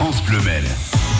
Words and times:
France 0.00 0.22
Bleu 0.22 0.40
Mel. 0.40 0.64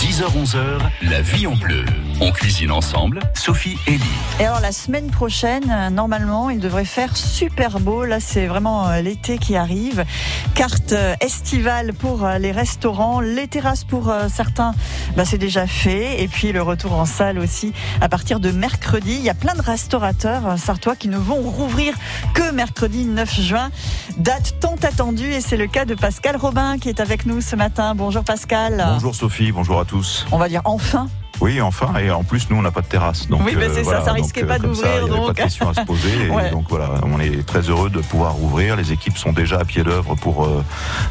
10h-11h, 0.00 0.78
la 1.02 1.20
vie 1.20 1.46
en 1.46 1.54
bleu. 1.54 1.84
On 2.22 2.32
cuisine 2.32 2.70
ensemble, 2.70 3.20
Sophie 3.32 3.78
et 3.86 3.92
Lee. 3.92 4.00
Et 4.40 4.44
alors 4.44 4.60
la 4.60 4.72
semaine 4.72 5.10
prochaine, 5.10 5.64
euh, 5.70 5.88
normalement, 5.88 6.50
il 6.50 6.60
devrait 6.60 6.84
faire 6.84 7.16
super 7.16 7.80
beau. 7.80 8.04
Là, 8.04 8.20
c'est 8.20 8.46
vraiment 8.46 8.88
euh, 8.88 9.00
l'été 9.00 9.38
qui 9.38 9.56
arrive. 9.56 10.04
Carte 10.54 10.92
euh, 10.92 11.14
estivale 11.22 11.94
pour 11.94 12.28
les 12.38 12.52
restaurants, 12.52 13.20
les 13.20 13.48
terrasses 13.48 13.84
pour 13.84 14.12
certains, 14.28 14.74
bah, 15.16 15.24
c'est 15.24 15.38
déjà 15.38 15.66
fait. 15.66 16.22
Et 16.22 16.28
puis 16.28 16.52
le 16.52 16.60
retour 16.60 16.92
en 16.92 17.06
salle 17.06 17.38
aussi 17.38 17.72
à 18.02 18.10
partir 18.10 18.38
de 18.38 18.50
mercredi. 18.50 19.14
Il 19.14 19.22
y 19.22 19.30
a 19.30 19.34
plein 19.34 19.54
de 19.54 19.62
restaurateurs 19.62 20.58
sartois 20.58 20.96
qui 20.96 21.08
ne 21.08 21.16
vont 21.16 21.40
rouvrir 21.40 21.94
que 22.34 22.50
mercredi 22.52 23.06
9 23.06 23.40
juin. 23.40 23.70
Date 24.18 24.56
tant 24.60 24.76
attendue 24.82 25.32
et 25.32 25.40
c'est 25.40 25.56
le 25.56 25.68
cas 25.68 25.86
de 25.86 25.94
Pascal 25.94 26.36
Robin 26.36 26.76
qui 26.76 26.90
est 26.90 27.00
avec 27.00 27.24
nous 27.24 27.40
ce 27.40 27.56
matin. 27.56 27.94
Bonjour 27.94 28.24
Pascal. 28.24 28.84
Bonjour 28.86 29.14
Sophie, 29.14 29.52
bonjour 29.52 29.80
à 29.80 29.86
tous. 29.86 30.26
On 30.32 30.36
va 30.36 30.50
dire 30.50 30.60
enfin 30.66 31.08
Oui, 31.40 31.60
enfin, 31.60 31.94
et 31.98 32.10
en 32.10 32.22
plus, 32.22 32.48
nous, 32.50 32.56
on 32.56 32.62
n'a 32.62 32.70
pas 32.70 32.82
de 32.82 32.86
terrasse. 32.86 33.26
Donc, 33.28 33.40
Oui, 33.44 33.54
mais 33.56 33.68
c'est 33.72 33.84
ça, 33.84 34.00
ça 34.04 34.12
donc, 34.12 34.16
risquait 34.22 34.44
pas 34.44 34.54
ça, 34.54 34.58
d'ouvrir, 34.60 35.08
donc. 35.08 35.26
pas 35.28 35.32
de 35.32 35.38
question 35.42 35.68
à 35.70 35.74
se 35.74 35.80
poser. 35.82 36.26
et 36.26 36.30
Ouais. 36.30 36.50
donc 36.50 36.66
voilà, 36.68 36.90
on 37.04 37.18
est 37.20 37.46
très 37.46 37.60
heureux 37.62 37.88
de 37.90 38.00
pouvoir 38.00 38.32
rouvrir. 38.32 38.76
Les 38.76 38.92
équipes 38.92 39.16
sont 39.16 39.32
déjà 39.32 39.58
à 39.60 39.64
pied 39.64 39.82
d'œuvre 39.82 40.14
pour, 40.16 40.44
euh, 40.44 40.62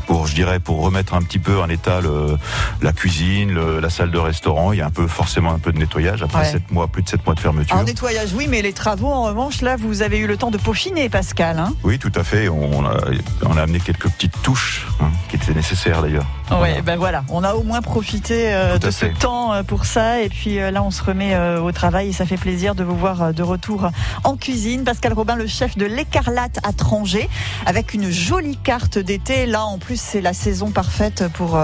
pour, 0.07 0.27
je 0.27 0.35
dirais, 0.35 0.59
pour 0.59 0.81
remettre 0.84 1.13
un 1.15 1.21
petit 1.21 1.39
peu 1.39 1.59
en 1.59 1.67
état 1.70 1.99
le, 2.01 2.37
la 2.81 2.91
cuisine, 2.93 3.51
le- 3.53 3.79
la 3.79 3.89
salle 3.89 4.11
de 4.11 4.17
restaurant. 4.20 4.71
Il 4.71 4.79
y 4.79 4.81
a 4.81 4.85
un 4.85 4.91
peu, 4.91 5.07
forcément, 5.07 5.51
un 5.51 5.59
peu 5.59 5.71
de 5.71 5.77
nettoyage 5.79 6.21
après 6.23 6.53
Ouais. 6.53 6.61
mois, 6.71 6.87
plus 6.87 7.01
de 7.03 7.09
7 7.09 7.25
mois 7.25 7.35
de 7.35 7.39
fermeture. 7.39 7.75
En 7.75 7.84
nettoyage, 7.84 8.29
oui, 8.34 8.48
mais 8.49 8.61
les 8.61 8.73
travaux, 8.73 9.07
en 9.11 9.23
revanche, 9.23 9.61
là, 9.61 9.75
vous 9.77 10.01
avez 10.03 10.20
eu 10.20 10.27
le 10.27 10.37
temps 10.37 10.51
de 10.51 10.57
peaufiner, 10.57 11.09
Pascal. 11.09 11.57
Hein 11.59 11.73
Oui, 11.84 11.98
tout 11.99 12.11
à 12.15 12.23
fait. 12.23 12.49
On 12.49 12.85
a, 12.85 12.98
on 13.45 13.57
a 13.57 13.61
amené 13.63 13.79
quelques 13.79 14.09
petites 14.09 14.41
touches 14.43 14.87
hein, 15.01 15.09
qui 15.29 15.35
étaient 15.37 15.53
nécessaires 15.53 16.01
d'ailleurs. 16.01 16.25
Voilà. 16.49 16.81
ben 16.81 16.98
voilà, 16.98 17.23
on 17.29 17.43
a 17.43 17.53
au 17.53 17.61
moins 17.63 17.81
profité 17.81 18.53
euh, 18.53 18.79
de 18.79 18.89
ce 18.89 19.05
temps 19.05 19.53
euh, 19.53 19.61
pour 19.63 19.85
ça. 19.85 20.18
Et 20.23 20.29
puis 20.29 20.59
euh, 20.59 20.71
là, 20.71 20.83
on 20.83 20.91
se 20.91 21.01
remet 21.03 21.33
euh, 21.33 21.62
au 21.62 21.71
travail 21.71 22.09
et 22.09 22.13
ça 22.13 22.25
fait 22.25 22.37
plaisir 22.37 22.75
de 22.75 22.84
vous 22.84 22.95
voir 22.95 23.21
euh, 23.21 23.31
de 23.31 23.43
retour 23.43 23.89
en 24.23 24.35
cuisine. 24.35 24.84
Pascal 24.84 25.13
Robin, 25.13 25.35
le 25.35 25.48
chef 25.48 25.77
de 25.77 25.85
l'Écarlate 25.85 26.59
à 26.63 26.73
Tranger, 26.73 27.29
avec 27.65 27.93
une 27.93 28.09
jolie 28.09 28.57
carte 28.57 28.98
d'été. 28.98 29.45
Là, 29.45 29.63
en 29.65 29.77
plus, 29.77 29.99
c'est 29.99 30.21
la 30.21 30.34
saison 30.34 30.71
parfaite 30.71 31.23
pour 31.34 31.59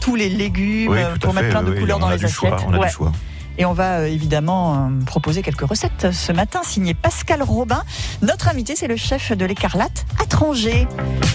tous 0.00 0.16
les 0.16 0.28
légumes, 0.28 0.90
Oui, 0.92 0.98
pour 1.20 1.34
mettre 1.34 1.46
fait. 1.46 1.50
plein 1.52 1.62
de 1.62 1.72
oui, 1.72 1.80
couleurs 1.80 1.98
dans 1.98 2.10
les 2.10 2.18
choix, 2.28 2.54
assiettes. 2.54 2.66
on 2.68 2.72
a 2.74 2.78
Ouais. 2.78 2.86
du 2.88 2.92
choix. 2.92 3.12
Et 3.58 3.64
on 3.64 3.72
va 3.72 4.00
euh, 4.00 4.06
évidemment 4.06 4.74
euh, 4.74 5.04
proposer 5.04 5.42
quelques 5.42 5.68
recettes 5.68 6.12
ce 6.12 6.32
matin, 6.32 6.60
signé 6.62 6.94
Pascal 6.94 7.42
Robin. 7.42 7.82
Notre 8.22 8.48
invité, 8.48 8.76
c'est 8.76 8.88
le 8.88 8.96
chef 8.96 9.32
de 9.32 9.44
l'Écarlate 9.44 10.06
à 10.20 10.26
Tranger. 10.26 10.86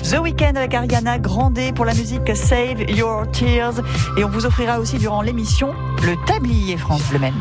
The 0.04 0.20
Weekend 0.20 0.58
avec 0.58 0.74
Ariana 0.74 1.20
Grande 1.20 1.60
pour 1.76 1.86
la 1.86 1.94
musique 1.94 2.36
Save 2.36 2.90
Your 2.90 3.30
Tears. 3.32 3.82
Et 4.18 4.24
on 4.24 4.30
vous 4.30 4.46
offrira 4.46 4.80
aussi 4.80 4.98
durant 4.98 5.22
l'émission 5.22 5.74
le 6.04 6.16
tablier 6.26 6.78
France 6.78 7.04
Bleu 7.10 7.20
Maine. 7.20 7.34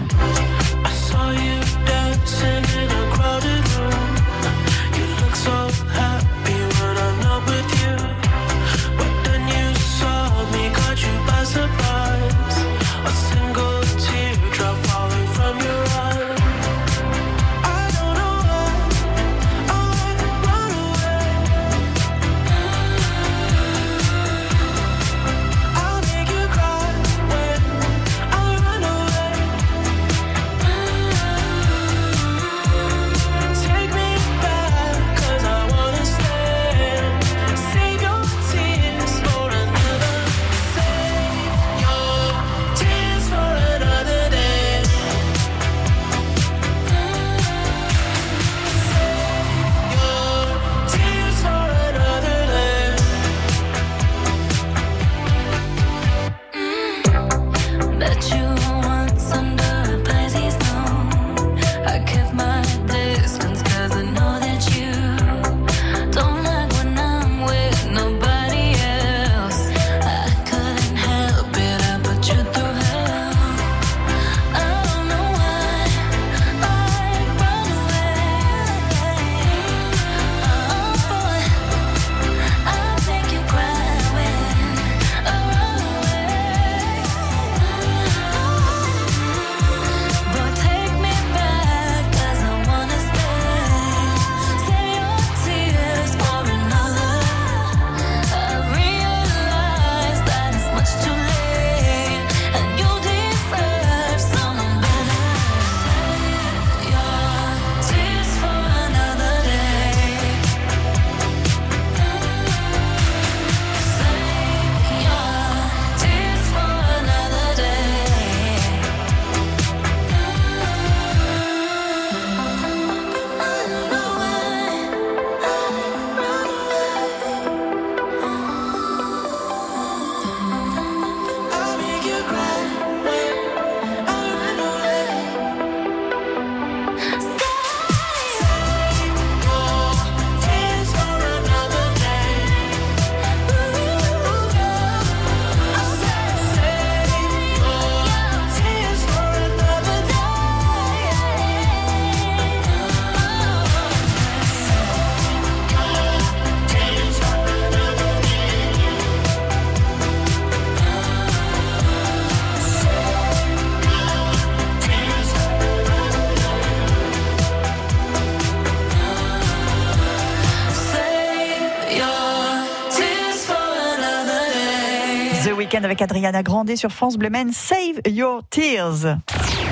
Weekend 175.75 175.85
avec 175.87 176.03
Adriana 176.03 176.45
Grande 176.45 176.77
sur 176.77 176.91
France 176.93 177.17
Bleu 177.17 177.31
Maine. 177.31 177.51
Save 177.53 178.01
Your 178.07 178.43
Tears. 178.49 179.17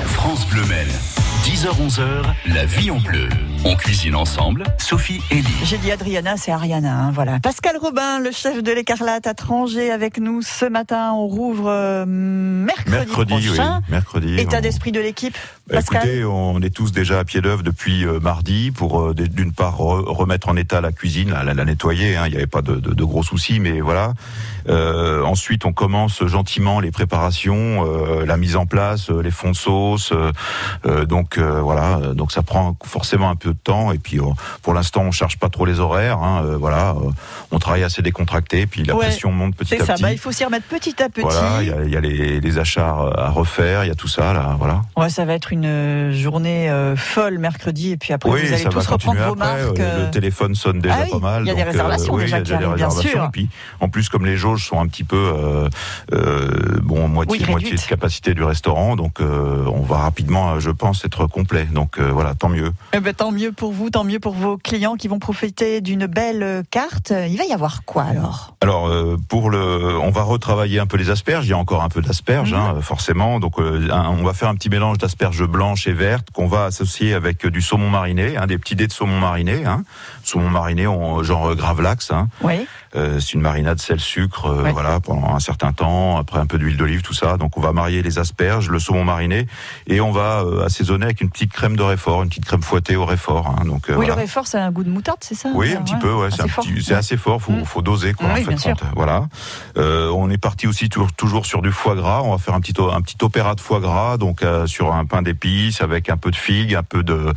France 0.05 0.45
Bleu 0.47 0.65
Mel. 0.65 0.87
10h-11h, 1.45 2.23
la 2.53 2.65
vie 2.65 2.91
en 2.91 2.97
bleu. 2.99 3.29
On 3.65 3.75
cuisine 3.75 4.15
ensemble, 4.15 4.63
Sophie 4.79 5.21
et 5.31 5.35
Lee. 5.35 5.43
J'ai 5.63 5.77
dit 5.77 5.91
Adriana, 5.91 6.35
c'est 6.35 6.51
Ariana, 6.51 6.93
hein, 6.93 7.11
voilà. 7.13 7.39
Pascal 7.39 7.77
Robin, 7.77 8.19
le 8.19 8.31
chef 8.31 8.61
de 8.63 8.71
l'Écarlate 8.73 9.27
à 9.27 9.33
Tranger 9.33 9.91
avec 9.91 10.17
nous 10.19 10.41
ce 10.41 10.65
matin. 10.65 11.13
On 11.13 11.27
rouvre 11.27 11.69
euh, 11.69 12.05
mercredi, 12.05 12.91
Mercredi, 12.91 13.33
oui. 13.35 13.45
prochain. 13.47 13.81
Mercredi. 13.89 14.37
État 14.39 14.57
on- 14.57 14.61
d'esprit 14.61 14.91
de 14.91 14.99
l'équipe, 14.99 15.37
Bah, 15.69 15.79
Écoutez, 15.79 16.25
on 16.25 16.59
est 16.61 16.75
tous 16.75 16.91
déjà 16.91 17.19
à 17.19 17.23
pied 17.23 17.39
d'œuvre 17.39 17.63
depuis 17.63 18.05
euh, 18.05 18.19
mardi 18.19 18.71
pour 18.71 18.99
euh, 18.99 19.13
d'une 19.13 19.53
part 19.53 19.77
re- 19.77 20.03
remettre 20.05 20.49
en 20.49 20.57
état 20.57 20.81
la 20.81 20.91
cuisine, 20.91 21.31
la, 21.31 21.45
la- 21.45 21.53
la 21.53 21.63
nettoyer. 21.63 22.17
hein, 22.17 22.23
Il 22.27 22.31
n'y 22.31 22.35
avait 22.35 22.47
pas 22.47 22.61
de, 22.61 22.75
de- 22.75 22.93
de 22.93 23.03
gros 23.05 23.23
soucis, 23.23 23.61
mais 23.61 23.79
voilà. 23.79 24.13
Euh, 24.67 25.23
ensuite, 25.23 25.65
on 25.65 25.71
commence 25.71 26.25
gentiment 26.25 26.81
les 26.81 26.91
préparations, 26.91 27.85
euh, 27.87 28.25
la 28.25 28.35
mise 28.35 28.57
en 28.57 28.65
place, 28.65 29.09
les 29.09 29.31
fonds 29.31 29.51
de 29.51 29.55
sauce. 29.55 30.11
donc 31.07 31.37
voilà, 31.39 31.97
donc 32.13 32.31
ça 32.33 32.41
prend 32.43 32.75
forcément 32.83 33.29
un 33.29 33.35
peu 33.37 33.53
de 33.53 33.57
temps. 33.57 33.93
Et 33.93 33.99
puis, 33.99 34.19
pour 34.63 34.73
l'instant, 34.73 35.03
on 35.03 35.11
charge 35.11 35.37
pas 35.37 35.47
trop 35.49 35.65
les 35.65 35.79
horaires. 35.79 36.17
hein, 36.19 36.41
voilà, 36.59 36.93
on 37.51 37.59
travaille 37.59 37.83
assez 37.83 38.01
décontracté. 38.01 38.65
Puis 38.67 38.83
la 38.83 38.95
Ouais, 38.95 39.05
pression 39.05 39.31
monte 39.31 39.55
petit 39.55 39.69
C'est 39.69 39.81
à 39.81 39.85
ça, 39.85 39.93
petit. 39.93 40.03
bah, 40.03 40.11
il 40.11 40.17
faut 40.19 40.31
s'y 40.33 40.43
remettre 40.43 40.67
petit 40.67 41.01
à 41.01 41.07
petit. 41.07 41.21
Voilà, 41.21 41.61
il 41.61 41.67
y 41.69 41.71
a, 41.71 41.83
il 41.85 41.89
y 41.91 41.95
a 41.95 42.01
les, 42.01 42.41
les 42.41 42.57
achats 42.57 42.95
à 43.15 43.29
refaire, 43.29 43.85
il 43.85 43.87
y 43.87 43.91
a 43.91 43.95
tout 43.95 44.07
ça 44.09 44.33
là, 44.33 44.55
voilà. 44.59 44.81
Ouais, 44.97 45.09
ça 45.09 45.23
va 45.25 45.33
être 45.33 45.52
une 45.53 45.65
euh, 45.65 46.11
journée 46.11 46.69
euh, 46.69 46.95
folle 46.95 47.37
mercredi 47.37 47.91
et 47.91 47.97
puis 47.97 48.11
après 48.11 48.29
vous 48.29 48.53
allez 48.53 48.63
tous 48.63 48.85
reprendre 48.87 49.19
vos 49.19 49.33
après. 49.33 49.35
marques. 49.67 49.79
euh, 49.79 49.83
euh, 49.83 50.05
Le 50.07 50.11
téléphone 50.11 50.55
sonne 50.55 50.79
déjà 50.79 50.95
Ah 50.97 51.03
oui, 51.05 51.11
pas 51.11 51.19
mal. 51.19 51.43
il 51.43 51.47
y 51.47 51.51
a 51.51 51.53
des 51.53 51.59
donc, 51.61 51.71
réservations 51.71 52.13
oui, 52.15 52.21
déjà 52.23 52.37
il 52.37 52.39
y 52.39 52.41
a 52.41 52.45
qui 52.45 52.53
arrivent, 52.63 52.75
bien 52.75 52.89
sûr. 52.89 53.23
Et 53.25 53.29
puis, 53.31 53.49
en 53.79 53.87
plus, 53.89 54.09
comme 54.09 54.25
les 54.25 54.35
jauges 54.35 54.65
sont 54.67 54.79
un 54.79 54.87
petit 54.87 55.03
peu, 55.03 55.15
euh, 55.15 55.69
euh, 56.13 56.79
bon, 56.81 57.07
moitié, 57.07 57.43
Oui, 57.45 57.49
moitié 57.51 57.75
de 57.75 57.81
capacité 57.81 58.33
du 58.33 58.43
restaurant, 58.43 58.95
donc 58.95 59.19
euh, 59.21 59.65
on 59.73 59.81
va 59.81 59.97
rapidement, 59.97 60.53
euh, 60.53 60.59
je 60.59 60.71
pense, 60.71 61.05
être 61.05 61.27
complet. 61.27 61.65
Donc 61.71 61.99
euh, 61.99 62.09
voilà, 62.11 62.33
tant 62.35 62.49
mieux. 62.49 62.71
Eh 62.93 62.99
ben, 62.99 63.13
tant 63.13 63.31
mieux 63.31 63.51
pour 63.51 63.71
vous, 63.71 63.89
tant 63.89 64.03
mieux 64.03 64.19
pour 64.19 64.33
vos 64.33 64.57
clients 64.57 64.95
qui 64.95 65.07
vont 65.07 65.19
profiter 65.19 65.81
d'une 65.81 66.07
belle 66.07 66.43
euh, 66.43 66.63
carte. 66.69 67.13
Il 67.29 67.37
va 67.37 67.45
y 67.45 67.53
avoir 67.53 67.85
quoi 67.85 68.03
alors? 68.03 68.55
Alors 68.61 68.87
euh, 68.87 69.17
pour 69.29 69.49
le, 69.49 69.97
on 69.99 70.09
va 70.09 70.23
retravailler 70.23 70.79
un 70.79 70.85
peu 70.87 70.97
les 70.97 71.09
asperges. 71.09 71.45
Il 71.45 71.49
y 71.49 71.53
a 71.53 71.57
encore 71.57 71.83
un 71.83 71.89
peu 71.89 72.01
d'asperges, 72.01 72.53
Mhm. 72.53 72.59
hein, 72.59 72.75
forcément. 72.81 73.39
Donc 73.39 73.59
euh, 73.59 73.87
un- 73.91 74.09
on 74.09 74.23
va 74.23 74.33
faire 74.33 74.49
un 74.49 74.55
petit 74.55 74.69
mélange 74.69 74.97
d'asperges 74.97 75.42
blanches 75.47 75.87
et 75.87 75.93
vertes 75.93 76.29
qu'on 76.31 76.47
va 76.47 76.65
associer 76.65 77.13
avec 77.13 77.45
du 77.45 77.61
saumon 77.61 77.89
mariné, 77.89 78.37
hein, 78.37 78.47
des 78.47 78.57
petits 78.57 78.75
dés 78.75 78.87
de 78.87 78.91
saumon 78.91 79.19
mariné, 79.19 79.65
hein, 79.65 79.83
saumon 80.23 80.49
mariné 80.49 80.87
en 80.87 81.23
genre 81.23 81.51
euh, 81.51 81.55
gravlax. 81.55 82.11
Hein. 82.11 82.29
Oui. 82.41 82.67
Euh, 82.95 83.19
c'est 83.19 83.33
une 83.33 83.41
marinade 83.41 83.79
sel 83.79 83.99
sucre, 83.99 84.45
euh, 84.47 84.63
Ouais. 84.63 84.71
voilà, 84.71 84.99
pendant 84.99 85.33
un 85.35 85.39
certain 85.39 85.73
temps. 85.73 86.17
Après 86.17 86.39
un 86.39 86.45
peu 86.45 86.57
d'huile 86.57 86.77
d'olive, 86.77 87.01
tout 87.01 87.13
ça. 87.13 87.37
Donc 87.37 87.57
on 87.57 87.61
va 87.61 87.71
marier 87.73 88.01
les 88.03 88.19
asperges, 88.19 88.69
le 88.69 88.79
saumon 88.79 89.03
mariné, 89.03 89.47
et 89.87 89.99
on 90.01 90.11
va 90.11 90.41
euh, 90.45 90.65
assaisonner 90.65 91.05
avec 91.05 91.21
une 91.21 91.29
petite 91.29 91.51
crème 91.51 91.75
de 91.75 91.83
réfort, 91.83 92.23
une 92.23 92.29
petite 92.29 92.45
crème 92.45 92.61
fouettée 92.61 92.95
au 92.95 93.05
réfort. 93.05 93.47
Hein. 93.59 93.65
Donc 93.65 93.89
euh, 93.89 93.93
Oui, 93.93 94.05
voilà. 94.05 94.15
le 94.15 94.21
réfort, 94.21 94.47
ça 94.47 94.63
a 94.63 94.67
un 94.67 94.71
goût 94.71 94.83
de 94.83 94.89
moutarde, 94.89 95.17
c'est 95.21 95.35
ça? 95.35 95.49
Oui, 95.55 95.73
un 95.73 95.81
petit 95.81 95.95
peu, 95.95 96.13
ouais, 96.13 96.29
c'est 96.31 96.41
assez 96.41 96.49
fort. 96.49 96.65
c'est 96.81 96.93
assez 96.93 97.17
fort, 97.17 97.41
faut, 97.41 97.51
Mm. 97.51 97.65
faut 97.65 97.81
doser 97.81 98.13
quoi. 98.13 98.27
Oui, 98.27 98.31
en 98.33 98.35
fait, 98.43 98.47
bien 98.49 98.57
sûr. 98.57 98.75
voilà. 98.95 99.27
Euh, 99.77 100.09
on 100.09 100.29
est 100.29 100.37
parti 100.37 100.67
aussi 100.67 100.89
toujours, 100.89 101.11
toujours 101.13 101.45
sur 101.45 101.61
du 101.61 101.71
foie 101.71 101.95
gras. 101.95 102.21
On 102.23 102.31
va 102.31 102.37
faire 102.37 102.53
un 102.53 102.61
petit 102.61 102.73
un 102.79 103.01
petit 103.01 103.17
opéra 103.21 103.55
de 103.55 103.61
foie 103.61 103.79
gras, 103.79 104.17
donc 104.17 104.41
euh, 104.43 104.65
sur 104.67 104.93
un 104.93 105.05
pain 105.05 105.21
d'épices 105.21 105.81
avec 105.81 106.09
un 106.09 106.17
peu 106.17 106.31
de 106.31 106.35
figue, 106.35 106.75
un 106.75 106.83
peu 106.83 107.03
de 107.03 107.31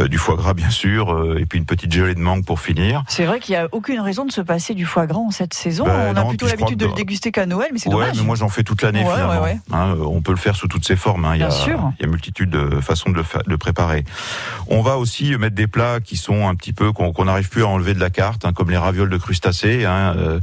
euh, 0.00 0.08
du 0.08 0.18
foie 0.18 0.36
gras 0.36 0.54
bien 0.54 0.70
sûr, 0.70 1.12
euh, 1.12 1.38
et 1.38 1.46
puis 1.46 1.58
une 1.58 1.64
petite 1.66 1.92
gelée 1.92 2.14
de 2.14 2.20
mangue 2.20 2.44
pour 2.44 2.60
finir. 2.60 3.04
C'est 3.08 3.24
vrai 3.26 3.40
qu'il 3.40 3.54
n'y 3.54 3.60
a 3.60 3.68
aucune 3.72 4.00
raison 4.00 4.24
de 4.24 4.32
se 4.32 4.40
passer 4.40 4.74
du 4.74 4.84
foie 4.86 4.97
gras 5.06 5.18
en 5.20 5.30
cette 5.30 5.54
saison. 5.54 5.84
Ben 5.84 6.12
On 6.14 6.16
a 6.16 6.24
plutôt 6.26 6.46
l'habitude 6.46 6.78
de 6.78 6.86
le 6.86 6.92
déguster 6.92 7.32
qu'à 7.32 7.46
Noël, 7.46 7.70
mais 7.72 7.78
c'est 7.78 7.88
Ouais, 7.88 7.94
dommage. 7.94 8.16
mais 8.16 8.22
moi 8.24 8.36
j'en 8.36 8.48
fais 8.48 8.62
toute 8.64 8.82
l'année 8.82 9.04
Ouais, 9.04 9.10
finalement. 9.12 9.32
ouais, 9.42 9.52
ouais. 9.54 9.58
Hein, 9.72 9.94
euh, 9.98 10.04
on 10.04 10.20
peut 10.22 10.32
le 10.32 10.38
faire 10.38 10.56
sous 10.56 10.68
toutes 10.68 10.86
ses 10.86 10.96
formes. 10.96 11.24
hein. 11.24 11.32
Il 11.34 11.40
y 11.40 11.44
a, 11.44 11.48
Bien 11.48 11.56
sûr. 11.56 11.92
il 11.98 12.02
y 12.02 12.04
a 12.06 12.08
multitude 12.10 12.50
de 12.50 12.80
façons 12.80 13.10
de 13.10 13.16
le, 13.16 13.22
fa- 13.22 13.38
de 13.38 13.50
le 13.50 13.58
préparer. 13.58 14.04
On 14.68 14.82
va 14.82 14.96
aussi 14.98 15.36
mettre 15.36 15.54
des 15.54 15.66
plats 15.66 16.00
qui 16.00 16.16
sont 16.16 16.48
un 16.48 16.54
petit 16.54 16.72
peu 16.72 16.92
qu'on 16.92 17.24
n'arrive 17.24 17.48
plus 17.48 17.62
à 17.62 17.68
enlever 17.68 17.94
de 17.94 18.00
la 18.00 18.10
carte, 18.10 18.44
hein, 18.44 18.52
comme 18.52 18.70
les 18.70 18.76
ravioles 18.76 19.10
de 19.10 19.16
crustacés. 19.18 19.84
Hein, 19.84 20.14
euh, 20.16 20.40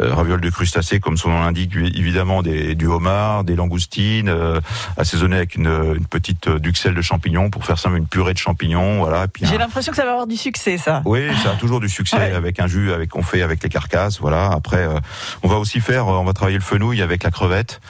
euh, 0.00 0.14
ravioles 0.14 0.40
de 0.40 0.50
crustacés, 0.50 1.00
comme 1.00 1.16
son 1.16 1.30
nom 1.30 1.40
l'indique, 1.40 1.72
évidemment 1.76 2.42
des, 2.42 2.74
du 2.74 2.86
homard, 2.86 3.44
des 3.44 3.56
langoustines, 3.56 4.28
euh, 4.28 4.60
assaisonnées 4.96 5.36
avec 5.36 5.54
une, 5.56 5.66
une 5.66 6.06
petite 6.06 6.48
duxelle 6.48 6.94
de 6.94 7.02
champignons 7.02 7.50
pour 7.50 7.64
faire 7.64 7.78
ça 7.78 7.88
une 7.90 8.06
purée 8.06 8.32
de 8.34 8.38
champignons. 8.38 8.98
Voilà. 9.00 9.26
J'ai 9.42 9.58
l'impression 9.58 9.90
que 9.90 9.96
ça 9.96 10.04
va 10.04 10.12
avoir 10.12 10.26
du 10.26 10.36
succès, 10.36 10.78
ça. 10.78 11.02
oui, 11.04 11.28
ça 11.42 11.50
a 11.52 11.54
toujours 11.54 11.80
du 11.80 11.88
succès 11.88 12.16
avec 12.34 12.60
un 12.60 12.66
jus 12.66 12.92
avec 12.92 13.10
qu'on 13.10 13.22
fait 13.22 13.42
avec 13.42 13.62
les 13.62 13.68
carcasses. 13.68 13.89
Voilà. 14.20 14.50
Après, 14.52 14.86
euh, 14.86 14.98
on 15.42 15.48
va 15.48 15.56
aussi 15.56 15.80
faire, 15.80 16.08
euh, 16.08 16.18
on 16.18 16.24
va 16.24 16.32
travailler 16.32 16.58
le 16.58 16.64
fenouil 16.64 17.02
avec 17.02 17.22
la 17.22 17.30
crevette. 17.30 17.80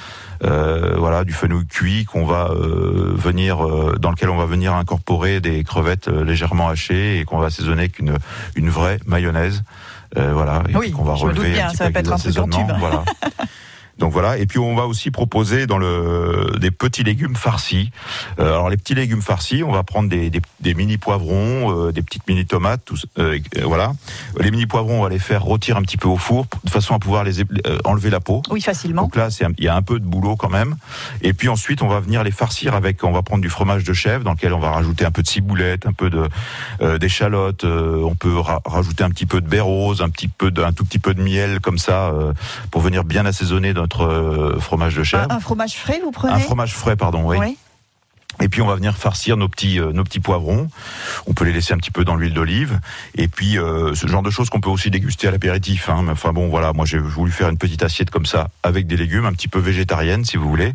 Euh, 0.42 0.94
voilà, 0.96 1.24
du 1.24 1.32
fenouil 1.32 1.66
cuit 1.66 2.04
qu'on 2.06 2.24
va 2.24 2.50
euh, 2.50 3.12
venir, 3.14 3.64
euh, 3.66 3.96
dans 4.00 4.10
lequel 4.10 4.30
on 4.30 4.36
va 4.38 4.46
venir 4.46 4.74
incorporer 4.74 5.40
des 5.40 5.62
crevettes 5.64 6.08
euh, 6.08 6.24
légèrement 6.24 6.68
hachées 6.68 7.20
et 7.20 7.24
qu'on 7.24 7.38
va 7.38 7.46
assaisonner 7.46 7.82
avec 7.82 7.98
une, 7.98 8.70
vraie 8.70 8.98
mayonnaise. 9.06 9.62
Euh, 10.16 10.32
voilà, 10.32 10.62
et 10.68 10.76
Oui, 10.76 10.90
qu'on 10.92 11.04
va 11.04 11.14
relever 11.14 11.50
bien, 11.50 11.66
un 11.66 11.68
petit 11.68 11.76
ça 11.76 11.84
peu 11.84 11.90
va 11.90 11.94
pas 11.94 12.00
être 12.00 12.38
un 12.38 12.48
tube. 12.48 12.72
Voilà. 12.78 13.04
Donc 14.00 14.12
voilà, 14.12 14.38
et 14.38 14.46
puis 14.46 14.58
on 14.58 14.74
va 14.74 14.86
aussi 14.86 15.10
proposer 15.10 15.66
dans 15.66 15.78
le 15.78 16.56
des 16.58 16.70
petits 16.70 17.04
légumes 17.04 17.36
farcis. 17.36 17.92
Euh, 18.38 18.54
alors 18.54 18.70
les 18.70 18.78
petits 18.78 18.94
légumes 18.94 19.20
farcis, 19.20 19.62
on 19.62 19.72
va 19.72 19.82
prendre 19.82 20.08
des, 20.08 20.30
des, 20.30 20.40
des 20.60 20.74
mini 20.74 20.96
poivrons, 20.96 21.88
euh, 21.88 21.92
des 21.92 22.00
petites 22.02 22.26
mini 22.26 22.46
tomates, 22.46 22.80
tout, 22.84 22.96
euh, 23.18 23.38
voilà. 23.62 23.92
Les 24.38 24.50
mini 24.50 24.64
poivrons, 24.66 25.00
on 25.00 25.02
va 25.02 25.10
les 25.10 25.18
faire 25.18 25.42
rôtir 25.42 25.76
un 25.76 25.82
petit 25.82 25.98
peu 25.98 26.08
au 26.08 26.16
four 26.16 26.46
de 26.64 26.70
façon 26.70 26.94
à 26.94 26.98
pouvoir 26.98 27.24
les 27.24 27.42
euh, 27.42 27.78
enlever 27.84 28.08
la 28.08 28.20
peau. 28.20 28.40
Oui, 28.50 28.62
facilement. 28.62 29.02
Donc 29.02 29.16
là, 29.16 29.28
il 29.58 29.64
y 29.64 29.68
a 29.68 29.76
un 29.76 29.82
peu 29.82 30.00
de 30.00 30.04
boulot 30.06 30.34
quand 30.34 30.48
même. 30.48 30.76
Et 31.20 31.34
puis 31.34 31.48
ensuite, 31.48 31.82
on 31.82 31.88
va 31.88 32.00
venir 32.00 32.24
les 32.24 32.30
farcir 32.30 32.74
avec, 32.74 33.04
on 33.04 33.12
va 33.12 33.20
prendre 33.22 33.42
du 33.42 33.50
fromage 33.50 33.84
de 33.84 33.92
chèvre 33.92 34.24
dans 34.24 34.32
lequel 34.32 34.54
on 34.54 34.60
va 34.60 34.70
rajouter 34.70 35.04
un 35.04 35.10
peu 35.10 35.22
de 35.22 35.28
ciboulette, 35.28 35.84
un 35.86 35.92
peu 35.92 36.08
de 36.08 36.26
euh, 36.80 36.96
d'échalote. 36.96 37.64
euh, 37.64 38.02
on 38.02 38.14
peut 38.14 38.38
ra- 38.38 38.62
rajouter 38.64 39.04
un 39.04 39.10
petit 39.10 39.26
peu 39.26 39.42
de 39.42 39.46
baie 39.46 39.60
rose, 39.60 40.00
un 40.00 40.08
petit 40.08 40.28
peu 40.28 40.50
de, 40.50 40.62
un 40.62 40.72
tout 40.72 40.86
petit 40.86 40.98
peu 40.98 41.12
de 41.12 41.20
miel 41.22 41.60
comme 41.60 41.76
ça 41.76 42.08
euh, 42.08 42.32
pour 42.70 42.80
venir 42.80 43.04
bien 43.04 43.26
assaisonner 43.26 43.74
notre 43.74 43.89
euh, 43.98 44.58
fromage 44.60 44.94
de 44.96 45.02
chèvre. 45.02 45.26
Un, 45.30 45.36
un 45.36 45.40
fromage 45.40 45.74
frais, 45.76 46.00
vous 46.02 46.10
prenez? 46.12 46.34
Un 46.34 46.38
fromage 46.38 46.74
frais, 46.74 46.96
pardon, 46.96 47.22
oui. 47.24 47.36
Oui. 47.38 47.58
Et 48.40 48.48
puis 48.48 48.62
on 48.62 48.66
va 48.66 48.74
venir 48.74 48.96
farcir 48.96 49.36
nos 49.36 49.48
petits 49.48 49.80
euh, 49.80 49.92
nos 49.92 50.04
petits 50.04 50.20
poivrons. 50.20 50.68
On 51.26 51.34
peut 51.34 51.44
les 51.44 51.52
laisser 51.52 51.74
un 51.74 51.78
petit 51.78 51.90
peu 51.90 52.04
dans 52.04 52.16
l'huile 52.16 52.34
d'olive. 52.34 52.80
Et 53.16 53.28
puis 53.28 53.58
euh, 53.58 53.94
ce 53.94 54.06
genre 54.06 54.22
de 54.22 54.30
choses 54.30 54.50
qu'on 54.50 54.60
peut 54.60 54.70
aussi 54.70 54.90
déguster 54.90 55.28
à 55.28 55.30
l'apéritif. 55.30 55.88
Hein. 55.88 56.06
Enfin 56.10 56.32
bon, 56.32 56.48
voilà, 56.48 56.72
moi 56.72 56.86
j'ai 56.86 56.98
voulu 56.98 57.32
faire 57.32 57.48
une 57.48 57.58
petite 57.58 57.82
assiette 57.82 58.10
comme 58.10 58.26
ça 58.26 58.50
avec 58.62 58.86
des 58.86 58.96
légumes, 58.96 59.26
un 59.26 59.32
petit 59.32 59.48
peu 59.48 59.58
végétarienne 59.58 60.24
si 60.24 60.36
vous 60.36 60.48
voulez. 60.48 60.72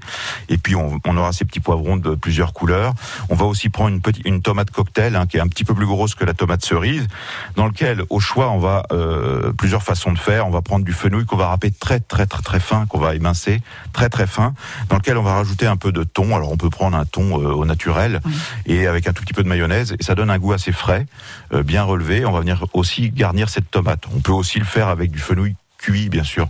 Et 0.50 0.58
puis 0.58 0.76
on, 0.76 1.00
on 1.06 1.18
aura 1.18 1.32
ces 1.32 1.46
petits 1.46 1.60
poivrons 1.60 1.98
de 1.98 2.16
plusieurs 2.16 2.54
couleurs. 2.54 2.94
On 3.30 3.36
va 3.36 3.46
aussi 3.46 3.70
prendre 3.70 3.90
une 3.90 4.02
petite 4.02 4.26
une 4.26 4.42
tomate 4.42 4.72
cocktail 4.72 5.16
hein, 5.16 5.26
qui 5.26 5.38
est 5.38 5.42
un 5.42 5.48
petit 5.48 5.64
peu 5.64 5.74
plus 5.74 5.86
grosse 5.86 6.16
que 6.16 6.26
la 6.26 6.34
tomate 6.34 6.64
cerise, 6.64 7.08
dans 7.56 7.68
lequel 7.68 8.04
au 8.10 8.20
choix 8.20 8.50
on 8.50 8.60
va 8.60 8.84
euh, 8.92 9.52
plusieurs 9.54 9.84
façons 9.84 10.12
de 10.12 10.18
faire. 10.18 10.48
On 10.48 10.52
va 10.52 10.62
prendre 10.62 10.86
du 10.86 10.94
fenouil 10.94 11.26
qu'on 11.26 11.38
va 11.38 11.48
râper 11.48 11.72
très 11.72 12.00
très 12.00 12.26
très 12.26 12.42
très 12.42 12.60
fin, 12.60 12.86
qu'on 12.86 13.00
va 13.00 13.16
émincer 13.16 13.62
très 13.94 14.10
très 14.10 14.28
fin, 14.28 14.54
dans 14.90 14.98
lequel 14.98 15.18
on 15.18 15.24
va 15.24 15.36
rajouter 15.36 15.68
un 15.68 15.78
peu 15.78 15.92
de 15.92 16.04
thon. 16.04 16.36
Alors 16.36 16.52
on 16.52 16.58
peut 16.58 16.70
prendre 16.70 16.98
un 16.98 17.06
thon 17.06 17.42
euh, 17.42 17.55
au 17.56 17.66
naturel 17.66 18.22
et 18.66 18.88
avec 18.88 19.07
un 19.07 19.13
tout 19.13 19.24
petit 19.24 19.34
peu 19.34 19.44
de 19.44 19.50
mayonnaise 19.50 19.96
et 20.00 20.04
ça 20.04 20.16
donne 20.16 20.30
un 20.30 20.38
goût 20.38 20.54
assez 20.54 20.72
frais, 20.72 21.06
euh, 21.54 21.63
bien 21.63 21.84
relevé. 21.84 22.25
On 22.25 22.31
va 22.31 22.40
venir 22.40 22.66
aussi 22.74 23.10
garnir 23.10 23.50
cette 23.50 23.69
tomate. 23.72 24.04
On 24.16 24.19
peut 24.19 24.31
aussi 24.31 24.60
le 24.60 24.66
faire 24.66 24.88
avec 24.88 25.12
du 25.12 25.19
fenouil 25.19 25.56
cuit 25.78 26.10
bien 26.10 26.24
sûr 26.24 26.48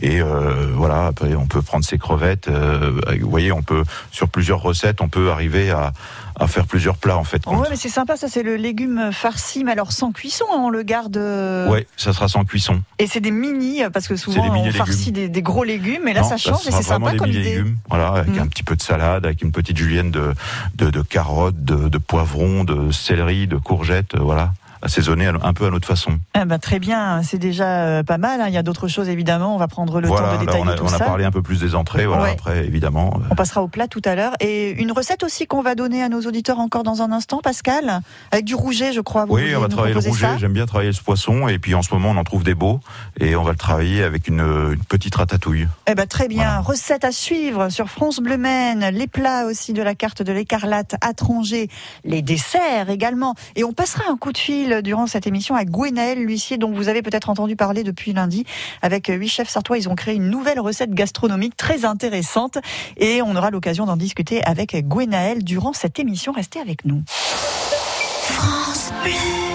et 0.00 0.20
euh, 0.20 0.72
voilà 0.74 1.06
après 1.06 1.34
on 1.36 1.46
peut 1.46 1.62
prendre 1.62 1.84
ses 1.84 1.96
crevettes 1.96 2.48
euh, 2.48 3.00
vous 3.20 3.30
voyez 3.30 3.52
on 3.52 3.62
peut 3.62 3.84
sur 4.10 4.28
plusieurs 4.28 4.60
recettes 4.60 5.00
on 5.00 5.08
peut 5.08 5.30
arriver 5.30 5.70
à, 5.70 5.92
à 6.38 6.46
faire 6.46 6.66
plusieurs 6.66 6.96
plats 6.96 7.16
en 7.16 7.24
fait 7.24 7.42
Oh, 7.46 7.56
ouais, 7.56 7.68
mais 7.70 7.76
c'est 7.76 7.88
sympa, 7.88 8.16
ça 8.16 8.28
c'est 8.28 8.42
le 8.42 8.56
légume 8.56 9.10
farci, 9.12 9.64
mais 9.64 9.72
alors 9.72 9.92
sans 9.92 10.12
cuisson, 10.12 10.44
hein, 10.52 10.58
on 10.58 10.70
le 10.70 10.82
garde. 10.82 11.16
euh, 11.16 11.68
ouais 11.68 11.86
ça 11.96 12.12
sera 12.12 12.28
sans 12.28 12.44
cuisson 12.44 12.82
Et 12.98 13.06
c'est 13.06 13.20
des 13.20 13.30
mini, 13.30 13.82
parce 13.92 14.08
que 14.08 14.16
souvent 14.16 14.42
on 14.52 14.70
farcit 14.72 15.12
des, 15.12 15.28
des 15.28 15.42
gros 15.42 15.64
légumes, 15.64 16.02
mais 16.04 16.12
là 16.12 16.22
Non, 16.22 16.28
ça 16.28 16.36
change 16.36 16.66
et 16.66 16.70
c'est 16.72 16.82
sympa 16.82 17.12
des 17.12 17.16
comme 17.18 17.28
mini 17.28 17.40
idée. 17.40 17.50
légumes, 17.56 17.76
voilà, 17.88 18.08
avec 18.08 18.34
Mm. 18.34 18.38
un 18.40 18.46
petit 18.46 18.62
peu 18.62 18.74
de 18.76 18.82
salade, 18.82 19.24
avec 19.26 19.42
une 19.42 19.52
petite 19.52 19.76
julienne 19.76 20.10
de, 20.10 20.32
de, 20.76 20.90
de 20.90 21.02
carottes, 21.02 21.62
de, 21.64 21.88
de 21.88 21.98
poivrons, 21.98 22.64
de 22.64 22.90
céleri, 22.90 23.46
de 23.46 23.56
courgettes, 23.56 24.14
euh, 24.14 24.20
voilà, 24.20 24.52
assaisonné 24.84 25.26
à- 25.26 25.32
un 25.42 25.52
peu 25.52 25.66
à 25.66 25.70
notre 25.70 25.86
façon. 25.88 26.18
Ah 26.34 26.44
bah, 26.44 26.58
très 26.58 26.78
bien, 26.78 27.22
c'est 27.22 27.38
déjà 27.38 27.84
euh, 27.86 28.02
pas 28.02 28.18
mal. 28.18 28.40
hein. 28.40 28.44
Il 28.48 28.54
y 28.54 28.58
a 28.58 28.62
d'autres 28.62 28.88
choses 28.88 29.08
évidemment, 29.08 29.54
on 29.54 29.58
va 29.58 29.66
prendre 29.68 30.00
le 30.00 30.06
voilà, 30.08 30.28
temps 30.28 30.32
de 30.34 30.38
là, 30.38 30.40
détailler 30.46 30.64
on 30.64 30.68
a, 30.68 30.74
tout 30.74 30.84
on 30.84 30.88
a 30.88 30.98
ça. 30.98 31.04
parlé 31.04 31.24
un 31.24 31.30
peu 31.30 31.42
plus 31.42 31.60
des 31.60 31.74
entrées, 31.74 32.06
voilà, 32.06 32.22
Ouais. 32.24 32.30
après 32.32 32.64
évidemment. 32.66 33.14
euh, 33.16 33.26
On 33.30 33.34
passera 33.34 33.62
au 33.62 33.68
plat 33.68 33.88
tout 33.88 34.02
à 34.04 34.14
l'heure. 34.14 34.32
Et 34.40 34.70
une 34.80 34.92
recette 34.92 35.22
aussi 35.24 35.46
qu'on 35.46 35.62
va 35.62 35.74
donner 35.74 36.02
à 36.02 36.08
nos 36.08 36.20
auditeurs 36.20 36.58
encore 36.60 36.82
dans 36.82 37.02
un 37.02 37.10
instant, 37.12 37.40
Pascal, 37.42 38.00
avec 38.30 38.44
du 38.44 38.54
rouget, 38.54 38.92
je 38.92 39.00
crois. 39.00 39.24
Vous 39.24 39.34
Oui, 39.34 39.54
on 39.56 39.60
va 39.60 39.68
travailler 39.68 39.94
le 39.94 40.00
rouget. 40.00 40.28
J'aime 40.38 40.52
bien 40.52 40.66
travailler 40.66 40.92
ce 40.92 41.02
poisson. 41.02 41.48
Et 41.48 41.58
puis 41.58 41.74
en 41.74 41.82
ce 41.82 41.92
moment, 41.94 42.10
on 42.10 42.16
en 42.16 42.24
trouve 42.24 42.44
des 42.44 42.54
beaux. 42.54 42.80
Et 43.18 43.36
on 43.36 43.42
va 43.42 43.52
le 43.52 43.56
travailler 43.56 44.02
avec 44.02 44.28
une, 44.28 44.40
une 44.40 44.84
petite 44.88 45.14
ratatouille. 45.14 45.66
Eh 45.86 45.94
ben, 45.94 46.06
très 46.06 46.28
bien. 46.28 46.44
Voilà. 46.44 46.60
Recette 46.60 47.04
à 47.04 47.12
suivre 47.12 47.68
sur 47.70 47.88
France 47.88 48.18
Bleu 48.20 48.36
Maine. 48.36 48.88
Les 48.92 49.06
plats 49.06 49.46
aussi 49.46 49.72
de 49.72 49.82
la 49.82 49.94
carte 49.94 50.22
de 50.22 50.32
l'écarlate 50.32 50.96
à 51.00 51.14
Tronger. 51.14 51.68
Les 52.04 52.22
desserts 52.22 52.90
également. 52.90 53.34
Et 53.56 53.64
on 53.64 53.72
passera 53.72 54.04
un 54.10 54.16
coup 54.16 54.32
de 54.32 54.38
durant 54.82 55.06
cette 55.06 55.26
émission 55.26 55.54
à 55.54 55.64
Gwenaël 55.64 56.18
l'huissier, 56.18 56.58
dont 56.58 56.72
vous 56.72 56.88
avez 56.88 57.02
peut-être 57.02 57.30
entendu 57.30 57.56
parler 57.56 57.82
depuis 57.82 58.12
lundi. 58.12 58.44
Avec 58.82 59.08
huit 59.08 59.28
chefs 59.28 59.48
sartois, 59.48 59.78
ils 59.78 59.88
ont 59.88 59.94
créé 59.94 60.14
une 60.14 60.28
nouvelle 60.28 60.60
recette 60.60 60.92
gastronomique 60.92 61.56
très 61.56 61.84
intéressante. 61.84 62.58
Et 62.96 63.22
on 63.22 63.36
aura 63.36 63.50
l'occasion 63.50 63.86
d'en 63.86 63.96
discuter 63.96 64.42
avec 64.44 64.76
Gwenaël 64.86 65.44
durant 65.44 65.72
cette 65.72 65.98
émission. 65.98 66.32
Restez 66.32 66.60
avec 66.60 66.84
nous. 66.84 67.02
France 67.08 68.92
Bleu. 69.02 69.53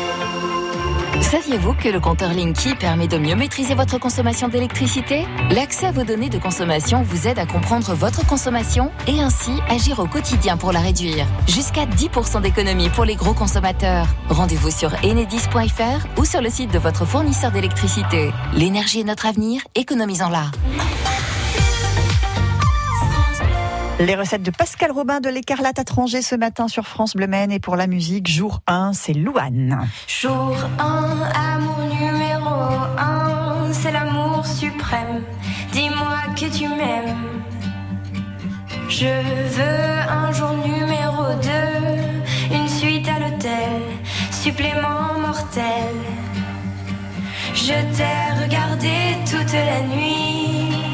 Saviez-vous 1.29 1.75
que 1.75 1.89
le 1.89 1.99
compteur 1.99 2.33
Linky 2.33 2.73
permet 2.73 3.07
de 3.07 3.19
mieux 3.19 3.35
maîtriser 3.35 3.75
votre 3.75 3.99
consommation 3.99 4.47
d'électricité? 4.47 5.27
L'accès 5.51 5.85
à 5.85 5.91
vos 5.91 6.03
données 6.03 6.29
de 6.29 6.39
consommation 6.39 7.03
vous 7.03 7.27
aide 7.27 7.37
à 7.37 7.45
comprendre 7.45 7.93
votre 7.93 8.25
consommation 8.25 8.91
et 9.05 9.21
ainsi 9.21 9.51
agir 9.69 9.99
au 9.99 10.07
quotidien 10.07 10.57
pour 10.57 10.71
la 10.71 10.79
réduire. 10.79 11.27
Jusqu'à 11.47 11.85
10% 11.85 12.41
d'économie 12.41 12.89
pour 12.89 13.05
les 13.05 13.13
gros 13.13 13.35
consommateurs. 13.35 14.07
Rendez-vous 14.29 14.71
sur 14.71 14.91
enedis.fr 15.03 16.19
ou 16.19 16.25
sur 16.25 16.41
le 16.41 16.49
site 16.49 16.73
de 16.73 16.79
votre 16.79 17.05
fournisseur 17.05 17.51
d'électricité. 17.51 18.31
L'énergie 18.53 19.01
est 19.01 19.03
notre 19.03 19.27
avenir, 19.27 19.61
économisons-la. 19.75 20.45
Les 23.99 24.15
recettes 24.15 24.43
de 24.43 24.51
Pascal 24.51 24.91
Robin 24.91 25.19
de 25.19 25.27
l'écarlate 25.27 25.77
à 25.77 25.83
Tranger 25.83 26.21
ce 26.21 26.33
matin 26.33 26.69
sur 26.69 26.87
France 26.87 27.17
Bleu 27.17 27.27
Maine 27.27 27.51
et 27.51 27.59
pour 27.59 27.75
la 27.75 27.85
musique, 27.85 28.29
jour 28.29 28.61
1, 28.65 28.93
c'est 28.93 29.11
Louane. 29.11 29.89
Jour 30.07 30.55
1, 30.79 31.19
amour 31.35 31.79
numéro 31.79 32.49
1, 32.97 33.73
c'est 33.73 33.91
l'amour 33.91 34.45
suprême. 34.45 35.21
Dis-moi 35.73 36.17
que 36.37 36.45
tu 36.45 36.69
m'aimes. 36.69 37.41
Je 38.87 39.05
veux 39.05 40.09
un 40.09 40.31
jour 40.31 40.53
numéro 40.65 41.33
2, 42.51 42.55
une 42.55 42.69
suite 42.69 43.05
à 43.09 43.19
l'hôtel, 43.19 43.81
supplément 44.31 45.19
mortel. 45.19 45.93
Je 47.53 47.73
t'ai 47.97 48.43
regardé 48.43 48.93
toute 49.29 49.51
la 49.51 49.81
nuit, 49.93 50.85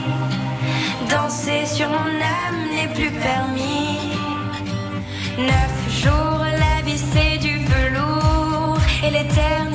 danser 1.07 1.67
sur 1.67 1.87
mon 1.87 1.95
âme 1.97 2.64
plus 2.93 3.11
permis. 3.11 3.99
Neuf 5.37 6.03
jours, 6.03 6.43
la 6.43 6.81
vie 6.85 6.97
c'est 6.97 7.37
du 7.37 7.57
velours 7.57 8.77
et 9.03 9.11
l'éternité, 9.11 9.74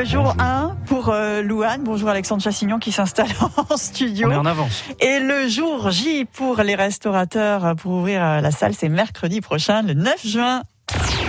le 0.00 0.06
jour 0.06 0.34
1 0.38 0.76
pour 0.86 1.10
euh, 1.10 1.42
Louane. 1.42 1.82
Bonjour 1.84 2.08
Alexandre 2.08 2.42
Chassignon 2.42 2.78
qui 2.78 2.90
s'installe 2.90 3.28
en 3.70 3.76
studio. 3.76 4.28
On 4.28 4.32
est 4.32 4.36
en 4.36 4.46
avance. 4.46 4.82
Et 4.98 5.20
le 5.20 5.46
jour 5.46 5.90
J 5.90 6.24
pour 6.24 6.62
les 6.62 6.74
restaurateurs 6.74 7.76
pour 7.76 7.92
ouvrir 7.92 8.24
euh, 8.24 8.40
la 8.40 8.50
salle, 8.50 8.72
c'est 8.72 8.88
mercredi 8.88 9.42
prochain, 9.42 9.82
le 9.82 9.92
9 9.92 10.26
juin. 10.26 10.62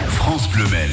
France 0.08 0.50
Bleu 0.52 0.64
Maine. 0.70 0.90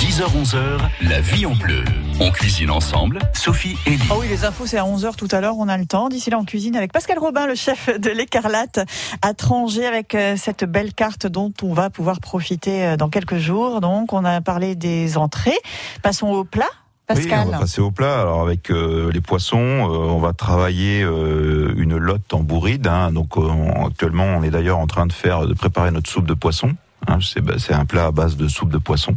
10h-11h, 0.00 0.80
la 1.08 1.20
vie 1.22 1.46
en 1.46 1.54
bleu. 1.54 1.82
On 2.20 2.30
cuisine 2.30 2.70
ensemble, 2.70 3.20
Sophie 3.32 3.78
et 3.86 3.90
Lee. 3.90 4.08
Ah 4.10 4.16
oui, 4.20 4.28
les 4.28 4.44
infos, 4.44 4.66
c'est 4.66 4.76
à 4.76 4.84
11h 4.84 5.16
tout 5.16 5.28
à 5.30 5.40
l'heure, 5.40 5.56
on 5.56 5.68
a 5.68 5.78
le 5.78 5.86
temps. 5.86 6.10
D'ici 6.10 6.28
là, 6.28 6.38
on 6.38 6.44
cuisine 6.44 6.76
avec 6.76 6.92
Pascal 6.92 7.18
Robin, 7.18 7.46
le 7.46 7.54
chef 7.54 7.88
de 7.98 8.10
l'écarlate 8.10 8.80
à 9.22 9.32
Tranger, 9.32 9.86
avec 9.86 10.14
euh, 10.14 10.36
cette 10.36 10.64
belle 10.64 10.92
carte 10.92 11.26
dont 11.26 11.54
on 11.62 11.72
va 11.72 11.88
pouvoir 11.88 12.20
profiter 12.20 12.84
euh, 12.84 12.96
dans 12.98 13.08
quelques 13.08 13.38
jours. 13.38 13.80
Donc, 13.80 14.12
on 14.12 14.26
a 14.26 14.42
parlé 14.42 14.74
des 14.74 15.16
entrées. 15.16 15.58
Passons 16.02 16.28
au 16.28 16.44
plat. 16.44 16.68
Pascal. 17.06 17.40
Oui, 17.40 17.44
on 17.48 17.50
va 17.50 17.58
passer 17.58 17.80
au 17.80 17.90
plat. 17.90 18.20
Alors 18.22 18.40
avec 18.42 18.70
euh, 18.70 19.10
les 19.12 19.20
poissons, 19.20 19.58
euh, 19.58 19.88
on 20.10 20.18
va 20.20 20.32
travailler 20.32 21.02
euh, 21.02 21.74
une 21.76 21.96
lotte 21.98 22.32
en 22.32 22.40
bourride. 22.40 22.86
hein. 22.86 23.12
Donc 23.12 23.36
euh, 23.36 23.40
on- 23.42 23.86
actuellement, 23.88 24.24
on 24.24 24.42
est 24.42 24.50
d'ailleurs 24.50 24.78
en 24.78 24.86
train 24.86 25.06
de 25.06 25.12
faire, 25.12 25.46
de 25.46 25.54
préparer 25.54 25.90
notre 25.90 26.08
soupe 26.10 26.26
de 26.26 26.34
poisson. 26.34 26.72
hein. 27.06 27.18
C'est 27.20 27.40
bah, 27.42 27.54
c'est 27.58 27.74
un 27.74 27.84
plat 27.84 28.06
à 28.06 28.10
base 28.10 28.36
de 28.36 28.48
soupe 28.48 28.70
de 28.70 28.78
poisson 28.78 29.16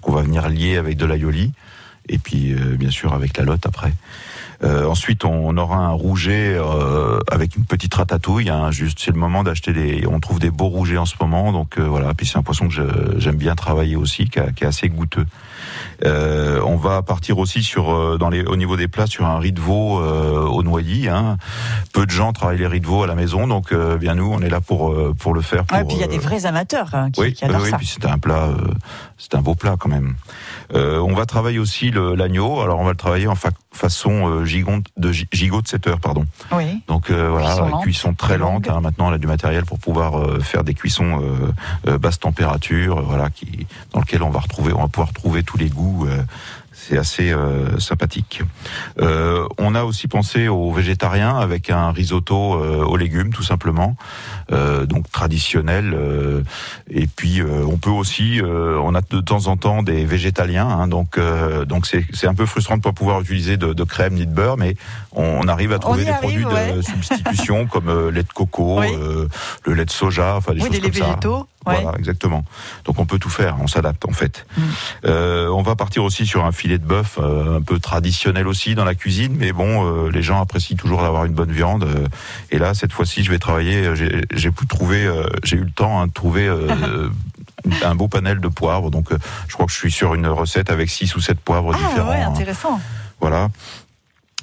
qu'on 0.00 0.12
va 0.12 0.22
venir 0.22 0.48
lier 0.48 0.76
avec 0.76 0.96
de 0.96 1.06
l'aïoli 1.06 1.52
et 2.08 2.18
puis 2.18 2.52
euh, 2.52 2.76
bien 2.76 2.90
sûr 2.90 3.14
avec 3.14 3.36
la 3.36 3.44
lotte 3.44 3.66
après. 3.66 3.92
Euh, 4.62 4.86
ensuite, 4.86 5.24
on 5.24 5.56
aura 5.58 5.76
un 5.78 5.90
rouget 5.90 6.54
euh, 6.56 7.18
avec 7.30 7.56
une 7.56 7.64
petite 7.64 7.92
ratatouille. 7.94 8.48
Hein, 8.48 8.70
juste, 8.70 8.98
c'est 9.00 9.10
le 9.10 9.18
moment 9.18 9.42
d'acheter 9.42 9.72
des. 9.72 10.06
On 10.06 10.20
trouve 10.20 10.38
des 10.38 10.50
beaux 10.50 10.68
rougets 10.68 10.96
en 10.96 11.04
ce 11.06 11.16
moment, 11.20 11.50
donc 11.52 11.76
euh, 11.78 11.82
voilà. 11.82 12.14
Puis 12.14 12.26
c'est 12.26 12.38
un 12.38 12.42
poisson 12.42 12.68
que 12.68 12.72
je- 12.74 13.18
j'aime 13.18 13.36
bien 13.36 13.56
travailler 13.56 13.96
aussi, 13.96 14.28
qui, 14.28 14.38
a- 14.38 14.52
qui 14.52 14.62
est 14.64 14.66
assez 14.68 14.88
goûteux. 14.88 15.26
Euh, 16.04 16.60
on 16.64 16.76
va 16.76 17.02
partir 17.02 17.38
aussi 17.38 17.62
sur 17.62 17.92
euh, 17.94 18.18
dans 18.18 18.28
les 18.30 18.42
au 18.44 18.56
niveau 18.56 18.76
des 18.76 18.88
plats 18.88 19.06
sur 19.06 19.24
un 19.26 19.38
riz 19.38 19.52
de 19.52 19.60
veau 19.60 20.00
euh, 20.00 20.40
au 20.46 20.62
noilly. 20.62 21.08
Hein. 21.08 21.36
Peu 21.92 22.06
de 22.06 22.10
gens 22.10 22.32
travaillent 22.32 22.58
les 22.58 22.66
riz 22.66 22.80
de 22.80 22.86
veau 22.86 23.02
à 23.02 23.06
la 23.06 23.14
maison, 23.14 23.46
donc 23.46 23.72
euh, 23.72 23.96
bien 23.96 24.14
nous, 24.14 24.30
on 24.32 24.40
est 24.40 24.48
là 24.50 24.60
pour 24.60 24.90
euh, 24.92 25.14
pour 25.18 25.34
le 25.34 25.40
faire. 25.40 25.64
Pour, 25.64 25.78
Ouais, 25.78 25.84
puis 25.84 25.96
il 25.96 26.00
y 26.00 26.04
a 26.04 26.08
des 26.08 26.16
euh, 26.18 26.20
vrais 26.20 26.46
amateurs 26.46 26.90
hein, 26.94 27.10
qui, 27.10 27.20
oui, 27.20 27.32
qui 27.32 27.44
adorent 27.44 27.62
oui, 27.62 27.70
ça. 27.70 27.76
puis 27.78 27.86
c'est 27.86 28.04
un 28.06 28.18
plat, 28.18 28.44
euh, 28.48 28.56
c'est 29.18 29.34
un 29.34 29.40
beau 29.42 29.54
plat 29.54 29.76
quand 29.78 29.88
même. 29.88 30.14
Euh, 30.74 30.98
on 31.00 31.14
va 31.14 31.26
travailler 31.26 31.58
aussi 31.58 31.90
l'agneau. 31.90 32.60
Alors 32.60 32.78
on 32.80 32.84
va 32.84 32.90
le 32.90 32.96
travailler 32.96 33.26
en 33.28 33.34
fa- 33.34 33.50
façon 33.72 34.28
euh, 34.28 34.44
gigon, 34.44 34.82
de 34.96 35.12
gi- 35.12 35.28
gigot 35.32 35.62
de 35.62 35.68
7 35.68 35.86
heures, 35.88 36.00
pardon. 36.00 36.24
Oui. 36.52 36.80
Donc 36.88 37.10
euh, 37.10 37.28
voilà, 37.30 37.48
Cuisson 37.54 37.68
lente, 37.68 37.82
cuisson 37.82 38.14
très 38.14 38.38
lente. 38.38 38.68
hein. 38.68 38.80
Maintenant, 38.80 39.08
on 39.08 39.12
a 39.12 39.18
du 39.18 39.26
matériel 39.26 39.64
pour 39.64 39.78
pouvoir 39.78 40.18
euh, 40.18 40.40
faire 40.40 40.64
des 40.64 40.74
cuissons 40.74 41.20
basse 42.00 42.18
température, 42.18 43.02
voilà, 43.02 43.30
qui 43.30 43.66
dans 43.92 44.00
lequel 44.00 44.22
on 44.22 44.30
va 44.30 44.40
retrouver, 44.40 44.72
on 44.72 44.82
va 44.82 44.88
pouvoir 44.88 45.12
trouver 45.12 45.42
tous 45.42 45.56
les 45.58 45.63
goûts. 45.68 46.06
euh, 46.06 46.22
c'est 46.76 46.98
assez 46.98 47.32
euh, 47.32 47.78
sympathique. 47.78 48.42
Euh, 49.00 49.46
on 49.58 49.74
a 49.74 49.84
aussi 49.84 50.08
pensé 50.08 50.48
aux 50.48 50.72
végétariens 50.72 51.38
avec 51.38 51.70
un 51.70 51.92
risotto 51.92 52.34
aux 52.34 52.96
légumes, 52.96 53.32
tout 53.32 53.44
simplement, 53.44 53.96
donc 54.50 55.10
traditionnel. 55.10 55.96
et 56.90 57.06
puis 57.06 57.40
on 57.42 57.78
peut 57.78 57.90
aussi, 57.90 58.40
on 58.42 58.94
a 58.94 59.00
de 59.00 59.20
temps 59.20 59.46
en 59.46 59.56
temps 59.56 59.82
des 59.82 60.04
végétaliens, 60.04 60.68
hein, 60.68 60.88
donc 60.88 61.18
donc 61.66 61.86
c'est 61.86 62.26
un 62.26 62.34
peu 62.34 62.44
frustrant 62.44 62.76
de 62.76 62.82
pas 62.82 62.92
pouvoir 62.92 63.20
utiliser 63.20 63.56
de, 63.56 63.72
de 63.72 63.84
crème 63.84 64.14
ni 64.14 64.26
de 64.26 64.34
beurre, 64.34 64.56
mais 64.56 64.76
on, 65.14 65.46
arrive 65.48 65.72
à 65.72 65.78
trouver 65.78 66.04
des 66.04 66.10
arrive, 66.10 66.42
produits 66.42 66.74
de 66.76 66.82
substitution 66.82 67.66
comme 67.70 67.88
euh, 67.88 68.10
lait 68.10 68.22
de 68.22 68.32
coco, 68.32 68.80
Oui. 68.80 68.88
euh, 68.94 69.28
le 69.64 69.74
lait 69.74 69.84
de 69.84 69.90
soja, 69.90 70.36
enfin 70.36 70.52
des 70.54 70.60
Oui, 70.60 70.66
choses 70.66 70.70
des 70.76 70.80
comme 70.80 70.92
ça. 70.92 71.04
végétaux. 71.06 71.48
Ouais. 71.66 71.80
Voilà, 71.80 71.96
exactement. 71.98 72.44
Donc 72.84 72.98
on 72.98 73.06
peut 73.06 73.18
tout 73.18 73.30
faire, 73.30 73.56
on 73.60 73.66
s'adapte 73.66 74.04
en 74.06 74.12
fait. 74.12 74.44
Mm. 74.56 74.62
Euh, 75.06 75.48
on 75.48 75.62
va 75.62 75.76
partir 75.76 76.04
aussi 76.04 76.26
sur 76.26 76.44
un 76.44 76.52
filet 76.52 76.76
de 76.78 76.84
bœuf 76.84 77.18
euh, 77.18 77.56
un 77.56 77.62
peu 77.62 77.78
traditionnel 77.78 78.46
aussi 78.46 78.74
dans 78.74 78.84
la 78.84 78.94
cuisine, 78.94 79.34
mais 79.38 79.52
bon, 79.52 79.86
euh, 79.86 80.10
les 80.10 80.22
gens 80.22 80.40
apprécient 80.42 80.76
toujours 80.76 81.00
d'avoir 81.00 81.24
une 81.24 81.32
bonne 81.32 81.52
viande. 81.52 81.84
euh, 81.84 82.06
et 82.50 82.58
là, 82.58 82.74
cette 82.74 82.92
fois-ci, 82.92 83.24
je 83.24 83.30
vais 83.30 83.38
travailler. 83.38 83.92
J'ai 84.34 84.50
pu 84.50 84.66
trouver, 84.66 85.06
euh, 85.06 85.26
j'ai 85.42 85.56
eu 85.56 85.64
le 85.64 85.70
temps 85.70 86.00
hein, 86.00 86.06
de 86.08 86.12
trouver. 86.12 86.46
euh, 86.48 87.08
un 87.82 87.94
beau 87.94 88.08
panel 88.08 88.40
de 88.40 88.48
poivres, 88.48 88.90
donc 88.90 89.08
je 89.48 89.54
crois 89.54 89.64
que 89.64 89.72
je 89.72 89.78
suis 89.78 89.90
sur 89.90 90.12
une 90.14 90.26
recette 90.26 90.68
avec 90.70 90.90
six 90.90 91.16
ou 91.16 91.20
sept 91.20 91.40
poivres 91.40 91.72
Ah 91.74 91.78
différents. 91.78 92.10
ouais, 92.10 92.20
hein. 92.20 92.28
intéressant. 92.28 92.78
Voilà. 93.20 93.48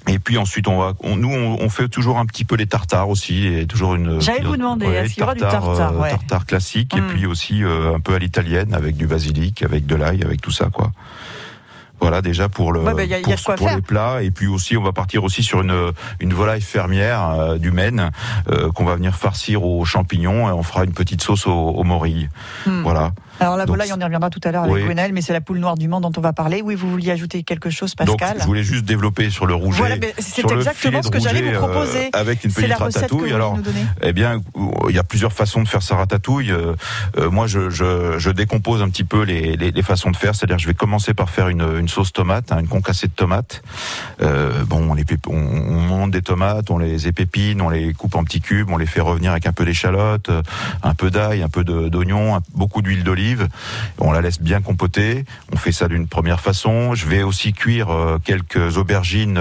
Et 0.08 0.18
puis 0.20 0.38
ensuite, 0.38 0.68
on 0.68 0.78
va, 0.80 0.94
on- 1.02 1.16
nous, 1.16 1.30
on, 1.30 1.58
on 1.62 1.70
fait 1.70 1.88
toujours 1.88 2.18
un 2.18 2.26
petit 2.26 2.44
peu 2.44 2.56
les 2.56 2.66
tartares 2.66 3.08
aussi, 3.10 3.46
et 3.48 3.68
toujours 3.68 3.94
une. 3.96 4.20
J'allais 4.20 4.42
vous 4.42 4.58
demander, 4.58 4.88
est-ce 4.88 5.14
qu'il 5.14 5.22
y 5.22 5.24
aura 5.24 5.36
du 5.36 5.42
tartare, 5.42 6.00
ouais. 6.00 6.10
tartare 6.10 6.46
classique, 6.46 6.96
et 6.96 7.02
Mm. 7.02 7.08
puis 7.08 7.26
aussi 7.28 7.64
euh, 7.64 7.94
un 7.96 8.00
peu 8.00 8.16
à 8.16 8.20
l'italienne 8.20 8.74
avec 8.74 8.98
du 8.98 9.06
basilic, 9.06 9.62
avec 9.64 9.86
de 9.86 9.96
l'ail, 9.96 10.24
avec 10.24 10.42
tout 10.42 10.52
ça, 10.52 10.70
quoi. 10.74 10.92
Voilà 12.02 12.22
déjà 12.22 12.50
pour 12.50 12.74
le 12.74 12.82
Ouais, 12.82 12.94
bah, 12.96 13.04
y 13.06 13.14
a- 13.14 13.20
y 13.20 13.34
a 13.34 13.56
pour, 13.56 13.70
les 13.70 13.82
plats 13.82 14.24
et 14.24 14.32
puis 14.32 14.48
aussi 14.48 14.76
on 14.76 14.82
va 14.84 14.92
partir 14.92 15.24
aussi 15.24 15.44
sur 15.44 15.62
une 15.62 15.92
une 16.20 16.34
volaille 16.34 16.62
fermière 16.62 17.30
euh, 17.30 17.58
du 17.58 17.72
Maine 17.72 18.10
euh, 18.50 18.72
qu'on 18.72 18.86
va 18.86 18.96
venir 18.96 19.16
farcir 19.16 19.64
aux 19.64 19.86
champignons 19.86 20.50
et 20.50 20.52
on 20.52 20.64
fera 20.64 20.84
une 20.84 20.94
petite 20.94 21.22
sauce 21.22 21.46
aux, 21.46 21.52
aux 21.52 21.84
morilles. 21.84 22.30
Hmm. 22.66 22.82
Voilà. 22.82 23.12
Alors 23.42 23.58
la 23.58 23.66
volaille, 23.66 23.92
on 23.92 24.00
y 24.00 24.04
reviendra 24.04 24.30
tout 24.30 24.40
à 24.44 24.52
l'heure 24.52 24.64
avec 24.64 24.86
oui. 24.88 25.12
Mais 25.14 25.22
c'est 25.22 25.34
la 25.34 25.42
poule 25.42 25.58
noire 25.58 25.76
du 25.76 25.88
Mans 25.88 26.00
dont 26.00 26.12
on 26.16 26.22
va 26.22 26.32
parler. 26.32 26.62
Oui, 26.64 26.76
vous 26.76 26.90
vouliez 26.90 27.12
ajouter 27.12 27.42
quelque 27.44 27.70
chose, 27.72 27.96
Donc 27.96 28.20
Pascal 28.20 28.38
je 28.40 28.46
voulais 28.46 28.64
juste 28.64 28.86
développer 28.86 29.30
sur 29.30 29.46
le 29.48 29.56
rouget. 29.56 29.78
Voilà, 29.80 29.96
c'est 30.20 30.50
exactement 30.52 31.02
ce 31.02 31.10
que 31.10 31.20
j'allais 31.20 31.42
vous 31.42 31.56
euh, 31.56 31.60
proposer. 31.60 32.10
avec 32.14 32.44
une 32.44 32.52
petite 32.52 32.74
ratatouille. 32.74 33.34
Alors. 33.34 33.58
Eh 34.04 34.14
bien, 34.14 34.42
il 34.90 34.96
y 34.96 35.00
a 35.00 35.04
plusieurs 35.04 35.34
façons 35.34 35.64
de 35.64 35.68
faire 35.68 35.82
sa 35.82 35.96
ratatouille. 35.96 36.52
Euh, 36.52 36.74
euh, 37.18 37.30
moi, 37.30 37.48
je, 37.48 37.70
je, 37.70 38.20
je 38.20 38.30
décompose 38.30 38.82
un 38.82 38.90
petit 38.90 39.04
peu 39.04 39.24
les, 39.24 39.58
les, 39.58 39.72
les 39.72 39.84
façons 39.84 40.12
de 40.12 40.18
faire. 40.18 40.36
C'est-à-dire, 40.36 40.60
je 40.60 40.68
vais 40.68 40.74
commencer 40.76 41.14
par 41.16 41.30
faire 41.30 41.50
une, 41.50 41.66
une 41.80 41.90
sauce 41.92 42.12
tomate, 42.14 42.52
hein, 42.52 42.60
une 42.60 42.68
concassée 42.68 43.08
de 43.08 43.14
tomates. 43.14 43.62
Euh, 44.22 44.64
bon, 44.66 44.90
on, 44.90 44.94
les 44.94 45.06
on, 45.28 45.36
on 45.36 45.80
monte 45.82 46.12
des 46.12 46.22
tomates, 46.22 46.72
on 46.72 46.78
les 46.78 47.08
épépine, 47.08 47.62
on 47.62 47.70
les 47.70 47.94
coupe 47.94 48.16
en 48.16 48.24
petits 48.24 48.42
cubes, 48.42 48.70
on 48.70 48.78
les 48.78 48.86
fait 48.86 49.02
revenir 49.02 49.32
avec 49.32 49.46
un 49.46 49.52
peu 49.54 49.66
d'échalote, 49.66 50.30
euh, 50.30 50.42
un 50.84 50.94
peu 50.96 51.12
d'ail, 51.12 51.44
un 51.44 51.50
peu 51.50 51.64
d'oignon, 51.64 52.40
beaucoup 52.56 52.82
d'huile 52.82 53.04
d'olive. 53.04 53.48
On 54.00 54.12
la 54.12 54.22
laisse 54.22 54.42
bien 54.42 54.62
compoter. 54.62 55.26
On 55.54 55.58
fait 55.58 55.72
ça 55.72 55.88
d'une 55.88 56.08
première 56.08 56.40
façon. 56.40 56.96
Je 56.96 57.06
vais 57.08 57.24
aussi 57.24 57.54
cuire 57.54 57.90
euh, 57.90 58.18
quelques 58.24 58.78
aubergines, 58.78 59.40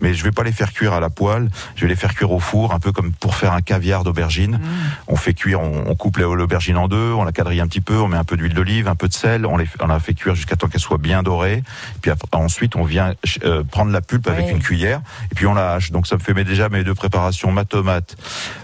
mais 0.00 0.14
je 0.14 0.22
vais 0.22 0.32
pas 0.32 0.42
les 0.44 0.52
faire 0.52 0.72
cuire 0.72 0.92
à 0.92 1.00
la 1.00 1.10
poêle. 1.10 1.48
Je 1.76 1.82
vais 1.82 1.88
les 1.88 1.96
faire 1.96 2.14
cuire 2.14 2.30
au 2.32 2.40
four, 2.40 2.74
un 2.74 2.78
peu 2.78 2.92
comme 2.92 3.12
pour 3.12 3.34
faire 3.34 3.52
un 3.52 3.62
caviar 3.62 4.04
d'aubergine. 4.04 4.60
On 5.08 5.16
fait 5.16 5.34
cuire, 5.34 5.60
on, 5.60 5.84
on 5.86 5.94
coupe 5.94 6.18
la- 6.18 6.26
l'aubergine 6.26 6.76
en 6.76 6.88
deux, 6.88 7.12
on 7.12 7.24
la 7.24 7.32
quadrille 7.32 7.60
un 7.60 7.66
petit 7.66 7.80
peu, 7.80 7.96
on 7.98 8.08
met 8.08 8.16
un 8.16 8.24
peu 8.24 8.36
d'huile 8.36 8.54
d'olive, 8.54 8.88
un 8.88 8.94
peu 8.94 9.08
de 9.08 9.14
sel, 9.14 9.46
on, 9.46 9.56
les, 9.56 9.66
on 9.80 9.86
la 9.86 10.00
fait 10.00 10.14
cuire 10.14 10.34
jusqu'à 10.34 10.56
temps 10.56 10.68
qu'elle 10.68 10.80
soit 10.80 10.98
bien 10.98 11.22
dorée. 11.22 11.53
Puis 12.02 12.10
ensuite, 12.32 12.76
on 12.76 12.84
vient 12.84 13.14
euh, 13.44 13.62
prendre 13.64 13.92
la 13.92 14.00
pulpe 14.00 14.26
avec 14.28 14.50
une 14.50 14.60
cuillère 14.60 15.00
et 15.30 15.34
puis 15.34 15.46
on 15.46 15.54
la 15.54 15.72
hache. 15.74 15.90
Donc 15.92 16.06
ça 16.06 16.16
me 16.16 16.20
fait 16.20 16.34
mes- 16.34 16.44
déjà 16.44 16.68
mes 16.68 16.84
deux 16.84 16.94
préparations, 16.94 17.52
ma 17.52 17.64
tomate, 17.64 18.16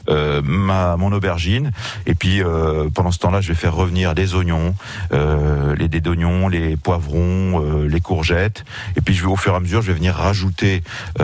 euh, 0.08 0.40
ma 0.44 0.96
mon 0.96 1.12
aubergine. 1.12 1.70
Et 2.06 2.14
puis 2.14 2.42
euh, 2.42 2.88
pendant 2.94 3.10
ce 3.12 3.18
temps-là, 3.18 3.40
je 3.40 3.48
vais 3.48 3.54
faire 3.54 3.74
revenir 3.74 4.14
les 4.14 4.34
oignons, 4.34 4.74
les 5.12 5.88
dés 5.88 6.00
d'oignons, 6.00 6.48
les 6.48 6.76
poivrons, 6.76 7.84
les 7.86 8.00
courgettes. 8.00 8.64
Et 8.96 9.00
puis 9.00 9.14
je 9.14 9.22
vais 9.22 9.30
au 9.30 9.36
fur 9.36 9.52
et 9.52 9.56
à 9.56 9.60
mesure, 9.60 9.82
je 9.82 9.88
vais 9.88 9.94
venir 9.98 10.14
rajouter 10.14 10.82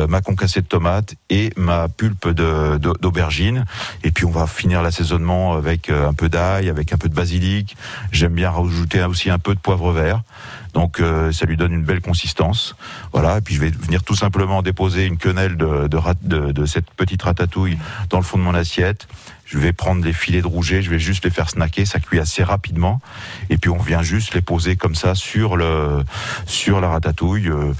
ma 0.08 0.20
concassée 0.20 0.60
de 0.60 0.66
tomates 0.66 1.14
et 1.30 1.52
ma 1.56 1.88
pulpe 1.88 2.28
d'aubergine. 2.28 3.64
Et 4.04 4.10
puis 4.10 4.24
on 4.24 4.30
va 4.30 4.46
finir 4.46 4.82
l'assaisonnement 4.82 5.54
avec 5.54 5.90
un 5.90 6.12
peu 6.12 6.28
d'ail, 6.28 6.68
avec 6.68 6.92
un 6.92 6.96
peu 6.96 7.08
de 7.08 7.14
basilic. 7.14 7.76
J'aime 8.12 8.34
bien 8.34 8.50
rajouter 8.50 9.02
aussi 9.04 9.30
un 9.30 9.38
peu 9.38 9.54
de 9.54 9.60
poivre 9.60 9.92
vert. 9.92 10.22
Donc 10.76 11.00
euh, 11.00 11.32
ça 11.32 11.46
lui 11.46 11.56
donne 11.56 11.72
une 11.72 11.84
belle 11.84 12.02
consistance. 12.02 12.76
Voilà, 13.10 13.38
et 13.38 13.40
puis 13.40 13.54
je 13.54 13.60
vais 13.62 13.70
venir 13.70 14.02
tout 14.04 14.14
simplement 14.14 14.60
déposer 14.60 15.06
une 15.06 15.16
quenelle 15.16 15.56
de, 15.56 15.88
de, 15.88 15.98
de- 16.22 16.52
de 16.52 16.66
cette 16.66 16.90
petite 16.90 17.22
ratatouille 17.22 17.78
dans 18.10 18.18
le 18.18 18.22
fond 18.22 18.36
de 18.36 18.42
mon 18.42 18.52
assiette. 18.54 19.08
Je 19.46 19.58
vais 19.58 19.72
prendre 19.72 20.04
les 20.04 20.12
filets 20.12 20.42
de 20.42 20.46
rouget, 20.46 20.82
je 20.82 20.90
vais 20.90 20.98
juste 20.98 21.24
les 21.24 21.30
faire 21.30 21.48
snacker, 21.48 21.86
ça 21.86 22.00
cuit 22.00 22.18
assez 22.18 22.42
rapidement. 22.42 23.00
Et 23.48 23.58
puis 23.58 23.70
on 23.70 23.78
vient 23.78 24.02
juste 24.02 24.34
les 24.34 24.40
poser 24.40 24.74
comme 24.74 24.94
ça 24.96 25.14
sur 25.14 25.56
le 25.56 26.02
sur 26.46 26.80
la 26.80 26.88
ratatouille. 26.88 27.48
Euh, 27.48 27.72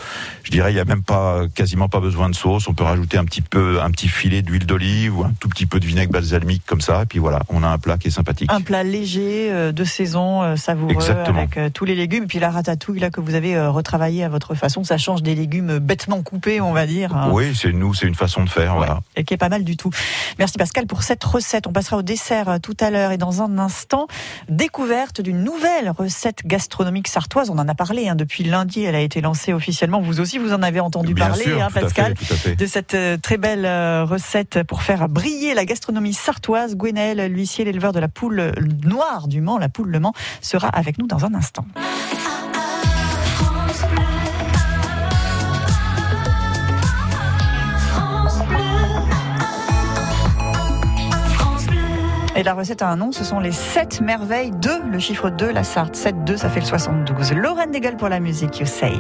je 0.44 0.52
dirais 0.52 0.72
il 0.72 0.76
y 0.76 0.81
a 0.81 0.85
même 0.85 1.02
pas 1.02 1.42
quasiment 1.55 1.88
pas 1.88 1.98
besoin 1.98 2.31
de 2.31 2.37
sauce. 2.37 2.68
On 2.68 2.74
peut 2.74 2.85
rajouter 2.85 3.18
un 3.18 3.24
petit 3.24 3.42
peu 3.42 3.83
un 3.83 3.90
petit 3.90 4.07
filet 4.09 4.42
d'huile 4.42 4.64
d'olive 4.64 5.18
ou 5.18 5.24
un 5.24 5.33
tout 5.40 5.48
petit 5.48 5.66
peu 5.66 5.81
de 5.81 5.87
vinaigre 5.87 6.12
balsamique 6.12 6.62
comme 6.66 6.81
ça. 6.81 7.02
Et 7.02 7.07
puis 7.07 7.18
voilà, 7.18 7.40
on 7.48 7.64
a 7.64 7.68
un 7.68 7.79
plat 7.79 7.98
qui 7.98 8.09
est 8.09 8.12
sympathique. 8.12 8.48
Un 8.52 8.61
plat 8.61 8.85
léger, 8.85 9.50
euh, 9.50 9.72
de 9.72 9.83
saison, 9.83 10.42
euh, 10.44 10.55
savoureux, 10.55 10.92
Exactement. 10.92 11.48
avec 11.52 11.72
tous 11.72 11.85
les 11.85 11.96
légumes. 11.96 12.24
Et 12.24 12.29
puis 12.29 12.38
la 12.38 12.50
ratatouille 12.50 13.00
là 13.00 13.11
que 13.11 13.20
vous 13.20 13.35
avez 13.35 13.57
euh, 13.57 13.70
retravaillé 13.70 14.22
à 14.22 14.29
votre 14.29 14.55
façon, 14.55 14.85
ça 14.85 14.98
change 14.98 15.24
des 15.24 15.35
légumes 15.35 15.79
bêtement 15.81 16.22
coupés, 16.22 16.61
on 16.61 16.72
va 16.72 16.87
dire. 16.87 17.12
hein. 17.16 17.31
Oui, 17.33 17.57
c'est 17.57 17.72
nous, 17.72 17.92
c'est 17.92 18.07
une 18.07 18.14
façon 18.14 18.44
de 18.44 18.48
faire. 18.50 18.76
Voilà. 18.76 19.00
et 19.16 19.24
qui 19.24 19.35
est 19.35 19.38
pas 19.38 19.48
mal 19.48 19.64
du 19.64 19.76
tout. 19.76 19.90
Merci 20.38 20.59
Pascal 20.59 20.87
pour 20.87 21.02
cette 21.02 21.24
recette. 21.24 21.56
On 21.66 21.73
passera 21.73 21.97
au 21.97 22.03
dessert 22.03 22.49
euh, 22.49 22.59
tout 22.59 22.77
à 22.81 22.90
l'heure 22.90 23.12
et 23.12 23.19
dans 23.19 23.40
un 23.42 23.59
instant, 23.59 24.07
découverte 24.49 25.21
d'une 25.21 25.42
nouvelle 25.42 25.90
recette 25.90 26.47
gastronomique 26.47 27.09
sartoise. 27.09 27.49
On 27.51 27.59
en 27.59 27.69
a 27.69 27.75
parlé 27.75 28.09
hein, 28.09 28.14
depuis 28.16 28.45
lundi, 28.45 28.83
elle 28.83 28.95
a 28.95 29.01
été 29.01 29.21
lancée 29.21 29.53
officiellement. 29.53 30.01
Vous 30.01 30.21
aussi, 30.21 30.38
vous 30.38 30.53
en 30.53 30.62
avez 30.62 30.81
entendu 30.81 31.14
Bien 31.14 31.29
parler, 31.29 31.45
sûr, 31.45 31.62
hein, 31.62 31.69
tout 31.71 31.79
à 31.79 31.83
Pascal. 31.83 32.16
fait, 32.16 32.25
tout 32.27 32.33
à 32.33 32.37
fait. 32.37 32.57
De 32.57 32.66
cette 32.66 32.95
euh, 32.95 33.16
très 33.16 33.38
belle 33.38 33.64
euh, 33.64 34.05
recette 34.05 34.62
pour 34.64 34.83
faire 34.83 35.09
briller 35.09 35.55
la 35.55 35.64
gastronomie 35.64 36.14
sartoise. 36.14 36.77
Gwenaël, 36.77 37.33
l'huissier, 37.33 37.64
l'éleveur 37.64 37.92
de 37.92 38.01
la 38.01 38.09
poule 38.09 38.53
noire 38.85 39.29
du 39.29 39.40
Mans, 39.40 39.59
la 39.59 39.69
poule 39.69 39.88
Le 39.88 40.01
Mans, 40.01 40.12
sera 40.42 40.69
avec 40.69 40.99
nous 40.99 41.07
dans 41.07 41.25
un 41.25 41.35
instant. 41.35 41.64
Et 52.37 52.42
la 52.42 52.53
recette 52.53 52.83
a 52.83 52.88
un 52.90 52.96
nom, 52.96 53.12
ce 53.12 53.25
sont 53.25 53.40
les 53.40 53.51
7 53.51 54.03
merveilles 54.03 54.51
de 54.51 54.70
le 54.90 54.99
chiffre 54.99 55.31
2, 55.31 55.51
la 55.51 55.64
Sarthe. 55.64 55.96
7, 55.96 56.22
2, 56.25 56.37
ça 56.37 56.51
fait 56.51 56.61
le 56.61 56.66
72. 56.66 57.33
Lorraine 57.33 57.70
Dégel 57.70 57.96
pour 57.96 58.11
la 58.11 58.20
musique, 58.20 58.61
you 58.61 58.66
say. 58.66 58.92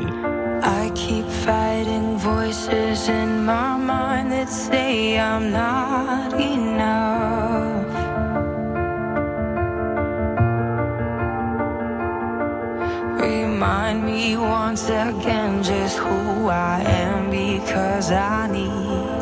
I 0.62 0.90
keep 0.94 1.28
fighting 1.44 2.16
voices 2.16 3.10
in 3.10 3.44
my 3.44 3.76
mind 3.76 4.32
that 4.32 4.48
say 4.48 5.18
I'm 5.18 5.52
not 5.52 6.32
enough. 6.40 7.84
Remind 13.20 14.02
me 14.02 14.38
once 14.38 14.88
again 14.88 15.62
just 15.62 15.98
who 15.98 16.48
I 16.48 16.80
am 16.86 17.28
because 17.28 18.10
I 18.10 18.48
need 18.50 19.15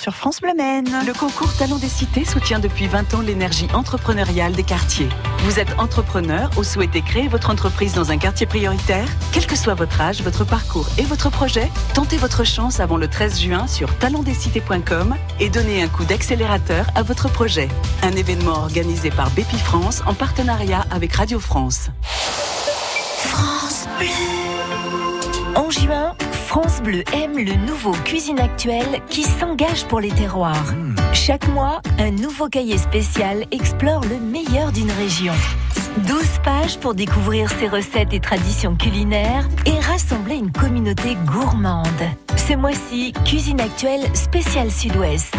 sur 0.00 0.14
France 0.14 0.40
Bleu 0.40 0.54
Maine. 0.56 0.88
Le 1.06 1.12
concours 1.12 1.54
Talent 1.54 1.76
des 1.76 1.88
cités 1.88 2.24
soutient 2.24 2.58
depuis 2.58 2.86
20 2.86 3.12
ans 3.14 3.20
l'énergie 3.20 3.68
entrepreneuriale 3.74 4.52
des 4.52 4.62
quartiers. 4.62 5.10
Vous 5.40 5.60
êtes 5.60 5.78
entrepreneur 5.78 6.50
ou 6.56 6.64
souhaitez 6.64 7.02
créer 7.02 7.28
votre 7.28 7.50
entreprise 7.50 7.92
dans 7.92 8.10
un 8.10 8.16
quartier 8.16 8.46
prioritaire? 8.46 9.06
Quel 9.32 9.46
que 9.46 9.56
soit 9.56 9.74
votre 9.74 10.00
âge, 10.00 10.22
votre 10.22 10.44
parcours 10.46 10.88
et 10.96 11.02
votre 11.02 11.28
projet, 11.30 11.68
tentez 11.92 12.16
votre 12.16 12.44
chance 12.44 12.80
avant 12.80 12.96
le 12.96 13.08
13 13.08 13.40
juin 13.40 13.66
sur 13.66 13.94
talentdescités.com 13.98 15.16
et 15.38 15.50
donnez 15.50 15.82
un 15.82 15.88
coup 15.88 16.04
d'accélérateur 16.04 16.86
à 16.94 17.02
votre 17.02 17.30
projet. 17.30 17.68
Un 18.02 18.12
événement 18.12 18.62
organisé 18.62 19.10
par 19.10 19.30
Bépi 19.30 19.58
France 19.58 20.02
en 20.06 20.14
partenariat 20.14 20.86
avec 20.90 21.12
Radio 21.12 21.38
France. 21.38 21.90
En 25.54 25.68
juin, 25.68 26.14
France 26.50 26.82
Bleu 26.82 27.04
aime 27.12 27.38
le 27.38 27.54
nouveau 27.64 27.92
Cuisine 27.92 28.40
Actuelle 28.40 29.00
qui 29.08 29.22
s'engage 29.22 29.84
pour 29.84 30.00
les 30.00 30.10
terroirs. 30.10 30.74
Chaque 31.12 31.46
mois, 31.46 31.80
un 32.00 32.10
nouveau 32.10 32.48
cahier 32.48 32.76
spécial 32.76 33.44
explore 33.52 34.00
le 34.00 34.18
meilleur 34.18 34.72
d'une 34.72 34.90
région. 34.90 35.32
12 36.08 36.40
pages 36.42 36.76
pour 36.80 36.94
découvrir 36.94 37.48
ses 37.52 37.68
recettes 37.68 38.12
et 38.12 38.18
traditions 38.18 38.74
culinaires 38.74 39.48
et 39.64 39.78
rassembler 39.78 40.38
une 40.38 40.50
communauté 40.50 41.16
gourmande. 41.24 41.86
Ce 42.36 42.54
mois-ci, 42.54 43.12
Cuisine 43.24 43.60
Actuelle 43.60 44.02
spécial 44.14 44.72
Sud-Ouest. 44.72 45.36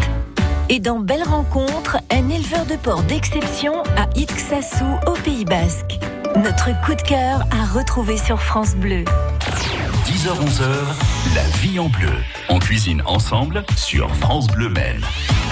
Et 0.70 0.80
dans 0.80 1.00
Belle 1.02 1.24
Rencontre, 1.24 1.98
un 2.10 2.30
éleveur 2.30 2.66
de 2.66 2.78
porc 2.78 3.04
d'exception 3.04 3.84
à 3.98 4.08
Ixassou 4.16 4.86
au 5.08 5.12
Pays 5.26 5.44
Basque. 5.44 6.00
Notre 6.38 6.70
coup 6.86 6.96
de 6.96 7.02
cœur 7.02 7.42
à 7.52 7.66
retrouver 7.78 8.16
sur 8.16 8.42
France 8.42 8.76
Bleu. 8.76 9.04
10h-11h, 10.06 11.36
la 11.36 11.44
vie 11.60 11.78
en 11.78 11.88
bleu. 11.88 12.12
On 12.50 12.58
cuisine 12.58 13.04
ensemble 13.06 13.64
sur 13.76 14.14
France 14.16 14.48
Bleu 14.48 14.68
Maine. 14.70 15.02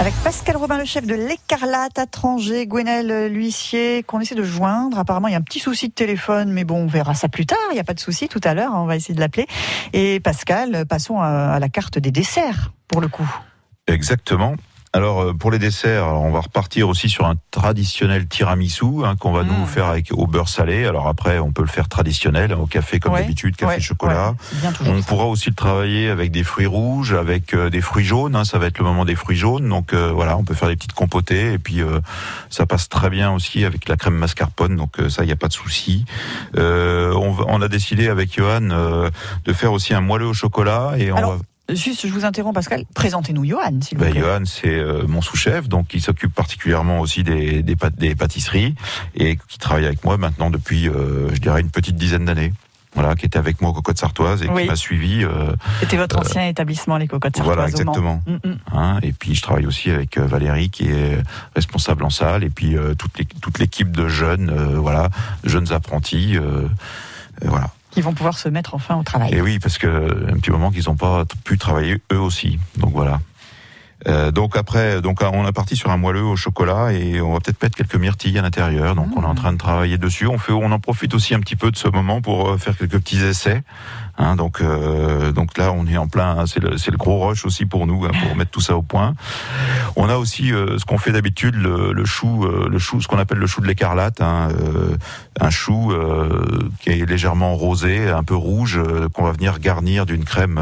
Avec 0.00 0.12
Pascal 0.24 0.56
Robin, 0.56 0.76
le 0.76 0.84
chef 0.84 1.06
de 1.06 1.14
l'Écarlate 1.14 1.98
à 1.98 2.06
Tranger, 2.06 2.66
Gwenel 2.66 3.32
l'huissier, 3.32 4.02
qu'on 4.02 4.20
essaie 4.20 4.34
de 4.34 4.42
joindre. 4.42 4.98
Apparemment, 4.98 5.28
il 5.28 5.32
y 5.32 5.34
a 5.34 5.38
un 5.38 5.42
petit 5.42 5.60
souci 5.60 5.88
de 5.88 5.94
téléphone, 5.94 6.50
mais 6.50 6.64
bon, 6.64 6.82
on 6.82 6.86
verra 6.88 7.14
ça 7.14 7.28
plus 7.28 7.46
tard. 7.46 7.58
Il 7.70 7.74
n'y 7.74 7.80
a 7.80 7.84
pas 7.84 7.94
de 7.94 8.00
souci 8.00 8.28
tout 8.28 8.40
à 8.42 8.54
l'heure. 8.54 8.72
On 8.74 8.86
va 8.86 8.96
essayer 8.96 9.14
de 9.14 9.20
l'appeler. 9.20 9.46
Et 9.92 10.18
Pascal, 10.18 10.84
passons 10.86 11.20
à, 11.20 11.26
à 11.26 11.58
la 11.60 11.68
carte 11.68 11.98
des 11.98 12.10
desserts, 12.10 12.72
pour 12.88 13.00
le 13.00 13.08
coup. 13.08 13.28
Exactement. 13.86 14.56
Alors 14.92 15.22
euh, 15.22 15.32
pour 15.34 15.52
les 15.52 15.60
desserts, 15.60 16.04
on 16.08 16.32
va 16.32 16.40
repartir 16.40 16.88
aussi 16.88 17.08
sur 17.08 17.24
un 17.24 17.34
traditionnel 17.52 18.26
tiramisu 18.26 19.04
hein, 19.04 19.14
qu'on 19.14 19.30
va 19.30 19.44
nous 19.44 19.52
Mm. 19.62 19.66
faire 19.66 19.86
avec 19.86 20.08
au 20.12 20.26
beurre 20.26 20.48
salé. 20.48 20.84
Alors 20.84 21.06
après, 21.06 21.38
on 21.38 21.52
peut 21.52 21.62
le 21.62 21.68
faire 21.68 21.88
traditionnel 21.88 22.50
hein, 22.52 22.58
au 22.60 22.66
café 22.66 22.98
comme 22.98 23.12
Ouais, 23.12 23.20
d'habitude, 23.22 23.54
café 23.54 23.74
ouais, 23.74 23.80
chocolat. 23.80 24.30
ouais, 24.30 24.70
On 24.88 25.00
ça. 25.00 25.06
pourra 25.06 25.26
aussi 25.26 25.48
le 25.50 25.54
travailler 25.54 26.08
avec 26.10 26.32
des 26.32 26.42
fruits 26.42 26.66
rouges, 26.66 27.12
avec 27.12 27.54
euh, 27.54 27.70
des 27.70 27.80
fruits 27.80 28.04
jaunes. 28.04 28.34
hein, 28.34 28.44
ça 28.44 28.58
va 28.58 28.66
être 28.66 28.78
le 28.78 28.84
moment 28.84 29.04
des 29.04 29.14
fruits 29.14 29.36
jaunes. 29.36 29.68
Donc 29.68 29.92
euh, 29.92 30.10
voilà, 30.12 30.36
on 30.36 30.42
peut 30.42 30.54
faire 30.54 30.68
des 30.68 30.74
petites 30.76 30.92
compotées. 30.94 31.52
Et 31.52 31.58
puis 31.58 31.82
euh, 31.82 32.00
ça 32.48 32.66
passe 32.66 32.88
très 32.88 33.10
bien 33.10 33.30
aussi 33.32 33.64
avec 33.64 33.88
la 33.88 33.96
crème 33.96 34.14
mascarpone. 34.16 34.74
Donc 34.74 34.98
euh, 34.98 35.08
ça, 35.08 35.22
il 35.22 35.26
n'y 35.26 35.32
a 35.32 35.36
pas 35.36 35.48
de 35.48 35.52
souci. 35.52 36.04
Euh, 36.56 37.12
on, 37.14 37.36
on 37.46 37.62
a 37.62 37.68
décidé 37.68 38.08
avec 38.08 38.34
Johan 38.36 38.70
euh, 38.72 39.08
de 39.44 39.52
faire 39.52 39.70
aussi 39.72 39.94
un 39.94 40.00
moelleux 40.00 40.26
au 40.26 40.34
chocolat. 40.34 40.94
Et 40.98 41.12
on 41.12 41.16
Alors, 41.16 41.32
va 41.36 41.38
Juste, 41.74 42.06
je 42.06 42.12
vous 42.12 42.24
interromps, 42.24 42.54
Pascal. 42.54 42.84
Présentez-nous 42.94 43.44
Johan, 43.44 43.80
s'il 43.82 43.98
vous 43.98 44.04
ben, 44.04 44.10
plaît. 44.12 44.20
Johan, 44.20 44.42
c'est 44.44 44.68
euh, 44.78 45.06
mon 45.06 45.20
sous-chef, 45.22 45.68
donc 45.68 45.94
il 45.94 46.00
s'occupe 46.00 46.34
particulièrement 46.34 47.00
aussi 47.00 47.22
des, 47.22 47.62
des, 47.62 47.76
pâtes- 47.76 47.96
des 47.98 48.14
pâtisseries 48.14 48.74
et 49.14 49.38
qui 49.48 49.58
travaille 49.58 49.86
avec 49.86 50.04
moi 50.04 50.16
maintenant 50.16 50.50
depuis, 50.50 50.88
euh, 50.88 51.28
je 51.34 51.38
dirais, 51.40 51.60
une 51.60 51.70
petite 51.70 51.96
dizaine 51.96 52.24
d'années. 52.24 52.52
Voilà, 52.94 53.14
qui 53.14 53.24
était 53.24 53.38
avec 53.38 53.60
moi 53.60 53.70
au 53.70 53.72
Cocotte 53.72 53.98
Sartoise 53.98 54.42
et 54.42 54.48
Oui. 54.48 54.62
qui 54.62 54.68
m'a 54.68 54.74
suivi. 54.74 55.22
euh, 55.22 55.52
C'était 55.78 55.96
votre 55.96 56.18
ancien 56.18 56.48
établissement, 56.48 56.96
les 56.96 57.06
cocottes 57.06 57.38
voilà, 57.40 57.68
Sartoises 57.68 57.84
Mans. 57.86 57.92
exactement. 57.92 58.22
Mm, 58.44 58.48
mm. 58.48 58.58
hein. 58.76 58.98
et 59.02 59.12
puis 59.12 59.36
je 59.36 59.42
travaille 59.42 59.64
aussi 59.66 59.92
avec 59.92 60.18
euh, 60.18 60.26
Valérie 60.26 60.70
qui 60.70 60.88
est 60.88 61.22
responsable 61.54 62.02
en 62.02 62.10
salle 62.10 62.42
et 62.42 62.50
puis 62.50 62.76
euh, 62.76 62.94
toute 62.96 63.16
l'é- 63.16 63.28
toute 63.40 63.60
l'équipe 63.60 63.92
de 63.92 64.08
jeunes, 64.08 64.50
euh, 64.50 64.76
voilà, 64.80 65.08
jeunes 65.44 65.70
apprentis, 65.72 66.36
euh, 66.36 66.40
euh, 66.42 66.66
voilà. 67.44 67.70
Qui 67.90 68.02
vont 68.02 68.14
pouvoir 68.14 68.38
se 68.38 68.48
mettre 68.48 68.74
enfin 68.74 68.96
au 68.96 69.02
travail. 69.02 69.34
Et 69.34 69.40
oui, 69.40 69.58
parce 69.58 69.78
que 69.78 70.28
un 70.28 70.36
petit 70.38 70.50
moment 70.50 70.70
qu'ils 70.70 70.84
n'ont 70.86 70.96
pas 70.96 71.24
pu 71.44 71.58
travailler 71.58 72.00
eux 72.12 72.20
aussi. 72.20 72.58
Donc 72.76 72.92
voilà. 72.92 73.20
Euh, 74.06 74.30
donc 74.30 74.56
après, 74.56 75.02
donc 75.02 75.20
on 75.22 75.46
est 75.46 75.52
parti 75.52 75.76
sur 75.76 75.90
un 75.90 75.96
moelleux 75.96 76.22
au 76.22 76.36
chocolat 76.36 76.92
et 76.92 77.20
on 77.20 77.32
va 77.34 77.40
peut-être 77.40 77.62
mettre 77.62 77.76
quelques 77.76 77.96
myrtilles 77.96 78.38
à 78.38 78.42
l'intérieur. 78.42 78.94
Donc 78.94 79.08
on 79.16 79.22
est 79.22 79.26
en 79.26 79.34
train 79.34 79.52
de 79.52 79.58
travailler 79.58 79.98
dessus. 79.98 80.26
On 80.26 80.38
fait, 80.38 80.52
on 80.52 80.72
en 80.72 80.78
profite 80.78 81.14
aussi 81.14 81.34
un 81.34 81.40
petit 81.40 81.56
peu 81.56 81.70
de 81.70 81.76
ce 81.76 81.88
moment 81.88 82.22
pour 82.22 82.50
euh, 82.50 82.58
faire 82.58 82.76
quelques 82.76 82.98
petits 82.98 83.22
essais. 83.22 83.62
Hein, 84.20 84.36
donc, 84.36 84.60
euh, 84.60 85.32
donc 85.32 85.56
là, 85.56 85.72
on 85.72 85.86
est 85.86 85.96
en 85.96 86.06
plein. 86.06 86.36
hein, 86.38 86.44
c'est 86.46 86.60
le, 86.60 86.96
gros 86.98 87.26
rush 87.26 87.46
aussi 87.46 87.64
pour 87.64 87.86
nous 87.86 88.04
hein, 88.04 88.10
pour 88.22 88.36
mettre 88.36 88.50
tout 88.50 88.60
ça 88.60 88.76
au 88.76 88.82
point. 88.82 89.14
On 89.96 90.10
a 90.10 90.16
aussi 90.16 90.52
euh, 90.52 90.78
ce 90.78 90.84
qu'on 90.84 90.98
fait 90.98 91.12
d'habitude, 91.12 91.54
le, 91.54 91.92
le 91.92 92.04
chou, 92.04 92.44
euh, 92.44 92.68
le 92.70 92.78
chou, 92.78 93.00
ce 93.00 93.08
qu'on 93.08 93.18
appelle 93.18 93.38
le 93.38 93.46
chou 93.46 93.62
de 93.62 93.66
l'écarlate, 93.66 94.20
hein, 94.20 94.48
un 95.40 95.50
chou 95.50 95.92
qui 96.80 96.90
est 96.90 97.08
légèrement 97.08 97.54
rosé, 97.54 98.10
un 98.10 98.22
peu 98.22 98.34
rouge, 98.34 98.78
qu'on 99.14 99.24
va 99.24 99.32
venir 99.32 99.58
garnir 99.58 100.04
d'une 100.04 100.24
crème 100.24 100.60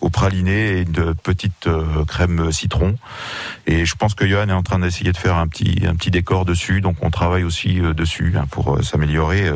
au 0.00 0.10
praliné 0.10 0.78
et 0.78 0.84
de 0.84 1.12
petite 1.12 1.68
crème 2.06 2.52
citron. 2.52 2.96
Et 3.66 3.84
je 3.84 3.94
pense 3.96 4.14
que 4.14 4.26
Johan 4.26 4.48
est 4.48 4.52
en 4.52 4.62
train 4.62 4.78
d'essayer 4.78 5.12
de 5.12 5.16
faire 5.16 5.36
un 5.36 5.48
petit 5.48 5.84
un 5.86 5.94
petit 5.94 6.10
décor 6.10 6.44
dessus, 6.44 6.80
donc 6.80 6.96
on 7.02 7.10
travaille 7.10 7.42
aussi 7.42 7.80
dessus 7.96 8.34
pour 8.50 8.82
s'améliorer 8.84 9.50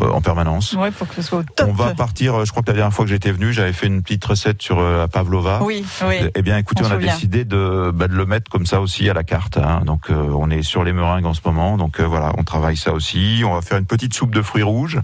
en 0.00 0.20
permanence. 0.20 0.74
Ouais, 0.74 0.90
pour 0.90 1.08
que 1.08 1.14
ce 1.14 1.22
soit 1.22 1.38
au 1.38 1.42
top. 1.42 1.68
On 1.70 1.72
va 1.72 1.94
partir. 2.10 2.34
euh, 2.34 2.44
Je 2.44 2.50
crois 2.50 2.62
que 2.62 2.68
la 2.70 2.74
dernière 2.76 2.92
fois 2.92 3.04
que 3.04 3.10
j'étais 3.10 3.30
venu, 3.30 3.52
j'avais 3.52 3.72
fait 3.72 3.86
une 3.86 4.02
petite 4.02 4.24
recette 4.24 4.60
sur 4.60 4.78
euh, 4.80 4.98
la 4.98 5.08
pavlova. 5.08 5.60
Oui, 5.62 5.84
oui. 6.06 6.16
Eh 6.34 6.42
bien, 6.42 6.58
écoutez, 6.58 6.82
On 6.84 6.88
on, 6.88 6.90
a 6.92 6.96
décidé 6.96 7.44
de, 7.44 7.90
bah, 7.94 8.08
de 8.08 8.14
le 8.14 8.26
mettre 8.26 8.50
comme 8.50 8.66
ça 8.66 8.80
aussi 8.80 9.08
à 9.08 9.14
la 9.14 9.22
carte. 9.22 9.56
hein. 9.58 9.82
Donc, 9.86 10.10
euh, 10.10 10.14
on 10.36 10.50
est 10.50 10.62
sur 10.62 10.82
les 10.84 10.92
meringues 10.92 11.26
en 11.26 11.34
ce 11.34 11.40
moment. 11.44 11.76
Donc, 11.76 12.00
euh, 12.00 12.06
voilà, 12.06 12.32
on 12.36 12.42
travaille 12.44 12.76
ça 12.76 12.92
aussi. 12.92 13.42
On 13.46 13.54
va 13.54 13.62
faire 13.62 13.78
une 13.78 13.86
petite 13.86 14.12
soupe 14.14 14.34
de 14.34 14.42
fruits 14.42 14.62
rouges, 14.64 15.00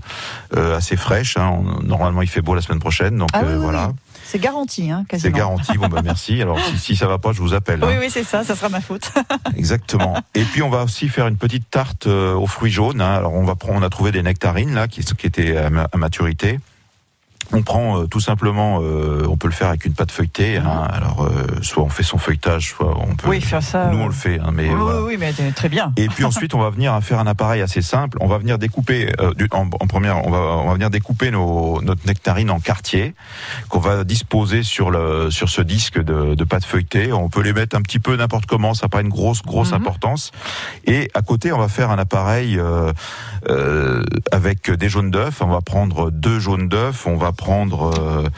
euh, 0.57 0.77
assez 0.77 0.97
fraîche. 0.97 1.37
hein. 1.37 1.49
On- 1.53 1.83
normalement, 1.83 2.23
il 2.23 2.29
fait 2.29 2.42
beau 2.42 2.55
la 2.55 2.61
semaine 2.62 2.81
prochaine. 2.81 3.16
Donc, 3.19 3.29
Ah 3.33 3.42
oui, 3.45 3.53
euh, 3.53 3.59
voilà. 3.59 3.88
oui. 3.88 3.95
C'est 4.25 4.40
garanti, 4.40 4.90
hein, 4.90 5.03
C'est 5.09 5.19
quasiment. 5.31 5.37
garanti. 5.38 5.79
Bon, 5.79 5.87
bah, 5.88 6.01
merci. 6.03 6.42
Alors, 6.42 6.59
si, 6.59 6.77
si 6.79 6.97
ça 6.97 7.07
va 7.07 7.19
pas, 7.19 7.33
je 7.33 7.40
vous 7.40 7.55
appelle. 7.55 7.85
Oui, 7.85 7.92
hein. 7.95 7.99
oui, 8.01 8.07
c'est 8.11 8.25
ça, 8.25 8.42
ça 8.42 8.57
sera 8.57 8.69
ma 8.69 8.81
faute. 8.81 9.12
Exactement. 9.57 10.19
Et 10.35 10.42
puis 10.42 10.62
on 10.62 10.69
va 10.69 10.83
aussi 10.83 11.09
faire 11.09 11.29
une 11.29 11.37
petite 11.37 11.71
tarte 11.71 12.09
euh, 12.09 12.35
aux 12.35 12.49
fruits 12.49 12.73
jaunes. 12.73 13.01
hein. 13.01 13.14
Alors 13.14 13.35
on 13.35 13.45
va 13.45 13.55
prendre, 13.55 13.79
on 13.79 13.83
a 13.83 13.88
trouvé 13.88 14.11
des 14.11 14.23
nectarines 14.25 14.75
là 14.75 14.88
qui, 14.88 15.03
qui 15.05 15.27
étaient 15.29 15.57
à 15.57 15.97
maturité. 15.97 16.59
On 17.52 17.62
prend 17.62 18.00
euh, 18.02 18.06
tout 18.06 18.20
simplement, 18.20 18.80
euh, 18.82 19.24
on 19.28 19.37
peut 19.37 19.46
le 19.46 19.52
faire 19.54 19.68
avec 19.68 19.85
une 19.85 19.92
pâte 19.94 20.11
feuilletée. 20.11 20.56
hein. 20.56 20.88
Alors, 20.92 21.24
euh, 21.24 21.46
soit 21.62 21.82
on 21.85 21.88
fait 21.88 22.02
son 22.02 22.18
feuilletage, 22.18 22.70
soit 22.70 22.94
on 22.98 23.14
peut. 23.14 23.28
Oui, 23.28 23.40
faire 23.40 23.62
ça. 23.62 23.87
Nous, 23.87 23.98
euh, 23.98 24.02
on 24.02 24.06
le 24.06 24.12
fait, 24.12 24.40
hein, 24.40 24.50
mais 24.52 24.68
oui, 24.68 24.74
voilà. 24.76 25.00
oui, 25.02 25.04
oui, 25.11 25.16
mais 25.18 25.32
euh, 25.40 25.50
très 25.54 25.68
bien. 25.68 25.92
Et 25.96 26.09
puis 26.09 26.24
ensuite, 26.24 26.54
on 26.54 26.59
va 26.61 26.70
venir 26.70 26.98
faire 27.02 27.18
un 27.20 27.26
appareil 27.26 27.62
assez 27.62 27.82
simple. 27.82 28.18
On 28.20 28.26
va 28.26 28.38
venir 28.38 28.59
découper, 28.59 29.12
euh, 29.20 29.32
du- 29.35 29.48
en, 29.52 29.62
en 29.80 29.87
première, 29.87 30.26
on 30.26 30.30
va, 30.30 30.38
on 30.38 30.66
va 30.66 30.74
venir 30.74 30.90
découper 30.90 31.30
nos, 31.30 31.80
notre 31.82 32.04
nectarine 32.06 32.50
en 32.50 32.59
quartiers 32.61 33.14
qu'on 33.68 33.78
va 33.80 34.04
disposer 34.04 34.62
sur 34.64 34.90
le 34.90 35.30
sur 35.30 35.48
ce 35.48 35.62
disque 35.62 36.02
de, 36.02 36.35
de 36.35 36.44
pâte 36.44 36.64
feuilletée. 36.64 37.12
On 37.12 37.28
peut 37.28 37.42
les 37.42 37.52
mettre 37.52 37.76
un 37.76 37.82
petit 37.82 37.98
peu 38.00 38.16
n'importe 38.16 38.46
comment, 38.46 38.74
ça 38.74 38.87
n'a 38.87 38.88
pas 38.90 39.00
une 39.00 39.09
grosse 39.09 39.42
grosse 39.42 39.70
Mhm. 39.70 39.76
importance. 39.78 40.32
Et 40.87 41.11
à 41.14 41.22
côté, 41.22 41.52
on 41.52 41.59
va 41.59 41.68
faire 41.68 41.90
un 41.90 41.98
appareil 41.98 42.59
euh, 43.48 43.56
euh, 43.56 44.02
avec 44.32 44.70
des 44.70 44.88
jaunes 44.88 45.11
d'œufs. 45.11 45.40
On 45.40 45.46
va 45.46 45.61
prendre 45.61 46.11
deux 46.11 46.38
jaunes 46.38 46.68
d'œufs. 46.68 47.06
On 47.06 47.16
va 47.16 47.32
prendre 47.32 47.98
euh, 47.98 48.28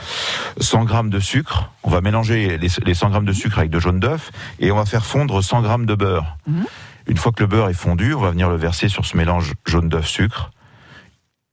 100 0.61 0.85
grammes 0.85 1.11
de 1.11 1.21
sucre. 1.21 1.71
On 1.83 1.91
va 1.91 2.01
mélanger 2.01 2.59
les, 2.59 2.69
les 2.85 2.95
100 2.95 3.11
grammes 3.11 3.25
de 3.25 3.33
sucre 3.33 3.59
avec 3.59 3.71
de 3.71 3.81
jaunes 3.81 4.01
d'œufs 4.01 4.31
et 4.61 4.71
on 4.71 4.77
va 4.77 4.85
faire 4.85 5.05
fondre 5.05 5.43
100 5.43 5.63
grammes 5.63 5.87
de 5.87 5.95
beurre. 5.95 6.37
Mhm. 6.47 6.65
Une 7.07 7.17
fois 7.17 7.33
que 7.33 7.43
le 7.43 7.47
beurre 7.47 7.69
est 7.71 7.75
fondu, 7.75 8.13
on 8.15 8.21
va 8.21 8.31
venir 8.31 8.51
le 8.51 8.57
verser 8.57 8.89
sur 8.89 9.07
ce 9.07 9.17
mélange 9.17 9.55
jaune 9.67 9.89
d'œuf 9.89 10.07
sucre. 10.07 10.51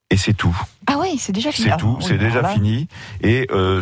Et 0.10 0.18
c'est 0.18 0.34
tout. 0.34 0.56
Ah 0.88 0.98
oui, 1.00 1.18
c'est 1.18 1.32
déjà 1.32 1.52
fini. 1.52 1.68
C'est 1.68 1.74
Ah, 1.74 1.78
tout. 1.78 1.96
oui, 2.00 2.06
C'est 2.08 2.18
déjà 2.18 2.40
alors 2.40 2.44
là, 2.44 2.50
fini. 2.54 2.88
Et 3.22 3.48
euh, 3.52 3.82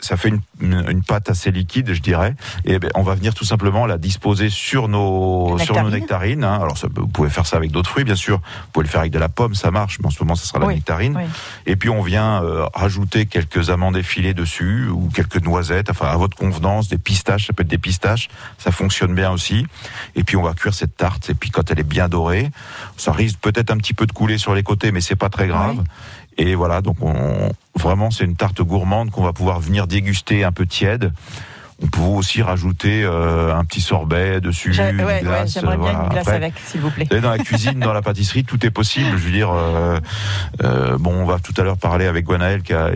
ça 0.00 0.16
fait 0.16 0.30
une, 0.30 0.40
une 0.88 1.02
pâte 1.02 1.28
assez 1.28 1.50
liquide, 1.50 1.92
je 1.92 2.00
dirais. 2.00 2.34
Et 2.64 2.78
ben, 2.78 2.90
on 2.94 3.02
va 3.02 3.14
venir 3.14 3.34
tout 3.34 3.44
simplement 3.44 3.84
la 3.86 3.98
disposer 3.98 4.48
sur 4.48 4.88
nos 4.88 5.58
sur 5.58 5.74
nos 5.74 5.90
nectarines. 5.90 6.00
nectarines. 6.00 6.44
hein. 6.44 6.58
Alors 6.62 6.78
ça, 6.78 6.88
vous 6.94 7.06
pouvez 7.08 7.28
faire 7.30 7.46
ça 7.46 7.56
avec 7.56 7.70
d'autres 7.72 7.90
fruits, 7.90 8.04
bien 8.04 8.14
sûr. 8.16 8.36
Vous 8.38 8.70
pouvez 8.72 8.84
le 8.84 8.90
faire 8.90 9.00
avec 9.00 9.12
de 9.12 9.18
la 9.18 9.28
pomme, 9.28 9.54
ça 9.54 9.70
marche. 9.70 9.98
Mais 10.00 10.06
en 10.06 10.10
ce 10.10 10.22
moment, 10.22 10.34
ça 10.34 10.46
sera 10.46 10.58
la 10.60 10.66
Oui, 10.66 10.76
nectarine. 10.76 11.16
oui. 11.16 11.24
Et 11.66 11.76
puis 11.76 11.88
on 11.90 12.00
vient 12.02 12.42
euh, 12.42 12.64
rajouter 12.74 13.26
quelques 13.26 13.68
amandes 13.70 13.96
effilées 13.96 14.34
dessus 14.34 14.88
ou 14.88 15.10
quelques 15.14 15.42
noisettes, 15.42 15.90
enfin 15.90 16.06
à 16.06 16.16
votre 16.16 16.36
convenance, 16.36 16.88
des 16.88 16.98
pistaches, 16.98 17.46
ça 17.48 17.52
peut 17.52 17.62
être 17.62 17.68
des 17.68 17.78
pistaches, 17.78 18.28
ça 18.58 18.72
fonctionne 18.72 19.14
bien 19.14 19.30
aussi. 19.30 19.66
Et 20.16 20.24
puis 20.24 20.36
on 20.36 20.42
va 20.42 20.54
cuire 20.54 20.72
cette 20.74 20.96
tarte 20.96 21.28
et 21.30 21.34
puis 21.34 21.50
quand 21.50 21.70
elle 21.70 21.80
est 21.80 21.84
bien 21.84 22.08
dorée, 22.08 22.50
ça 22.96 23.12
risque 23.12 23.38
peut-être 23.40 23.70
un 23.70 23.76
petit 23.76 23.94
peu 23.94 24.06
de 24.06 24.12
couler 24.12 24.38
sur 24.38 24.54
les 24.54 24.62
côtés 24.62 24.90
mais 24.92 25.00
c'est 25.00 25.16
pas 25.16 25.28
très 25.28 25.46
grave. 25.46 25.82
Et 26.40 26.54
voilà, 26.54 26.80
donc 26.80 26.96
on 27.02 27.50
vraiment 27.78 28.10
c'est 28.10 28.24
une 28.24 28.34
tarte 28.34 28.62
gourmande 28.62 29.10
qu'on 29.10 29.22
va 29.22 29.34
pouvoir 29.34 29.60
venir 29.60 29.86
déguster 29.86 30.42
un 30.42 30.52
peu 30.52 30.64
tiède. 30.64 31.12
On 31.82 31.86
peut 31.86 32.00
aussi 32.02 32.42
rajouter 32.42 33.02
euh, 33.04 33.54
un 33.56 33.64
petit 33.64 33.80
sorbet 33.80 34.40
dessus, 34.40 34.72
J'ai- 34.72 34.90
une 34.90 34.98
ouais, 35.00 35.04
ouais, 35.04 35.20
glace, 35.22 35.54
J'aimerais 35.54 35.76
bien 35.78 35.84
voilà. 35.92 36.02
une 36.04 36.08
glace 36.10 36.20
Après, 36.26 36.36
avec, 36.36 36.54
s'il 36.66 36.80
vous 36.80 36.90
plaît. 36.90 37.06
dans 37.06 37.30
la 37.30 37.38
cuisine, 37.38 37.80
dans 37.80 37.92
la 37.94 38.02
pâtisserie, 38.02 38.44
tout 38.44 38.64
est 38.66 38.70
possible. 38.70 39.10
Je 39.12 39.24
veux 39.24 39.30
dire, 39.30 39.50
euh, 39.50 39.98
euh, 40.62 40.98
bon, 40.98 41.14
on 41.14 41.24
va 41.24 41.38
tout 41.38 41.54
à 41.56 41.62
l'heure 41.62 41.78
parler 41.78 42.06
avec 42.06 42.26
Gwenaël 42.26 42.62
qui 42.62 42.74
a, 42.74 42.90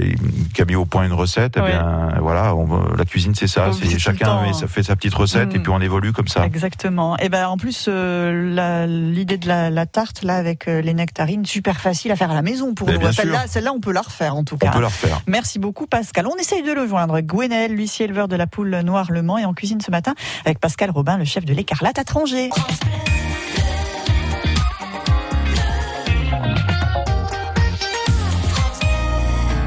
qui 0.53 0.61
a 0.61 0.64
mis 0.66 0.75
au 0.75 0.85
point 0.85 1.05
une 1.07 1.12
recette. 1.14 1.55
Eh 1.57 1.62
bien, 1.62 2.11
voilà, 2.20 2.55
on 2.55 2.94
la 2.94 3.05
cuisine, 3.07 3.35
c'est 3.35 3.47
ça. 3.47 3.70
C'est 3.73 3.99
chacun 3.99 4.42
met- 4.42 4.53
ça 4.53 4.66
fait 4.66 4.83
sa 4.83 4.97
petite 4.97 5.14
recette 5.14 5.55
et 5.55 5.59
Mm. 5.59 5.62
puis 5.62 5.73
on 5.73 5.81
évolue 5.81 6.12
comme 6.12 6.29
ça. 6.29 6.44
Exactement. 6.44 7.16
Et 7.18 7.29
ben 7.31 7.47
en 7.49 7.57
plus 7.57 7.88
la- 7.88 8.87
l'idée 8.87 9.38
de 9.38 9.49
la, 9.49 9.70
la 9.70 9.87
tarte 9.87 10.23
là 10.23 10.37
avec 10.37 10.66
les 10.66 10.94
nectarines 10.94 11.44
super 11.47 11.81
facile 11.81 12.11
à 12.12 12.16
faire 12.16 12.31
à 12.31 12.35
la 12.35 12.42
maison 12.42 12.75
pour 12.75 12.87
Mais 12.88 12.99
nous. 12.99 13.12
Celle-là, 13.12 13.73
on 13.73 13.81
peut 13.81 13.92
la 13.92 14.03
refaire 14.03 14.35
en 14.37 14.44
tout 14.44 14.57
On 14.57 14.59
cas. 14.59 14.70
peut 14.73 14.81
la 14.81 14.88
refaire. 14.88 15.20
Merci 15.27 15.59
beaucoup 15.59 15.87
Pascal. 15.87 16.27
On 16.27 16.37
essaye 16.37 16.62
de 16.62 16.73
le 16.73 16.87
joindre. 16.87 17.20
Gwenaël, 17.20 17.73
l'huissier 17.75 18.05
éleveur 18.07 18.29
de 18.29 18.37
la 18.37 18.47
poule 18.47 18.74
noire 18.83 19.11
Le 19.11 19.23
Mans 19.23 19.39
est 19.39 19.45
en 19.45 19.55
cuisine 19.55 19.81
ce 19.81 19.91
matin 19.91 20.15
avec 20.45 20.59
Pascal 20.59 20.91
Robin, 20.91 21.17
le 21.17 21.25
chef 21.25 21.45
de 21.45 21.55
l'écarlate 21.55 21.99
à 21.99 22.05
Tranger. 22.05 22.51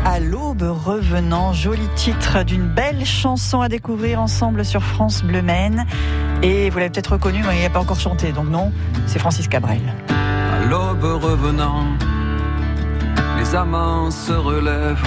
À 0.06 0.20
l'aube 0.20 0.64
revenant, 0.64 1.54
joli 1.54 1.88
titre 1.96 2.44
d'une 2.44 2.68
belle 2.68 3.06
chanson 3.06 3.62
à 3.62 3.70
découvrir 3.70 4.22
ensemble 4.22 4.64
sur 4.64 4.82
France 4.82 5.22
Bleu 5.22 5.42
Maine. 5.42 5.86
Et 6.42 6.70
vous 6.70 6.78
l'avez 6.78 6.90
peut-être 6.90 7.14
reconnu, 7.14 7.44
mais 7.46 7.58
il 7.58 7.62
n'a 7.62 7.70
pas 7.70 7.82
encore 7.82 8.00
chanté, 8.00 8.32
donc 8.32 8.48
non, 8.48 8.72
c'est 9.06 9.20
Francis 9.20 9.48
Cabrel. 9.48 9.82
À 10.10 10.66
l'aube 10.66 11.04
revenant, 11.04 11.86
les 13.38 13.54
amants 13.54 14.10
se 14.10 14.32
relèvent, 14.32 15.06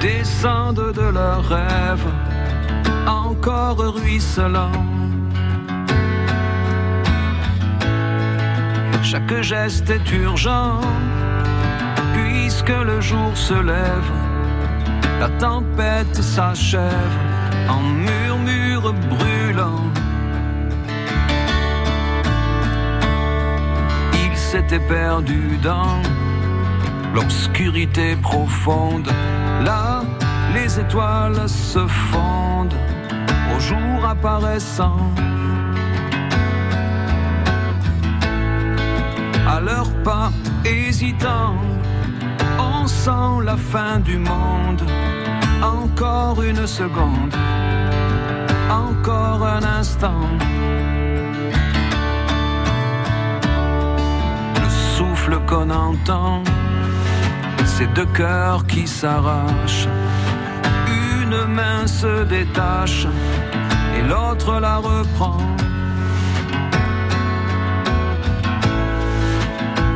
descendent 0.00 0.92
de 0.92 1.02
leurs 1.02 1.46
rêves, 1.48 2.06
encore 3.06 3.94
ruisselants. 3.94 4.70
Chaque 9.02 9.42
geste 9.42 9.90
est 9.90 10.12
urgent, 10.12 10.80
puisque 12.12 12.68
le 12.68 13.00
jour 13.00 13.30
se 13.34 13.54
lève, 13.54 14.12
la 15.18 15.28
tempête 15.30 16.14
s'achève 16.14 17.16
en 17.68 17.80
murmure 17.80 18.92
brûlant. 19.08 19.84
Il 24.14 24.36
s'était 24.36 24.78
perdu 24.78 25.58
dans 25.62 26.00
l'obscurité 27.14 28.16
profonde. 28.16 29.08
Là, 29.64 30.02
les 30.54 30.80
étoiles 30.80 31.48
se 31.48 31.86
fondent 31.86 32.74
au 33.54 33.60
jour 33.60 34.04
apparaissant. 34.04 34.98
À 39.48 39.60
leurs 39.60 39.92
pas 40.02 40.30
hésitants, 40.64 41.56
on 42.58 42.86
sent 42.86 43.44
la 43.44 43.56
fin 43.56 43.98
du 44.00 44.18
monde. 44.18 44.82
Encore 45.62 46.42
une 46.42 46.66
seconde, 46.66 47.34
encore 48.70 49.44
un 49.44 49.62
instant. 49.80 50.28
le 54.62 54.70
souffle 54.96 55.38
qu'on 55.46 55.70
entend, 55.70 56.42
ces 57.64 57.86
deux 57.88 58.06
cœurs 58.06 58.66
qui 58.66 58.86
s'arrachent. 58.86 59.88
Une 61.32 61.46
main 61.46 61.86
se 61.86 62.24
détache 62.24 63.06
et 63.96 64.02
l'autre 64.02 64.58
la 64.58 64.78
reprend. 64.78 65.38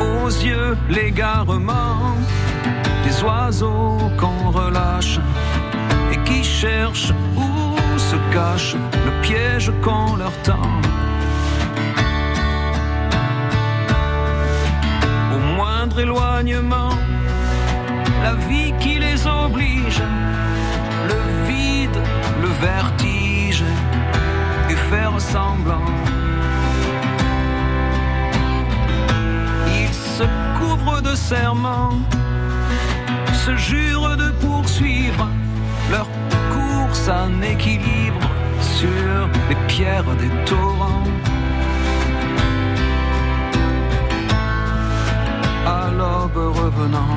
Aux 0.01 0.29
yeux, 0.29 0.77
l'égarement 0.89 2.15
des 3.05 3.21
oiseaux 3.25 3.99
qu'on 4.17 4.51
relâche 4.53 5.19
et 6.13 6.19
qui 6.19 6.45
cherchent 6.45 7.13
où 7.37 7.99
se 7.99 8.17
cache 8.33 8.77
le 9.05 9.13
piège 9.23 9.73
qu'on 9.83 10.15
leur 10.15 10.35
tend. 10.45 10.71
au 15.35 15.39
moindre 15.57 15.99
éloignement, 15.99 16.95
la 18.23 18.35
vie 18.35 18.73
qui 18.79 19.01
les 19.01 19.27
oblige, 19.27 20.01
le 21.09 21.47
vide, 21.49 21.99
le 22.43 22.49
vertige, 22.67 23.65
et 24.71 24.77
faire 24.91 25.21
semblant. 25.21 25.91
Ils 29.81 29.95
se 29.95 30.25
couvrent 30.59 31.03
de 31.03 31.15
serments, 31.15 31.99
se 33.45 33.57
jurent 33.57 34.17
de 34.17 34.31
poursuivre 34.45 35.29
leur 35.91 36.09
course 36.55 37.09
en 37.09 37.43
équilibre 37.43 38.27
sur 38.61 39.29
les 39.49 39.57
pierres 39.67 40.15
des 40.23 40.31
torrents. 40.47 41.05
à 45.67 45.91
l'aube 45.91 46.57
revenant. 46.57 47.17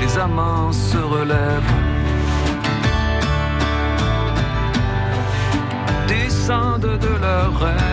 Les 0.00 0.18
amants 0.18 0.72
se 0.72 0.98
relèvent. 0.98 1.72
Descendent 6.08 6.98
de 6.98 7.12
leurs 7.20 7.58
rêves. 7.58 7.83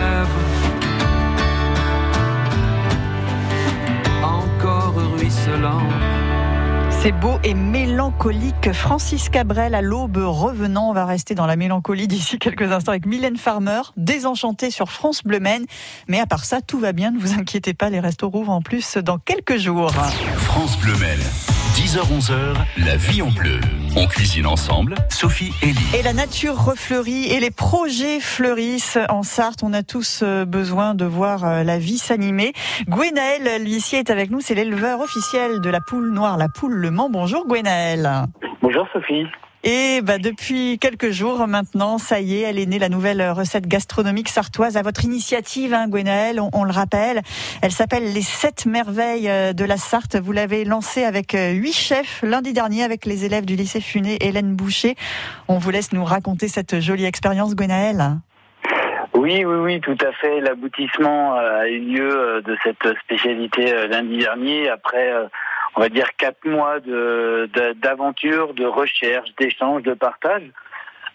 C'est 7.02 7.10
beau 7.10 7.40
et 7.42 7.54
mélancolique. 7.54 8.72
Francis 8.72 9.28
Cabrel 9.28 9.74
à 9.74 9.82
l'aube 9.82 10.18
revenant. 10.18 10.90
On 10.90 10.92
va 10.92 11.04
rester 11.04 11.34
dans 11.34 11.46
la 11.46 11.56
mélancolie 11.56 12.06
d'ici 12.06 12.38
quelques 12.38 12.70
instants 12.70 12.92
avec 12.92 13.06
Mylène 13.06 13.38
Farmer, 13.38 13.80
désenchantée 13.96 14.70
sur 14.70 14.92
France 14.92 15.24
Bleu 15.24 15.40
Maine. 15.40 15.66
Mais 16.06 16.20
à 16.20 16.26
part 16.26 16.44
ça, 16.44 16.60
tout 16.60 16.78
va 16.78 16.92
bien. 16.92 17.10
Ne 17.10 17.18
vous 17.18 17.32
inquiétez 17.32 17.74
pas, 17.74 17.90
les 17.90 17.98
restos 17.98 18.28
rouvrent 18.28 18.52
en 18.52 18.62
plus 18.62 18.98
dans 18.98 19.18
quelques 19.18 19.56
jours. 19.56 19.90
France 20.36 20.78
Bleu 20.78 20.94
Maine. 20.98 21.51
10h-11h, 21.82 22.54
la 22.86 22.94
vie 22.94 23.22
en 23.22 23.30
bleu. 23.30 23.58
On 23.96 24.06
cuisine 24.06 24.46
ensemble, 24.46 24.94
Sophie 25.08 25.52
et 25.62 25.66
Lee. 25.66 25.98
Et 25.98 26.02
la 26.04 26.12
nature 26.12 26.54
refleurit 26.54 27.26
et 27.32 27.40
les 27.40 27.50
projets 27.50 28.20
fleurissent 28.20 29.00
en 29.08 29.24
Sarthe. 29.24 29.64
On 29.64 29.72
a 29.72 29.82
tous 29.82 30.20
euh, 30.22 30.44
besoin 30.44 30.94
de 30.94 31.04
voir 31.04 31.44
euh, 31.44 31.64
la 31.64 31.78
vie 31.78 31.98
s'animer. 31.98 32.52
Gwenaël 32.86 33.64
l'huissier 33.64 33.98
est 33.98 34.10
avec 34.10 34.30
nous. 34.30 34.40
C'est 34.40 34.54
l'éleveur 34.54 35.00
officiel 35.00 35.60
de 35.60 35.70
la 35.70 35.80
poule 35.80 36.12
noire, 36.12 36.36
la 36.36 36.48
poule 36.48 36.74
Le 36.74 36.92
Mans. 36.92 37.10
Bonjour 37.10 37.48
Gwenaël. 37.48 38.08
Bonjour 38.62 38.86
Sophie. 38.92 39.26
Et 39.64 40.00
bah, 40.02 40.18
depuis 40.18 40.78
quelques 40.80 41.10
jours 41.10 41.46
maintenant, 41.46 41.98
ça 41.98 42.20
y 42.20 42.36
est, 42.36 42.40
elle 42.40 42.58
est 42.58 42.66
née 42.66 42.80
la 42.80 42.88
nouvelle 42.88 43.22
recette 43.30 43.68
gastronomique 43.68 44.28
sartoise 44.28 44.76
à 44.76 44.82
votre 44.82 45.04
initiative, 45.04 45.72
hein, 45.72 45.86
Gwenaël, 45.88 46.40
on, 46.40 46.50
on 46.52 46.64
le 46.64 46.72
rappelle. 46.72 47.22
Elle 47.62 47.70
s'appelle 47.70 48.12
les 48.12 48.22
sept 48.22 48.66
merveilles 48.66 49.28
euh, 49.28 49.52
de 49.52 49.64
la 49.64 49.76
Sarthe. 49.76 50.16
Vous 50.16 50.32
l'avez 50.32 50.64
lancée 50.64 51.04
avec 51.04 51.36
euh, 51.36 51.52
huit 51.52 51.74
chefs 51.74 52.22
lundi 52.22 52.52
dernier 52.52 52.82
avec 52.82 53.06
les 53.06 53.24
élèves 53.24 53.44
du 53.44 53.54
lycée 53.54 53.80
Funé, 53.80 54.18
Hélène 54.20 54.56
Boucher. 54.56 54.96
On 55.46 55.58
vous 55.58 55.70
laisse 55.70 55.92
nous 55.92 56.04
raconter 56.04 56.48
cette 56.48 56.80
jolie 56.80 57.04
expérience, 57.04 57.54
Gwenaël. 57.54 58.16
Oui, 59.14 59.44
oui, 59.44 59.56
oui, 59.56 59.80
tout 59.80 59.96
à 60.00 60.12
fait. 60.12 60.40
L'aboutissement 60.40 61.36
euh, 61.36 61.60
a 61.60 61.68
eu 61.68 61.78
lieu 61.78 62.10
euh, 62.10 62.40
de 62.40 62.56
cette 62.64 62.98
spécialité 63.02 63.72
euh, 63.72 63.86
lundi 63.86 64.18
dernier 64.18 64.68
après, 64.68 65.12
euh, 65.12 65.26
on 65.74 65.80
va 65.80 65.88
dire, 65.88 66.08
quatre 66.16 66.44
mois 66.44 66.80
de 66.80 67.48
de- 67.54 67.72
d'aventure, 67.74 68.54
de, 68.54 68.64
recherche, 68.66 69.30
d'échange, 69.38 69.82
de 69.82 69.94
partage. 69.94 70.44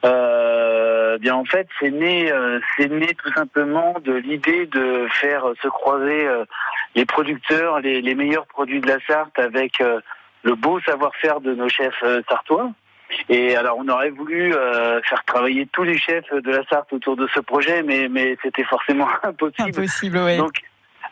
Euh, 0.06 1.18
bien 1.18 1.36
en 1.36 1.46
fait, 1.46 1.68
c'est 1.80 1.90
né, 1.90 2.32
euh, 2.32 2.60
c'est 2.78 2.88
né 2.90 3.08
tout 3.16 3.34
simplement 3.34 3.96
de 4.04 4.14
l'idée 4.14 4.68
de 4.68 5.08
faire 5.12 5.48
euh, 5.50 5.54
se 5.62 5.68
croiser 5.68 6.28
euh, 6.28 6.46
les 6.96 7.06
producteurs, 7.06 7.80
les, 7.80 8.02
les 8.02 8.14
meilleurs 8.16 8.46
produits 8.46 8.80
de 8.80 8.88
la 8.88 9.00
Sarthe 9.08 9.38
avec 9.40 9.82
euh, 9.82 10.00
le 10.44 10.54
beau 10.56 10.80
savoir-faire 10.82 11.42
de 11.42 11.54
nos 11.56 11.68
chefs 11.68 12.04
euh, 12.04 12.22
sartois. 12.30 12.72
Et 13.30 13.56
alors, 13.56 13.78
on 13.80 13.88
aurait 13.88 14.10
voulu 14.12 14.54
euh, 14.54 15.02
faire 15.02 15.24
travailler 15.26 15.66
tous 15.72 15.84
les 15.84 15.98
chefs 15.98 16.32
de 16.32 16.52
la 16.52 16.64
Sarthe 16.66 16.92
autour 16.94 17.16
de 17.16 17.28
ce 17.34 17.40
projet, 17.40 17.82
mais, 17.82 18.08
mais 18.10 18.38
c'était 18.44 18.66
forcément 18.66 19.08
impossible. 19.24 19.70
Impossible, 19.70 20.18
ouais. 20.18 20.38
Donc, 20.38 20.54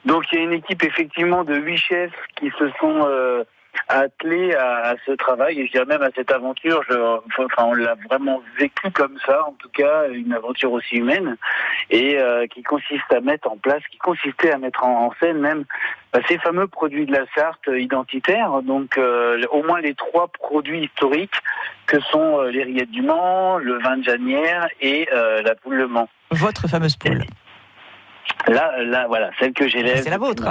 donc, 0.06 0.26
il 0.32 0.38
y 0.38 0.42
a 0.42 0.44
une 0.44 0.54
équipe 0.54 0.84
effectivement 0.84 1.44
de 1.44 1.56
huit 1.56 1.78
chefs 1.78 2.14
qui 2.40 2.52
se 2.60 2.70
sont 2.80 3.06
euh, 3.08 3.44
attelés 3.88 4.54
à, 4.54 4.94
ce 5.06 5.14
travail, 5.14 5.60
et 5.60 5.66
je 5.66 5.72
dirais 5.72 5.86
même 5.86 6.04
à 6.04 6.10
cette 6.16 6.32
aventure. 6.32 6.82
On 7.58 7.74
l'a 7.74 7.96
vraiment 8.08 8.44
vécu 8.60 8.92
comme 8.92 9.18
ça, 9.26 9.48
en 9.48 9.54
tout 9.54 9.70
cas, 9.70 10.08
une 10.10 10.32
aventure 10.32 10.72
aussi 10.72 10.98
humaine, 10.98 11.38
et 11.90 12.20
euh, 12.20 12.46
qui 12.46 12.62
consiste 12.62 13.12
à 13.12 13.20
mettre 13.20 13.50
en 13.50 13.58
place, 13.58 13.82
qui 13.90 13.98
consistait 13.98 14.52
à 14.52 14.60
mettre 14.60 14.84
en, 14.84 15.12
scène 15.20 15.40
même 15.40 15.66
bah, 16.14 16.20
ces 16.28 16.38
fameux 16.38 16.68
produits 16.68 17.08
de 17.08 17.12
la 17.12 17.26
Sarthe 17.36 17.68
identitaires, 17.76 18.62
donc 18.62 19.00
euh, 19.00 19.42
au 19.52 19.64
moins 19.64 19.82
les 19.82 19.96
trois 19.96 20.28
produits 20.28 20.84
historiques 20.84 21.42
que 21.88 22.00
sont 22.00 22.42
les 22.44 22.64
rillettes 22.64 22.92
du 22.92 23.02
Mans, 23.02 23.58
le 23.58 23.80
vin 23.80 23.98
de 23.98 24.04
Janière 24.04 24.68
et 24.82 25.08
la 25.12 25.56
poule 25.56 25.76
Le 25.76 25.88
Mans. 25.88 26.10
Votre 26.32 26.68
fameuse 26.68 26.96
poule. 26.96 27.24
Là, 28.48 28.84
là, 28.84 29.06
voilà, 29.08 29.32
celle 29.40 29.54
que 29.54 29.68
j'élève. 29.68 30.02
C'est 30.04 30.10
la 30.10 30.18
vôtre. 30.18 30.44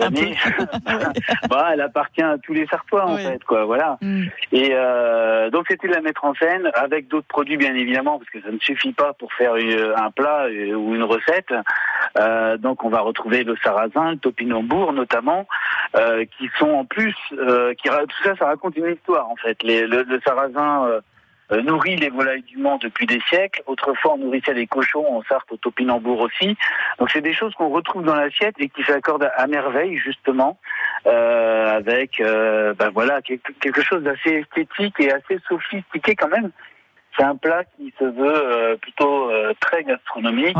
années. 0.00 0.36
Bah, 1.50 1.70
elle 1.72 1.80
appartient 1.80 2.22
à 2.22 2.36
tous 2.38 2.52
les 2.52 2.66
Sartois, 2.66 3.06
en 3.06 3.16
Oui. 3.16 3.22
fait, 3.24 3.42
quoi, 3.44 3.64
voilà. 3.64 3.98
Mm. 4.00 4.24
Et 4.52 4.70
euh, 4.72 5.50
donc, 5.50 5.66
c'était 5.68 5.88
de 5.88 5.92
la 5.94 6.00
mettre 6.00 6.24
en 6.24 6.34
scène 6.34 6.70
avec 6.74 7.08
d'autres 7.08 7.26
produits, 7.26 7.56
bien 7.56 7.74
évidemment, 7.74 8.18
parce 8.18 8.30
que 8.30 8.40
ça 8.40 8.50
ne 8.50 8.58
suffit 8.58 8.92
pas 8.92 9.12
pour 9.14 9.32
faire 9.34 9.56
une- 9.56 9.92
un 9.96 10.10
plat 10.10 10.44
euh, 10.46 10.74
ou 10.74 10.94
une 10.94 11.02
recette. 11.02 11.52
Euh, 12.18 12.56
donc, 12.56 12.84
on 12.84 12.88
va 12.88 13.00
retrouver 13.00 13.42
le 13.44 13.56
sarrasin, 13.62 14.12
le 14.12 14.18
topinambour, 14.18 14.92
notamment, 14.92 15.46
euh, 15.96 16.24
qui 16.38 16.48
sont 16.58 16.70
en 16.70 16.84
plus, 16.84 17.14
euh, 17.32 17.74
qui 17.74 17.88
tout 17.88 18.22
ça, 18.24 18.36
ça 18.36 18.46
raconte 18.46 18.76
une 18.76 18.92
histoire, 18.92 19.28
en 19.28 19.36
fait. 19.36 19.60
Les- 19.62 19.86
le, 19.86 20.02
le 20.02 20.20
sarrasin. 20.26 20.88
Euh, 21.54 21.62
nourrit 21.62 21.96
les 21.96 22.10
volailles 22.10 22.42
du 22.42 22.58
Mans 22.58 22.78
depuis 22.78 23.06
des 23.06 23.20
siècles. 23.28 23.62
Autrefois, 23.66 24.14
on 24.14 24.18
nourrissait 24.18 24.54
les 24.54 24.66
cochons 24.66 25.06
en 25.06 25.22
Sarthe, 25.22 25.50
au 25.52 25.56
topinambour 25.56 26.20
aussi. 26.20 26.56
Donc, 26.98 27.10
c'est 27.10 27.20
des 27.20 27.32
choses 27.32 27.54
qu'on 27.54 27.68
retrouve 27.68 28.04
dans 28.04 28.14
l'assiette 28.14 28.54
et 28.58 28.68
qui 28.68 28.82
s'accordent 28.84 29.30
à 29.36 29.46
merveille, 29.46 29.96
justement, 29.96 30.58
euh, 31.06 31.76
avec, 31.76 32.20
euh, 32.20 32.74
ben 32.74 32.90
voilà, 32.90 33.20
quelque, 33.22 33.82
chose 33.82 34.02
d'assez 34.02 34.44
esthétique 34.44 34.98
et 35.00 35.12
assez 35.12 35.38
sophistiqué 35.48 36.14
quand 36.16 36.28
même. 36.28 36.50
C'est 37.16 37.24
un 37.24 37.36
plat 37.36 37.62
qui 37.76 37.94
se 37.98 38.04
veut 38.04 38.16
euh, 38.24 38.76
plutôt 38.76 39.30
euh, 39.30 39.52
très 39.60 39.84
gastronomique. 39.84 40.56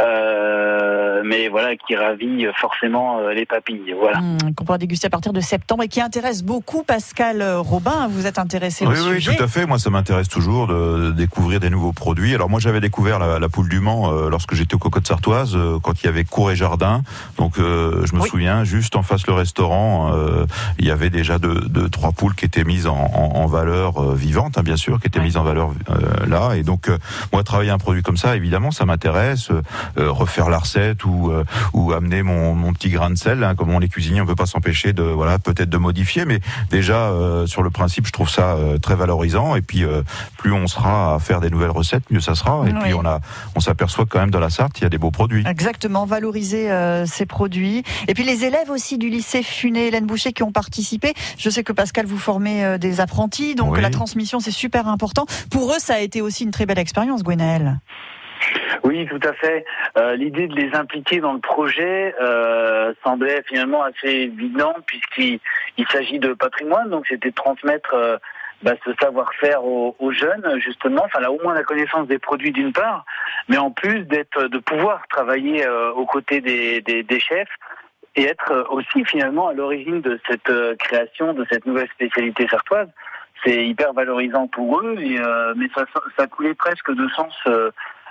Euh, 0.00 1.22
mais 1.24 1.48
voilà, 1.48 1.76
qui 1.76 1.96
ravit 1.96 2.46
forcément 2.56 3.18
euh, 3.20 3.32
les 3.32 3.46
papilles. 3.46 3.94
Voilà. 3.98 4.18
Hum, 4.18 4.54
qu'on 4.56 4.64
pourra 4.64 4.78
déguster 4.78 5.06
à 5.06 5.10
partir 5.10 5.32
de 5.32 5.40
septembre 5.40 5.82
et 5.82 5.88
qui 5.88 6.00
intéresse 6.00 6.42
beaucoup 6.42 6.82
Pascal 6.82 7.42
Robin. 7.58 8.08
Vous 8.10 8.26
êtes 8.26 8.38
intéressé 8.38 8.86
Oui, 8.86 8.98
au 8.98 9.08
oui, 9.10 9.14
sujet. 9.16 9.36
tout 9.36 9.42
à 9.42 9.48
fait. 9.48 9.66
Moi, 9.66 9.78
ça 9.78 9.90
m'intéresse 9.90 10.28
toujours 10.28 10.66
de, 10.66 11.10
découvrir 11.12 11.60
des 11.60 11.70
nouveaux 11.70 11.92
produits. 11.92 12.34
Alors 12.34 12.48
moi, 12.48 12.60
j'avais 12.60 12.80
découvert 12.80 13.18
la, 13.18 13.38
la 13.38 13.48
poule 13.48 13.68
du 13.68 13.80
Mans 13.80 14.12
euh, 14.12 14.28
lorsque 14.30 14.54
j'étais 14.54 14.74
au 14.74 14.78
Cocotte 14.78 15.06
Sartoise, 15.06 15.54
euh, 15.56 15.78
quand 15.82 16.02
il 16.02 16.06
y 16.06 16.08
avait 16.08 16.24
cour 16.24 16.50
et 16.50 16.56
jardin. 16.56 17.02
Donc, 17.36 17.58
euh, 17.58 18.04
je 18.06 18.14
me 18.14 18.20
Oui. 18.22 18.28
souviens, 18.28 18.64
juste 18.64 18.96
en 18.96 19.02
face 19.02 19.26
le 19.26 19.32
restaurant, 19.32 20.12
euh, 20.14 20.46
il 20.78 20.86
y 20.86 20.90
avait 20.90 21.10
déjà 21.10 21.38
deux, 21.38 21.60
deux, 21.68 21.88
trois 21.88 22.12
poules 22.12 22.34
qui 22.34 22.44
étaient 22.44 22.64
mises 22.64 22.86
en, 22.86 22.96
en, 22.96 23.32
en 23.36 23.46
valeur 23.46 23.98
euh, 24.02 24.14
vivante, 24.14 24.58
hein, 24.58 24.62
bien 24.62 24.76
sûr, 24.76 25.00
qui 25.00 25.06
étaient 25.08 25.20
mises 25.20 25.36
en 25.36 25.42
valeur 25.44 25.70
euh, 25.90 26.26
là. 26.26 26.54
Et 26.56 26.62
donc, 26.62 26.88
euh, 26.88 26.98
moi, 27.32 27.42
travailler 27.42 27.70
un 27.70 27.78
produit 27.78 28.02
comme 28.02 28.16
ça, 28.16 28.36
évidemment, 28.36 28.70
ça 28.70 28.84
m'intéresse. 28.84 29.50
Euh, 29.96 30.10
refaire 30.10 30.48
la 30.50 30.58
recette 30.58 31.04
ou 31.04 31.30
euh, 31.30 31.44
ou 31.72 31.92
amener 31.92 32.22
mon, 32.22 32.54
mon 32.54 32.72
petit 32.72 32.90
grain 32.90 33.10
de 33.10 33.16
sel, 33.16 33.42
hein, 33.42 33.54
comme 33.54 33.70
on 33.70 33.78
les 33.78 33.88
cuisiniers, 33.88 34.20
on 34.20 34.26
peut 34.26 34.34
pas 34.34 34.46
s'empêcher 34.46 34.92
de 34.92 35.02
voilà 35.02 35.38
peut-être 35.38 35.70
de 35.70 35.76
modifier, 35.78 36.24
mais 36.24 36.40
déjà 36.70 36.96
euh, 37.08 37.46
sur 37.46 37.62
le 37.62 37.70
principe, 37.70 38.06
je 38.06 38.12
trouve 38.12 38.28
ça 38.28 38.52
euh, 38.54 38.78
très 38.78 38.94
valorisant. 38.96 39.56
Et 39.56 39.62
puis 39.62 39.84
euh, 39.84 40.02
plus 40.36 40.52
on 40.52 40.66
sera 40.66 41.14
à 41.14 41.18
faire 41.18 41.40
des 41.40 41.50
nouvelles 41.50 41.70
recettes, 41.70 42.10
mieux 42.10 42.20
ça 42.20 42.34
sera. 42.34 42.64
Et 42.66 42.72
Oui. 42.72 42.78
puis 42.82 42.94
on 42.94 43.04
a 43.06 43.20
on 43.54 43.60
s'aperçoit 43.60 44.04
quand 44.06 44.18
même 44.20 44.30
dans 44.30 44.40
la 44.40 44.50
Sarthe, 44.50 44.78
il 44.80 44.82
y 44.82 44.86
a 44.86 44.90
des 44.90 44.98
beaux 44.98 45.10
produits. 45.10 45.44
Exactement, 45.46 46.04
valoriser 46.06 46.70
euh, 46.70 47.06
ces 47.06 47.26
produits. 47.26 47.82
Et 48.08 48.14
puis 48.14 48.24
les 48.24 48.44
élèves 48.44 48.70
aussi 48.70 48.98
du 48.98 49.08
lycée 49.08 49.42
Funé, 49.42 49.86
Hélène 49.88 50.06
Boucher, 50.06 50.32
qui 50.32 50.42
ont 50.42 50.52
participé. 50.52 51.14
Je 51.38 51.50
sais 51.50 51.64
que 51.64 51.72
Pascal, 51.72 52.06
vous 52.06 52.18
formez 52.18 52.64
euh, 52.64 52.78
des 52.78 53.00
apprentis, 53.00 53.54
donc 53.54 53.74
Oui. 53.74 53.80
la 53.80 53.90
transmission, 53.90 54.40
c'est 54.40 54.50
super 54.50 54.88
important. 54.88 55.26
Pour 55.50 55.72
eux, 55.72 55.78
ça 55.78 55.94
a 55.94 55.98
été 56.00 56.20
aussi 56.20 56.44
une 56.44 56.50
très 56.50 56.66
belle 56.66 56.78
expérience, 56.78 57.22
Gwenaël. 57.22 57.80
Oui, 58.84 59.06
tout 59.06 59.20
à 59.22 59.32
fait. 59.34 59.64
Euh, 59.96 60.16
L'idée 60.16 60.46
de 60.46 60.54
les 60.54 60.74
impliquer 60.74 61.20
dans 61.20 61.32
le 61.32 61.40
projet 61.40 62.14
euh, 62.20 62.92
semblait 63.04 63.42
finalement 63.46 63.82
assez 63.82 64.08
évident 64.08 64.74
puisqu'il 64.86 65.40
il 65.76 65.88
s'agit 65.88 66.18
de 66.18 66.32
patrimoine, 66.32 66.90
donc 66.90 67.06
c'était 67.06 67.30
de 67.30 67.34
transmettre 67.34 67.94
euh, 67.94 68.16
bah, 68.62 68.72
ce 68.84 68.90
savoir-faire 69.00 69.64
aux, 69.64 70.12
jeunes 70.12 70.58
justement, 70.58 71.02
enfin 71.04 71.20
là 71.20 71.30
au 71.30 71.40
moins 71.42 71.54
la 71.54 71.62
connaissance 71.62 72.08
des 72.08 72.18
produits 72.18 72.52
d'une 72.52 72.72
part, 72.72 73.04
mais 73.48 73.58
en 73.58 73.70
plus 73.70 74.00
d'être, 74.04 74.44
de 74.44 74.58
pouvoir 74.58 75.06
travailler 75.08 75.68
aux 75.68 76.06
côtés 76.06 76.40
des, 76.40 77.20
chefs 77.20 77.54
et 78.16 78.24
être 78.24 78.66
aussi 78.70 79.04
finalement 79.04 79.48
à 79.48 79.52
l'origine 79.52 80.00
de 80.00 80.18
cette 80.26 80.50
création, 80.78 81.34
de 81.34 81.46
cette 81.50 81.66
nouvelle 81.66 81.88
spécialité 81.90 82.48
sartoise. 82.48 82.88
C'est 83.44 83.64
hyper 83.64 83.92
valorisant 83.92 84.48
pour 84.48 84.80
eux, 84.80 84.96
mais 85.56 85.68
ça, 85.76 85.84
ça 86.16 86.26
coulait 86.26 86.54
presque 86.54 86.90
de 86.92 87.08
sens 87.10 87.32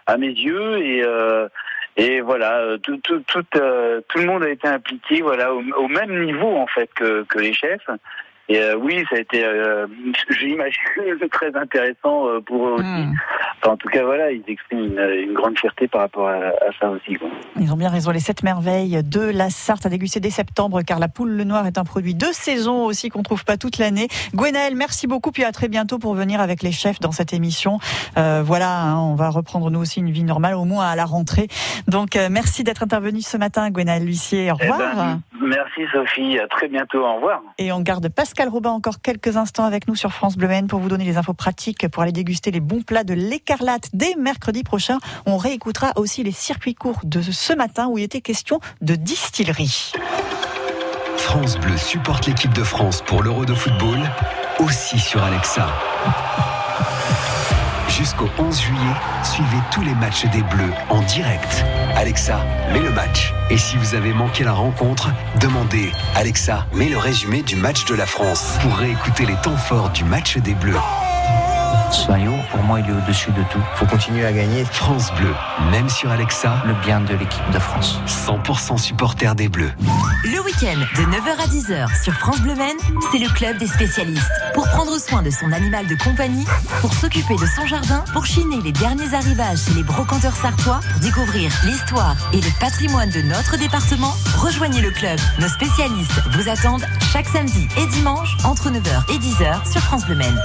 à 0.07 0.17
mes 0.17 0.29
yeux 0.29 0.77
et 0.79 1.03
euh, 1.03 1.47
voilà 2.23 2.59
euh, 2.59 2.77
euh, 2.89 4.01
tout 4.07 4.17
le 4.17 4.25
monde 4.25 4.43
a 4.43 4.49
été 4.49 4.67
impliqué 4.67 5.21
voilà 5.21 5.53
au, 5.53 5.87
même 5.87 6.25
niveau 6.25 6.55
en 6.55 6.67
fait 6.67 6.89
que 6.93 7.25
les 7.37 7.53
chefs 7.53 7.89
Et 8.49 8.59
euh, 8.59 8.75
oui, 8.77 9.03
ça 9.09 9.17
a 9.17 9.19
été, 9.19 9.43
euh, 9.43 9.87
j'imagine, 10.29 11.27
très 11.31 11.53
intéressant 11.55 12.27
euh, 12.29 12.39
pour 12.39 12.67
eux 12.67 12.71
aussi. 12.73 12.85
Hmm. 12.85 13.13
Enfin, 13.61 13.71
en 13.73 13.77
tout 13.77 13.89
cas, 13.89 14.03
voilà, 14.05 14.31
ils 14.31 14.43
expriment 14.47 14.85
une, 14.85 14.99
une 14.99 15.33
grande 15.33 15.57
fierté 15.59 15.87
par 15.87 16.01
rapport 16.01 16.27
à, 16.29 16.35
à 16.35 16.71
ça 16.79 16.89
aussi. 16.89 17.15
Quoi. 17.15 17.27
Ils 17.59 17.73
ont 17.73 17.77
bien 17.77 17.89
raison. 17.89 18.11
Les 18.11 18.19
sept 18.19 18.43
merveilles 18.43 19.01
de 19.03 19.19
la 19.21 19.49
Sarthe 19.49 19.85
à 19.85 19.89
déguster 19.89 20.19
dès 20.19 20.29
septembre, 20.29 20.81
car 20.83 20.99
la 20.99 21.07
poule 21.09 21.31
le 21.31 21.43
noir 21.43 21.67
est 21.67 21.77
un 21.77 21.83
produit 21.83 22.15
de 22.15 22.27
saison 22.31 22.85
aussi 22.85 23.09
qu'on 23.09 23.23
trouve 23.23 23.43
pas 23.43 23.57
toute 23.57 23.77
l'année. 23.79 24.07
Gwenaël, 24.33 24.75
merci 24.75 25.07
beaucoup, 25.07 25.31
puis 25.31 25.43
à 25.43 25.51
très 25.51 25.67
bientôt 25.67 25.97
pour 25.99 26.13
venir 26.13 26.39
avec 26.39 26.63
les 26.63 26.71
chefs 26.71 26.99
dans 26.99 27.11
cette 27.11 27.33
émission. 27.33 27.79
Euh, 28.17 28.41
voilà, 28.45 28.81
hein, 28.81 28.97
on 28.99 29.15
va 29.15 29.29
reprendre 29.29 29.69
nous 29.71 29.79
aussi 29.79 29.99
une 29.99 30.11
vie 30.11 30.23
normale, 30.23 30.53
au 30.55 30.63
moins 30.65 30.85
à 30.87 30.95
la 30.95 31.05
rentrée. 31.05 31.47
Donc, 31.87 32.17
merci 32.31 32.63
d'être 32.63 32.83
intervenu 32.83 33.21
ce 33.21 33.35
matin, 33.37 33.71
Gwenaël 33.71 34.05
Lucier. 34.05 34.51
Au 34.51 34.55
Eh 34.61 34.69
revoir. 34.69 34.95
ben, 34.95 35.19
merci 35.41 35.81
Sophie, 35.91 36.39
à 36.39 36.47
très 36.47 36.67
bientôt, 36.67 36.99
au 36.99 37.15
revoir. 37.15 37.41
Et 37.57 37.71
on 37.71 37.81
garde 37.81 38.07
Pascal 38.09 38.36
Robin 38.45 38.69
encore 38.69 39.01
quelques 39.01 39.35
instants 39.35 39.65
avec 39.65 39.87
nous 39.87 39.95
sur 39.95 40.13
France 40.13 40.37
Bleu 40.37 40.47
Maine 40.47 40.67
pour 40.67 40.79
vous 40.79 40.89
donner 40.89 41.05
les 41.05 41.17
infos 41.17 41.33
pratiques 41.33 41.87
pour 41.87 42.03
aller 42.03 42.11
déguster 42.11 42.51
les 42.51 42.59
bons 42.59 42.83
plats 42.83 43.03
de 43.03 43.13
l'écarlate 43.13 43.89
dès 43.93 44.15
mercredi 44.15 44.63
prochain. 44.63 44.99
On 45.25 45.37
réécoutera 45.37 45.93
aussi 45.95 46.23
les 46.23 46.31
circuits 46.31 46.75
courts 46.75 47.01
de 47.03 47.21
ce 47.21 47.53
matin 47.53 47.87
où 47.87 47.97
il 47.97 48.03
était 48.03 48.21
question 48.21 48.59
de 48.81 48.95
distillerie. 48.95 49.91
France 51.17 51.57
Bleu 51.57 51.77
supporte 51.77 52.27
l'équipe 52.27 52.53
de 52.53 52.63
France 52.63 53.03
pour 53.05 53.23
l'Euro 53.23 53.45
de 53.45 53.55
football, 53.55 53.99
aussi 54.59 54.99
sur 54.99 55.23
Alexa. 55.23 55.67
Jusqu'au 57.97 58.29
11 58.37 58.61
juillet, 58.61 58.93
suivez 59.23 59.57
tous 59.71 59.81
les 59.81 59.95
matchs 59.95 60.27
des 60.27 60.43
Bleus 60.43 60.71
en 60.89 61.01
direct. 61.01 61.65
Alexa, 61.95 62.45
mets 62.71 62.79
le 62.79 62.91
match. 62.91 63.33
Et 63.49 63.57
si 63.57 63.75
vous 63.75 63.95
avez 63.95 64.13
manqué 64.13 64.43
la 64.43 64.53
rencontre, 64.53 65.09
demandez 65.39 65.91
Alexa, 66.13 66.67
mets 66.75 66.89
le 66.89 66.99
résumé 66.99 67.41
du 67.41 67.55
match 67.55 67.85
de 67.85 67.95
la 67.95 68.05
France 68.05 68.59
pour 68.61 68.75
réécouter 68.75 69.25
les 69.25 69.35
temps 69.37 69.57
forts 69.57 69.89
du 69.89 70.03
match 70.03 70.37
des 70.37 70.53
Bleus. 70.53 70.77
Ce 71.91 72.07
maillot, 72.11 72.35
pour 72.51 72.61
moi, 72.63 72.79
il 72.79 72.89
est 72.89 72.93
au-dessus 72.93 73.31
de 73.31 73.43
tout. 73.51 73.61
Faut 73.75 73.85
continuer 73.85 74.25
à 74.25 74.31
gagner. 74.31 74.65
France 74.65 75.11
Bleu, 75.15 75.33
même 75.71 75.89
sur 75.89 76.11
Alexa, 76.11 76.61
Le 76.65 76.73
bien 76.85 77.01
de 77.01 77.13
l'équipe 77.13 77.49
de 77.51 77.59
France. 77.59 77.99
100% 78.07 78.77
supporter 78.77 79.35
des 79.35 79.47
Bleus. 79.47 79.71
Le 80.23 80.39
week-end 80.41 80.77
de 80.77 81.03
9h 81.03 81.41
à 81.41 81.47
10h 81.47 82.03
sur 82.03 82.13
France 82.13 82.41
Bleu 82.41 82.55
Maine, 82.55 82.77
c'est 83.11 83.19
le 83.19 83.29
club 83.29 83.57
des 83.57 83.67
spécialistes. 83.67 84.31
Pour 84.53 84.67
prendre 84.67 84.97
soin 84.99 85.21
de 85.21 85.29
son 85.29 85.51
animal 85.51 85.87
de 85.87 85.95
compagnie, 85.95 86.45
pour 86.81 86.93
s'occuper 86.93 87.35
de 87.35 87.45
son 87.45 87.65
jardin, 87.65 88.03
pour 88.13 88.25
chiner 88.25 88.61
les 88.61 88.71
derniers 88.71 89.13
arrivages 89.13 89.59
chez 89.65 89.73
les 89.73 89.83
brocanteurs 89.83 90.35
sartois, 90.35 90.79
pour 90.91 91.01
découvrir 91.01 91.51
l'histoire 91.65 92.15
et 92.33 92.41
le 92.41 92.59
patrimoine 92.59 93.09
de 93.09 93.21
notre 93.21 93.57
département, 93.57 94.13
rejoignez 94.37 94.81
le 94.81 94.91
club. 94.91 95.19
Nos 95.39 95.47
spécialistes 95.47 96.21
vous 96.31 96.49
attendent 96.49 96.85
chaque 97.11 97.27
samedi 97.27 97.67
et 97.77 97.85
dimanche 97.87 98.35
entre 98.43 98.69
9h 98.69 99.13
et 99.13 99.17
10h 99.19 99.71
sur 99.71 99.81
France 99.81 100.05
Bleu 100.05 100.15
Maine. 100.15 100.39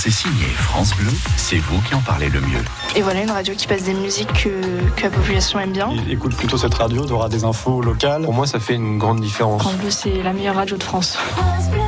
C'est 0.00 0.12
signé 0.12 0.46
France 0.54 0.94
Bleu, 0.94 1.10
c'est 1.36 1.58
vous 1.58 1.80
qui 1.80 1.92
en 1.92 2.00
parlez 2.00 2.28
le 2.28 2.40
mieux. 2.40 2.62
Et 2.94 3.02
voilà 3.02 3.20
une 3.20 3.32
radio 3.32 3.52
qui 3.56 3.66
passe 3.66 3.82
des 3.82 3.94
musiques 3.94 4.32
que, 4.32 4.90
que 4.94 5.02
la 5.02 5.10
population 5.10 5.58
aime 5.58 5.72
bien. 5.72 5.90
Écoute 6.08 6.36
plutôt 6.36 6.56
cette 6.56 6.74
radio, 6.74 7.04
tu 7.04 7.12
auras 7.12 7.28
des 7.28 7.42
infos 7.42 7.80
locales. 7.80 8.22
Pour 8.22 8.32
moi, 8.32 8.46
ça 8.46 8.60
fait 8.60 8.76
une 8.76 8.96
grande 8.96 9.20
différence. 9.20 9.62
France 9.62 9.74
Bleu, 9.74 9.90
c'est 9.90 10.22
la 10.22 10.32
meilleure 10.32 10.54
radio 10.54 10.76
de 10.76 10.84
France. 10.84 11.18
Nager 11.36 11.87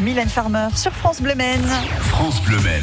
Mylène 0.00 0.28
Farmer 0.28 0.68
sur 0.74 0.92
France 0.92 1.20
Bleu. 1.20 1.34
France 2.00 2.42
Bleu 2.42 2.58
Maine. 2.60 2.82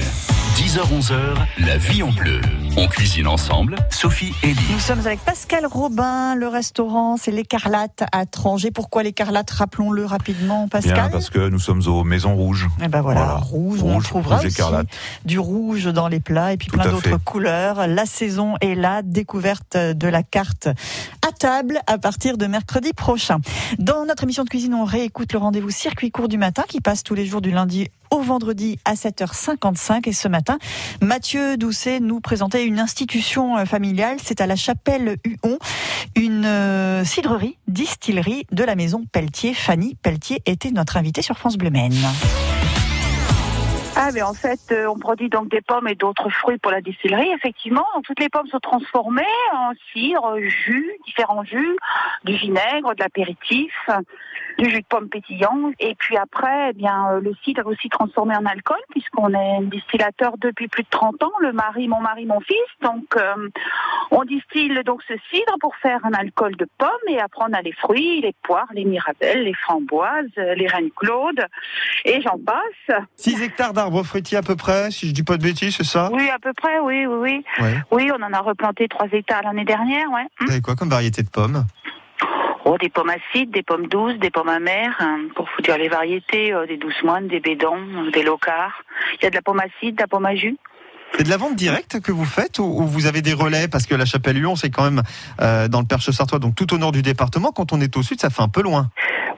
10h-11h, 0.56 1.36
la 1.66 1.78
vie 1.78 2.04
en 2.04 2.12
bleu. 2.12 2.40
On 2.78 2.88
cuisine 2.88 3.28
ensemble, 3.28 3.76
Sophie 3.90 4.34
et 4.44 4.48
Lee. 4.48 4.60
Nous 4.72 4.80
sommes 4.80 5.00
avec 5.00 5.20
Pascal 5.20 5.66
Robin, 5.66 6.36
le 6.36 6.48
restaurant, 6.48 7.18
c'est 7.18 7.32
l'Écarlate 7.32 8.04
à 8.12 8.26
Tranger. 8.26 8.72
Pourquoi 8.72 9.04
l'Écarlate 9.04 9.50
Rappelons-le 9.50 10.06
rapidement, 10.06 10.68
Pascal? 10.68 10.94
Bien, 10.94 11.10
parce 11.10 11.30
que 11.30 11.50
nous 11.50 11.60
sommes 11.60 11.82
aux 11.88 12.04
Maisons 12.04 12.36
Rouges. 12.36 12.68
Eh 12.84 12.88
ben 12.88 13.02
voilà, 13.02 13.36
rouge, 13.36 13.82
on 13.84 13.94
Rouge, 13.94 14.04
trouvera 14.04 14.38
rouge 14.38 14.46
aussi 14.48 14.62
du 15.26 15.40
rouge 15.40 15.86
dans 15.86 16.08
les 16.08 16.20
plats 16.20 16.54
et 16.54 16.58
puis 16.58 16.68
Tout 16.68 16.78
plein 16.78 16.90
d'autres 16.90 17.18
couleurs. 17.18 17.88
La 17.88 18.06
saison 18.06 18.56
est 18.62 18.76
là, 18.76 19.02
découverte 19.04 19.76
de 19.78 20.08
la 20.08 20.24
carte 20.24 20.68
à 21.28 21.32
table 21.32 21.80
à 21.88 21.98
partir 21.98 22.38
de 22.38 22.46
mercredi 22.46 22.94
prochain. 22.94 23.40
Dans 23.78 24.06
notre 24.06 24.24
émission 24.24 24.44
de 24.44 24.50
cuisine, 24.50 24.74
on 24.74 24.86
réécoute 24.86 25.34
le 25.34 25.40
rendez-vous 25.40 25.72
circuit 25.72 26.12
court 26.12 26.28
du 26.28 26.38
matin 26.38 26.64
qui 26.68 26.82
passe 26.82 27.04
tous 27.04 27.16
les 27.16 27.26
jours 27.26 27.42
du 27.42 27.52
lundi 27.52 27.90
au 28.12 28.22
vendredi 28.22 28.80
à 28.86 28.94
7h55 28.94 30.08
et 30.08 30.14
ce 30.14 30.28
matin, 30.28 30.58
Mathieu 31.02 31.58
Doucet 31.58 32.00
nous 32.00 32.20
présentait 32.20 32.66
une 32.66 32.80
institution 32.80 33.58
euh, 33.58 33.66
familiale, 33.66 34.18
c'est 34.24 34.42
à 34.42 34.48
la 34.48 34.56
Chapelle 34.56 35.18
Huon, 35.26 35.58
une 36.16 36.46
euh, 36.46 37.04
cidrerie, 37.04 37.58
distillerie 37.68 38.46
de 38.52 38.64
la 38.64 38.76
maison 38.76 39.04
Pelletier. 39.12 39.54
Fanny 39.54 39.96
Pelletier 39.96 40.42
était 40.46 40.72
notre 40.72 40.98
invitée 40.98 41.22
sur 41.22 41.38
France 41.38 41.58
Bleu 41.58 41.70
Maine. 41.70 41.96
Ah, 44.02 44.12
mais 44.14 44.22
en 44.22 44.34
fait, 44.34 44.62
euh, 44.72 44.88
on 44.88 44.98
produit 44.98 45.28
donc 45.28 45.50
des 45.50 45.60
pommes 45.60 45.90
et 45.90 45.96
d'autres 45.96 46.30
fruits 46.30 46.58
pour 46.58 46.72
la 46.72 46.80
distillerie. 46.80 47.32
Effectivement, 47.36 47.86
toutes 48.06 48.22
les 48.22 48.30
pommes 48.30 48.48
sont 48.48 48.62
transformées 48.62 49.24
en 49.54 49.74
cidre, 49.92 50.38
jus, 50.40 50.90
différents 51.06 51.44
jus, 51.44 51.76
du 52.24 52.34
vinaigre, 52.34 52.96
de 52.96 53.04
l'apéritif, 53.04 53.74
du 54.58 54.70
jus 54.70 54.80
de 54.80 54.86
pomme 54.86 55.10
pétillant. 55.10 55.74
Et 55.82 55.96
puis 55.96 56.16
après, 56.16 56.70
eh 56.70 56.74
bien, 56.74 57.10
euh, 57.12 57.20
le 57.20 57.34
cidre 57.44 57.60
est 57.60 57.66
aussi 57.66 57.90
transformé 57.90 58.38
en 58.38 58.46
alcool 58.46 58.80
puisqu'on 58.92 59.34
est 59.34 59.66
distillateur 59.66 60.38
depuis 60.38 60.70
plus 60.70 60.84
de 60.84 60.90
30 60.90 61.22
ans. 61.22 61.34
Le 61.42 61.52
mari, 61.52 61.90
mon 61.90 62.00
mari, 62.00 62.26
mon 62.26 62.40
fils. 62.40 62.56
Donc, 62.82 63.04
euh, 63.18 63.50
on 64.12 64.24
distille 64.24 64.82
donc 64.86 65.04
ce 65.10 65.14
cidre 65.30 65.56
pour 65.60 65.76
faire 65.76 66.00
un 66.06 66.14
alcool 66.14 66.56
de 66.56 66.68
pomme 66.78 66.90
et 67.10 67.20
après 67.20 67.44
on 67.50 67.54
a 67.54 67.62
les 67.62 67.74
fruits, 67.74 68.22
les 68.22 68.34
poires, 68.44 68.70
les 68.74 68.86
mirabelles, 68.86 69.44
les 69.44 69.54
framboises, 69.54 70.32
les 70.38 70.68
reines 70.68 70.92
claudes 70.96 71.46
et 72.06 72.22
j'en 72.22 72.40
passe. 72.40 73.02
6 73.18 73.44
hectares 73.44 73.74
d'arbres 73.74 73.89
fruitiers 74.04 74.38
à 74.38 74.42
peu 74.42 74.56
près, 74.56 74.92
si 74.92 75.08
je 75.08 75.14
dis 75.14 75.24
pas 75.24 75.38
de 75.38 75.44
bêtises, 75.44 75.76
c'est 75.76 75.84
ça? 75.84 76.10
Oui, 76.14 76.30
à 76.30 76.40
peu 76.40 76.54
près, 76.54 76.80
oui, 76.80 77.06
oui, 77.06 77.18
oui. 77.20 77.64
Ouais. 77.64 77.76
Oui, 77.92 78.12
on 78.18 78.24
en 78.24 78.34
a 78.34 78.40
replanté 78.40 78.88
3 78.88 79.08
hectares 79.12 79.44
l'année 79.44 79.66
dernière, 79.66 80.10
ouais. 80.12 80.26
Vous 80.42 80.52
avez 80.52 80.62
quoi 80.62 80.76
comme 80.76 80.90
variété 80.90 81.24
de 81.24 81.30
pommes? 81.30 81.66
Oh, 82.66 82.78
des 82.78 82.90
pommes 82.90 83.10
acides, 83.10 83.52
des 83.52 83.64
pommes 83.64 83.88
douces, 83.88 84.20
des 84.20 84.30
pommes 84.30 84.50
amères, 84.50 84.96
hein, 85.00 85.22
pour 85.36 85.46
vous 85.56 85.62
dire 85.64 85.78
les 85.78 85.90
variétés, 85.90 86.54
euh, 86.54 86.68
des 86.68 86.78
douces 86.78 87.02
moines, 87.04 87.28
des 87.28 87.40
bédons, 87.40 87.78
euh, 87.78 88.12
des 88.12 88.24
locars. 88.24 88.84
Il 89.20 89.24
y 89.24 89.28
a 89.28 89.30
de 89.30 89.36
la 89.36 89.42
pomme 89.42 89.60
acide, 89.60 89.96
de 89.96 90.02
la 90.02 90.08
pomme 90.08 90.26
à 90.26 90.36
jus. 90.36 90.58
C'est 91.18 91.24
de 91.24 91.30
la 91.30 91.38
vente 91.38 91.56
directe 91.56 92.00
que 92.02 92.12
vous 92.12 92.26
faites 92.26 92.60
ou, 92.60 92.64
ou 92.64 92.86
vous 92.86 93.08
avez 93.08 93.22
des 93.22 93.34
relais? 93.34 93.68
Parce 93.68 93.88
que 93.88 93.96
la 93.96 94.06
chapelle 94.06 94.36
Lyon, 94.36 94.56
c'est 94.56 94.70
quand 94.70 94.84
même 94.84 95.02
euh, 95.42 95.68
dans 95.68 95.80
le 95.80 95.88
Perche 95.88 96.12
Sartois, 96.12 96.38
donc 96.40 96.56
tout 96.56 96.72
au 96.74 96.78
nord 96.78 96.92
du 96.92 97.02
département. 97.02 97.52
Quand 97.52 97.74
on 97.74 97.82
est 97.82 97.98
au 97.98 98.04
sud, 98.04 98.22
ça 98.22 98.30
fait 98.30 98.44
un 98.44 98.50
peu 98.50 98.62
loin. 98.62 98.90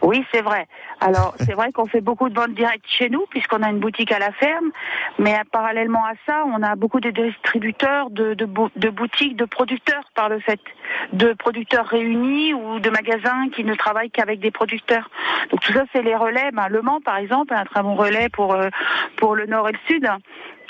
Oui, 0.01 0.25
c'est 0.33 0.41
vrai. 0.41 0.67
Alors, 0.99 1.35
c'est 1.37 1.53
vrai 1.53 1.71
qu'on 1.71 1.85
fait 1.85 2.01
beaucoup 2.01 2.27
de 2.29 2.33
ventes 2.33 2.53
directes 2.55 2.85
chez 2.87 3.09
nous, 3.09 3.25
puisqu'on 3.29 3.61
a 3.61 3.69
une 3.69 3.79
boutique 3.79 4.11
à 4.11 4.17
la 4.19 4.31
ferme. 4.31 4.71
Mais 5.19 5.35
euh, 5.35 5.43
parallèlement 5.51 6.03
à 6.05 6.13
ça, 6.25 6.43
on 6.47 6.61
a 6.63 6.75
beaucoup 6.75 6.99
de 6.99 7.11
distributeurs, 7.11 8.09
de, 8.09 8.33
de, 8.33 8.45
bou- 8.45 8.71
de 8.75 8.89
boutiques, 8.89 9.35
de 9.35 9.45
producteurs 9.45 10.03
par 10.15 10.27
le 10.29 10.39
fait. 10.39 10.59
De 11.13 11.33
producteurs 11.33 11.85
réunis 11.85 12.53
ou 12.53 12.79
de 12.79 12.89
magasins 12.89 13.49
qui 13.53 13.63
ne 13.63 13.75
travaillent 13.75 14.09
qu'avec 14.11 14.39
des 14.39 14.51
producteurs. 14.51 15.09
Donc 15.51 15.61
tout 15.61 15.73
ça, 15.73 15.83
c'est 15.93 16.01
les 16.01 16.15
relais. 16.15 16.49
Ben, 16.51 16.67
le 16.67 16.81
Mans, 16.81 17.01
par 17.01 17.17
exemple, 17.17 17.53
un 17.53 17.63
très 17.65 17.83
bon 17.83 17.95
relais 17.95 18.29
euh, 18.39 18.69
pour 19.17 19.35
le 19.35 19.45
nord 19.45 19.69
et 19.69 19.73
le 19.73 19.79
sud. 19.87 20.09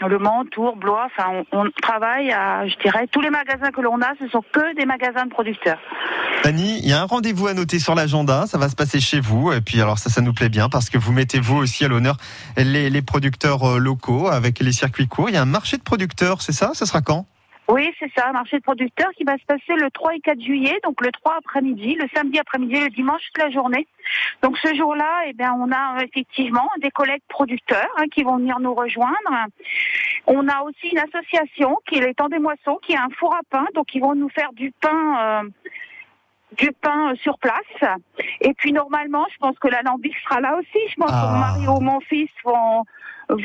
Le 0.08 0.20
Mans, 0.20 0.46
Tours, 0.52 0.76
Blois, 0.76 1.08
enfin, 1.08 1.44
on, 1.52 1.60
on 1.60 1.70
travaille 1.82 2.32
à, 2.32 2.68
je 2.68 2.76
dirais, 2.84 3.08
tous 3.12 3.22
les 3.22 3.30
magasins 3.30 3.72
que 3.72 3.82
l'on 3.82 4.02
a, 4.02 4.14
ce 4.20 4.28
sont 4.30 4.44
que 4.52 4.76
des 4.76 4.86
magasins 4.86 5.26
de 5.26 5.30
producteurs. 5.30 5.80
Fanny, 6.44 6.80
il 6.80 6.90
y 6.90 6.94
a 6.94 7.02
un 7.02 7.06
rendez-vous 7.06 7.48
à 7.48 7.54
noter 7.54 7.78
sur 7.80 7.94
l'agenda, 7.94 8.48
ça 8.48 8.58
va 8.58 8.68
se 8.68 8.76
passer 8.76 9.00
chez 9.00 9.20
vous. 9.20 9.52
Et 9.52 9.62
puis 9.62 9.80
alors 9.80 10.00
ça, 10.00 10.10
ça 10.10 10.22
nous 10.22 10.34
plaît 10.34 10.50
bien 10.50 10.70
parce 10.70 10.90
que 10.90 10.98
vous 10.98 11.12
mettez 11.12 11.40
vous 11.40 11.58
aussi 11.58 11.86
à 11.86 11.88
l'honneur 11.88 12.18
les, 12.58 12.90
les 12.90 13.02
producteurs 13.02 13.64
euh, 13.64 13.78
locaux 13.78 14.28
avec 14.28 14.60
les 14.60 14.72
circuits 14.72 15.08
courts. 15.08 15.30
Il 15.30 15.34
y 15.34 15.38
a 15.38 15.42
un 15.42 15.46
marché 15.46 15.78
de 15.78 15.84
producteurs, 15.84 16.42
c'est 16.42 16.52
ça? 16.52 16.72
Ça 16.74 16.86
sera 16.86 17.02
quand? 17.02 17.28
Oui, 17.72 17.90
c'est 18.00 18.12
ça, 18.18 18.28
un 18.28 18.34
marché 18.34 18.58
de 18.58 18.64
producteurs 18.64 19.12
qui 19.16 19.24
va 19.24 19.38
se 19.38 19.46
passer 19.46 19.76
le 19.76 19.90
3 19.92 20.16
et 20.16 20.20
4 20.20 20.42
juillet, 20.42 20.78
donc 20.84 21.00
le 21.00 21.10
3 21.10 21.38
après-midi, 21.38 21.96
le 21.96 22.06
samedi 22.14 22.38
après-midi, 22.38 22.82
le 22.82 22.90
dimanche 22.90 23.22
toute 23.28 23.42
la 23.42 23.50
journée. 23.50 23.88
Donc 24.42 24.58
ce 24.58 24.76
jour-là, 24.76 25.22
eh 25.28 25.32
bien, 25.32 25.54
on 25.54 25.72
a 25.72 26.04
effectivement 26.04 26.68
des 26.82 26.92
collègues 26.92 27.22
producteurs 27.30 27.88
hein, 27.96 28.10
qui 28.14 28.24
vont 28.24 28.36
venir 28.40 28.60
nous 28.60 28.74
rejoindre. 28.74 29.16
On 30.28 30.50
a 30.50 30.64
aussi 30.64 30.90
une 30.92 31.00
association 31.00 31.78
qui 31.88 31.96
est 32.00 32.06
les 32.06 32.14
Temps 32.14 32.28
des 32.28 32.40
Moissons, 32.40 32.78
qui 32.86 32.94
a 32.94 33.04
un 33.04 33.10
four 33.18 33.34
à 33.34 33.40
pain, 33.50 33.66
donc 33.74 33.96
ils 33.96 34.02
vont 34.02 34.16
nous 34.16 34.30
faire 34.30 34.52
du 34.52 34.74
pain. 34.82 35.44
euh, 35.46 35.50
du 36.58 36.74
pain 36.74 37.12
euh, 37.12 37.16
sur 37.16 37.38
place. 37.38 37.98
Et 38.42 38.54
puis 38.54 38.74
normalement, 38.74 39.26
je 39.32 39.38
pense 39.38 39.58
que 39.60 39.70
l'alambic 39.70 40.14
sera 40.18 40.42
là 40.42 40.58
aussi. 40.58 40.80
Je 40.90 40.96
pense 40.96 41.10
que 41.10 41.16
mon 41.16 41.40
mari 41.40 41.68
ou 41.68 41.80
mon 41.80 42.02
fils 42.02 42.30
vont 42.44 42.84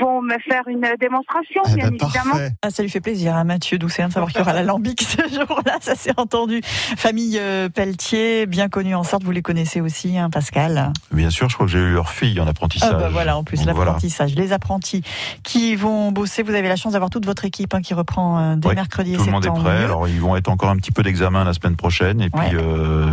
vont 0.00 0.22
me 0.22 0.36
faire 0.48 0.62
une 0.68 0.86
démonstration, 1.00 1.62
bien 1.74 1.88
évidemment. 1.88 2.34
Ah, 2.62 2.70
ça 2.70 2.82
lui 2.82 2.90
fait 2.90 3.00
plaisir 3.00 3.36
à 3.36 3.44
Mathieu 3.44 3.78
Doucet 3.78 4.02
hein, 4.02 4.08
de 4.08 4.12
savoir 4.12 4.30
qu'il 4.30 4.40
y 4.40 4.42
aura 4.42 4.52
l'alambic 4.54 5.02
ce 5.02 5.22
jour-là, 5.34 5.76
ça 5.80 5.94
s'est 5.94 6.12
entendu. 6.16 6.60
Famille 6.64 7.38
euh, 7.38 7.68
Pelletier, 7.68 8.46
bien 8.46 8.68
connue 8.68 8.94
en 8.94 9.02
Sarthe, 9.02 9.24
vous 9.24 9.30
les 9.30 9.42
connaissez 9.42 9.80
aussi, 9.80 10.18
hein, 10.18 10.30
Pascal 10.30 10.92
Bien 11.12 11.30
sûr, 11.30 11.48
je 11.48 11.54
crois 11.54 11.66
que 11.66 11.72
j'ai 11.72 11.78
eu 11.78 11.92
leur 11.92 12.10
fille 12.10 12.40
en 12.40 12.46
apprentissage. 12.46 12.90
Ah 12.94 12.98
bah 12.98 13.08
voilà, 13.10 13.36
en 13.36 13.44
plus 13.44 13.62
voilà. 13.62 13.74
l'apprentissage, 13.74 14.34
les 14.34 14.52
apprentis 14.52 15.02
qui 15.42 15.76
vont 15.76 16.12
bosser. 16.12 16.42
Vous 16.42 16.54
avez 16.54 16.68
la 16.68 16.76
chance 16.76 16.92
d'avoir 16.92 17.10
toute 17.10 17.26
votre 17.26 17.44
équipe 17.44 17.74
hein, 17.74 17.80
qui 17.80 17.94
reprend 17.94 18.38
euh, 18.38 18.56
dès 18.56 18.68
Oui, 18.68 18.74
mercredi 18.74 19.14
et 19.14 19.16
Tout 19.16 19.24
le 19.24 19.30
monde 19.32 19.46
est 19.46 19.50
prêt. 19.50 19.84
Alors 19.84 20.08
ils 20.08 20.20
vont 20.20 20.36
être 20.36 20.48
encore 20.48 20.70
un 20.70 20.76
petit 20.76 20.92
peu 20.92 21.02
d'examen 21.02 21.44
la 21.44 21.52
semaine 21.52 21.76
prochaine 21.76 22.20
et 22.20 22.30
puis 22.30 22.40
Ouais. 22.40 22.54
euh, 22.54 23.06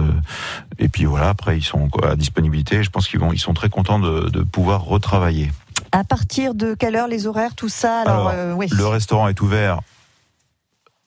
et 0.80 0.90
puis 0.90 1.06
voilà. 1.06 1.30
Après 1.30 1.58
ils 1.58 1.64
sont 1.64 1.90
à 2.04 2.16
disponibilité. 2.16 2.84
Je 2.84 2.90
pense 2.90 3.08
qu'ils 3.08 3.20
vont 3.20 3.32
ils 3.32 3.40
sont 3.40 3.54
très 3.54 3.70
contents 3.70 4.00
de, 4.00 4.30
de 4.30 4.42
pouvoir 4.44 4.84
retravailler. 4.84 5.52
À 5.94 6.04
partir 6.04 6.56
de 6.56 6.74
quelle 6.74 6.96
heure 6.96 7.08
les 7.08 7.28
horaires, 7.28 7.54
tout 7.54 7.70
ça? 7.70 8.02
Alors, 8.02 8.28
Alors, 8.28 8.32
euh, 8.34 8.54
oui. 8.54 8.68
Le 8.72 8.88
restaurant 8.88 9.28
est 9.28 9.40
ouvert 9.42 9.80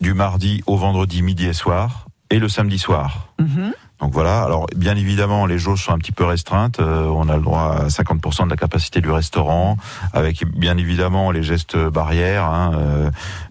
du 0.01 0.15
mardi 0.15 0.63
au 0.67 0.77
vendredi 0.77 1.23
midi 1.23 1.47
et 1.47 1.53
soir 1.53 2.07
et 2.31 2.39
le 2.39 2.49
samedi 2.49 2.79
soir. 2.79 3.35
Mhm. 3.41 3.73
Donc 4.01 4.13
voilà. 4.13 4.43
Alors 4.43 4.67
bien 4.77 4.95
évidemment, 4.97 5.47
les 5.47 5.59
jauges 5.59 5.85
sont 5.85 5.93
un 5.93 5.99
petit 5.99 6.13
peu 6.13 6.25
restreintes. 6.25 6.81
Euh, 6.81 7.05
on 7.07 7.29
a 7.31 7.37
le 7.37 7.43
droit 7.43 7.77
à 7.85 7.87
50% 7.89 8.45
de 8.45 8.51
la 8.51 8.57
capacité 8.57 9.01
du 9.01 9.11
restaurant, 9.11 9.79
avec 10.13 10.45
bien 10.47 10.77
évidemment 10.77 11.31
les 11.31 11.43
gestes 11.43 11.77
barrières. 11.79 12.45
hein, 12.45 12.73
euh, 12.75 13.11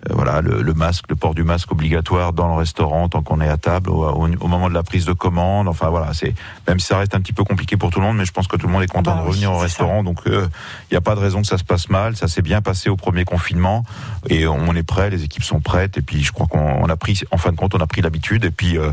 euh, 0.10 0.14
voilà, 0.14 0.41
le, 0.41 0.62
le 0.62 0.74
masque, 0.76 1.06
le 1.10 1.16
port 1.16 1.34
du 1.34 1.43
masque 1.43 1.72
obligatoire 1.72 2.32
dans 2.34 2.48
le 2.48 2.54
restaurant 2.54 3.10
tant 3.10 3.24
qu'on 3.24 3.41
est 3.41 3.50
à 3.50 3.58
table 3.58 3.89
au, 3.89 4.04
au- 4.06 4.28
au 4.39 4.48
moment 4.48 4.70
de 4.70 4.74
la 4.76 4.84
prise 4.84 5.06
de 5.06 5.14
commande. 5.14 5.68
Enfin 5.68 5.89
voilà, 5.89 6.14
c'est 6.14 6.36
même 6.68 6.80
si 6.80 6.86
ça 6.88 7.00
reste 7.00 7.16
un 7.16 7.22
petit 7.22 7.34
peu 7.34 7.43
compliqué 7.43 7.76
pour 7.76 7.89
tout 7.89 8.00
le 8.00 8.06
monde, 8.06 8.18
mais 8.18 8.26
je 8.26 8.32
pense 8.32 8.48
que 8.48 8.56
tout 8.56 8.68
le 8.68 8.74
monde 8.74 8.84
est 8.84 8.88
content 8.88 9.12
bah 9.16 9.18
de 9.18 9.22
oui, 9.24 9.30
revenir 9.30 9.52
au 9.52 9.58
restaurant. 9.58 10.04
Donc 10.04 10.20
il 10.28 10.48
n'y 10.91 10.98
a 10.98 11.02
pas 11.02 11.16
de 11.16 11.20
raison 11.22 11.41
que 11.41 11.48
ça 11.48 11.58
se 11.58 11.64
passe 11.64 11.89
mal. 11.89 12.16
Ça 12.16 12.28
s'est 12.28 12.43
bien 12.43 12.62
passé 12.62 12.89
au 12.91 12.96
premier 12.98 13.26
confinement 13.26 13.84
et 14.30 14.46
on 14.46 14.76
est 14.76 14.84
prêt. 14.84 15.10
Les 15.10 15.24
équipes 15.24 15.43
sont 15.43 15.60
prêtes. 15.60 15.98
Et 15.98 16.02
puis 16.04 16.24
je 16.24 16.32
crois 16.32 16.46
qu'on 16.46 16.60
on 16.84 16.89
a 16.89 16.96
pris, 16.98 17.20
en 17.32 17.38
fin 17.38 17.52
de 17.52 17.56
compte, 17.58 17.74
on 17.74 17.80
a 17.82 17.88
pris 17.88 18.02
l'habitude. 18.02 18.46
Et 18.46 18.52
puis 18.52 18.78
euh, 18.78 18.91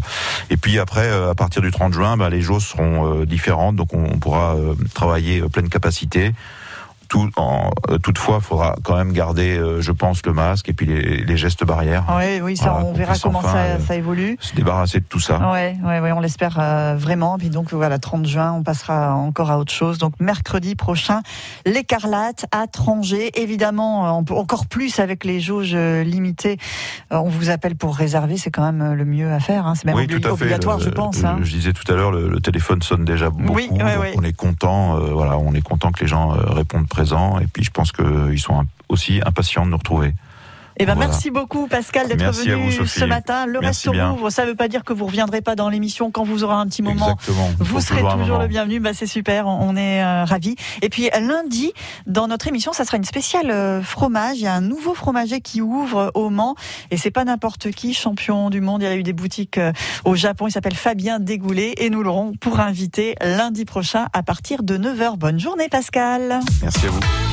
et 0.49 0.57
puis 0.57 0.79
après, 0.79 1.07
euh, 1.09 1.31
partir 1.43 1.61
du 1.61 1.73
30 1.73 1.93
juin, 1.93 2.17
bah, 2.17 2.31
les 2.31 2.41
jauges 2.41 2.69
seront 2.69 3.23
euh, 3.23 3.27
différentes, 3.27 3.75
donc 3.75 3.93
on, 3.95 4.05
on 4.05 4.19
pourra 4.21 4.55
euh, 4.55 4.77
travailler 4.95 5.41
euh, 5.41 5.49
pleine 5.49 5.69
capacité. 5.69 6.31
Tout, 7.13 7.29
en, 7.37 7.71
euh, 7.91 7.99
toutefois, 7.99 8.37
il 8.41 8.43
faudra 8.43 8.75
quand 8.83 8.97
même 8.97 9.13
garder, 9.13 9.59
euh, 9.59 9.83
je 9.83 9.93
pense, 9.93 10.25
le 10.25 10.33
masque 10.33 10.71
et 10.71 10.73
puis 10.73 10.87
les, 10.87 11.19
les 11.23 11.37
gestes 11.37 11.63
barrières. 11.63 12.05
Oui, 12.17 12.41
oui, 12.41 12.57
ça, 12.57 12.71
Voilà, 12.71 12.87
on 12.87 12.93
verra 12.95 13.13
comment 13.23 13.41
enfin, 13.41 13.53
ça, 13.53 13.59
euh, 13.59 13.79
ça 13.87 13.97
évolue. 13.97 14.39
Se 14.41 14.55
débarrasser 14.55 15.01
de 15.01 15.05
tout 15.05 15.21
ça. 15.21 15.53
Ouais, 15.53 15.77
ouais, 15.85 16.01
ouais, 16.01 16.13
on 16.13 16.21
l'espère 16.21 16.57
euh, 16.59 16.95
vraiment. 16.97 17.37
Puis 17.37 17.51
donc 17.51 17.75
voilà, 17.75 17.99
30 17.99 18.25
juin, 18.25 18.53
on 18.53 18.63
passera 18.63 19.13
encore 19.13 19.51
à 19.51 19.59
autre 19.59 19.75
chose. 19.75 19.99
Donc 19.99 20.15
mercredi 20.21 20.75
prochain, 20.75 21.21
l'écarlate 21.67 22.47
à 22.51 22.67
Tranger. 22.67 23.31
Évidemment, 23.41 24.17
on 24.19 24.25
peut 24.25 24.35
encore 24.35 24.67
plus 24.67 24.99
avec 24.99 25.25
les 25.25 25.41
jauges 25.41 25.75
limitées. 25.75 26.57
On 27.11 27.29
vous 27.29 27.51
appelle 27.51 27.77
pour 27.77 27.95
réserver, 27.97 28.37
c'est 28.39 28.51
quand 28.51 28.71
même 28.71 28.95
le 28.95 29.05
mieux 29.05 29.31
à 29.33 29.41
faire. 29.41 29.67
hein. 29.67 29.75
C'est 29.75 29.85
même 29.85 29.97
oui, 29.97 30.07
obli- 30.07 30.21
tout 30.21 30.29
à 30.29 30.37
fait. 30.37 30.45
obligatoire, 30.45 30.79
Le- 30.79 30.85
je 30.85 30.91
pense. 30.91 31.19
le- 31.19 31.27
hein. 31.27 31.39
Je 31.43 31.51
disais 31.53 31.73
tout 31.75 31.91
à 31.93 31.95
l'heure, 31.97 32.11
le, 32.11 32.29
le 32.29 32.41
téléphone 32.41 32.81
sonne 32.83 33.05
déjà 33.05 33.31
beaucoup. 33.31 33.53
Oui, 33.55 33.69
ouais, 33.71 33.79
donc. 34.13 34.15
On 34.17 34.23
est 34.23 34.33
content. 34.37 34.99
voilà, 35.13 35.37
on 35.39 35.53
est 35.55 35.61
content 35.63 35.93
que 35.93 36.01
les 36.01 36.07
gens 36.09 36.29
répondent 36.31 36.89
Et 37.41 37.47
puis, 37.47 37.65
je 37.65 37.71
pense 37.71 37.93
qu'ils 37.93 38.39
sont 38.39 38.67
aussi 38.89 39.21
impatients 39.25 39.65
de 39.65 39.71
nous 39.71 39.77
retrouver. 39.77 40.15
Eh 40.77 40.87
ben, 40.87 40.95
Voilà. 40.95 41.09
merci 41.09 41.31
beaucoup 41.31 41.67
Pascal 41.67 42.09
d'être 42.09 42.33
venu 42.33 42.71
vous, 42.71 42.87
ce 42.87 43.05
matin. 43.05 43.47
Le 43.47 43.61
Merci 43.61 43.89
resto 43.89 43.93
bien. 43.93 44.11
rouvre, 44.11 44.31
ça 44.31 44.45
veut 44.45 44.55
pas 44.55 44.69
dire 44.69 44.85
que 44.85 44.93
vous 44.93 45.07
reviendrez 45.07 45.41
pas 45.41 45.55
dans 45.55 45.69
l'émission 45.69 46.11
quand 46.11 46.25
vous 46.25 46.45
aurez 46.45 46.55
un 46.55 46.67
petit 46.67 46.83
moment. 46.83 47.13
Exactement. 47.13 47.51
Vous 47.59 47.81
serez 47.81 48.01
toujours 48.01 48.17
moment. 48.17 48.39
le 48.43 48.49
bienvenu, 48.49 48.81
bah 48.81 48.91
c'est 48.95 49.07
super, 49.07 49.47
on 49.47 49.73
on 49.73 49.77
est 49.77 50.03
euh, 50.03 50.25
ravis. 50.25 50.57
Et 50.83 50.89
puis 50.89 51.09
lundi, 51.19 51.73
dans 52.07 52.29
notre 52.29 52.49
émission, 52.49 52.73
ça 52.73 52.85
sera 52.85 52.97
une 52.97 53.05
spéciale 53.05 53.51
euh, 53.51 53.83
fromage. 53.83 54.39
Il 54.39 54.43
y 54.43 54.47
a 54.47 54.55
un 54.55 54.61
nouveau 54.61 54.95
fromager 54.95 55.41
qui 55.41 55.61
ouvre 55.63 56.11
au 56.15 56.31
Mans, 56.31 56.57
et 56.91 56.97
c'est 56.97 57.11
pas 57.11 57.25
n'importe 57.25 57.71
qui, 57.71 57.95
champion 57.95 58.51
du 58.51 58.61
monde. 58.61 58.83
Il 58.83 58.87
a 58.87 58.97
eu 58.97 59.03
des 59.03 59.13
boutiques 59.13 59.59
euh, 59.59 59.73
au 60.05 60.15
Japon. 60.15 60.47
Il 60.47 60.53
s'appelle 60.53 60.75
Fabien 60.75 61.21
Dégoulé, 61.21 61.75
et 61.79 61.91
nous 61.91 62.03
l'aurons 62.03 62.33
pour 62.39 62.61
inviter 62.61 63.15
lundi 63.23 63.65
prochain 63.65 64.07
à 64.13 64.23
partir 64.23 64.63
de 64.63 64.77
9h. 64.77 65.17
Bonne 65.17 65.41
journée, 65.41 65.69
Pascal. 65.69 66.41
Merci 66.63 66.87
à 66.87 66.91
vous. 66.91 67.32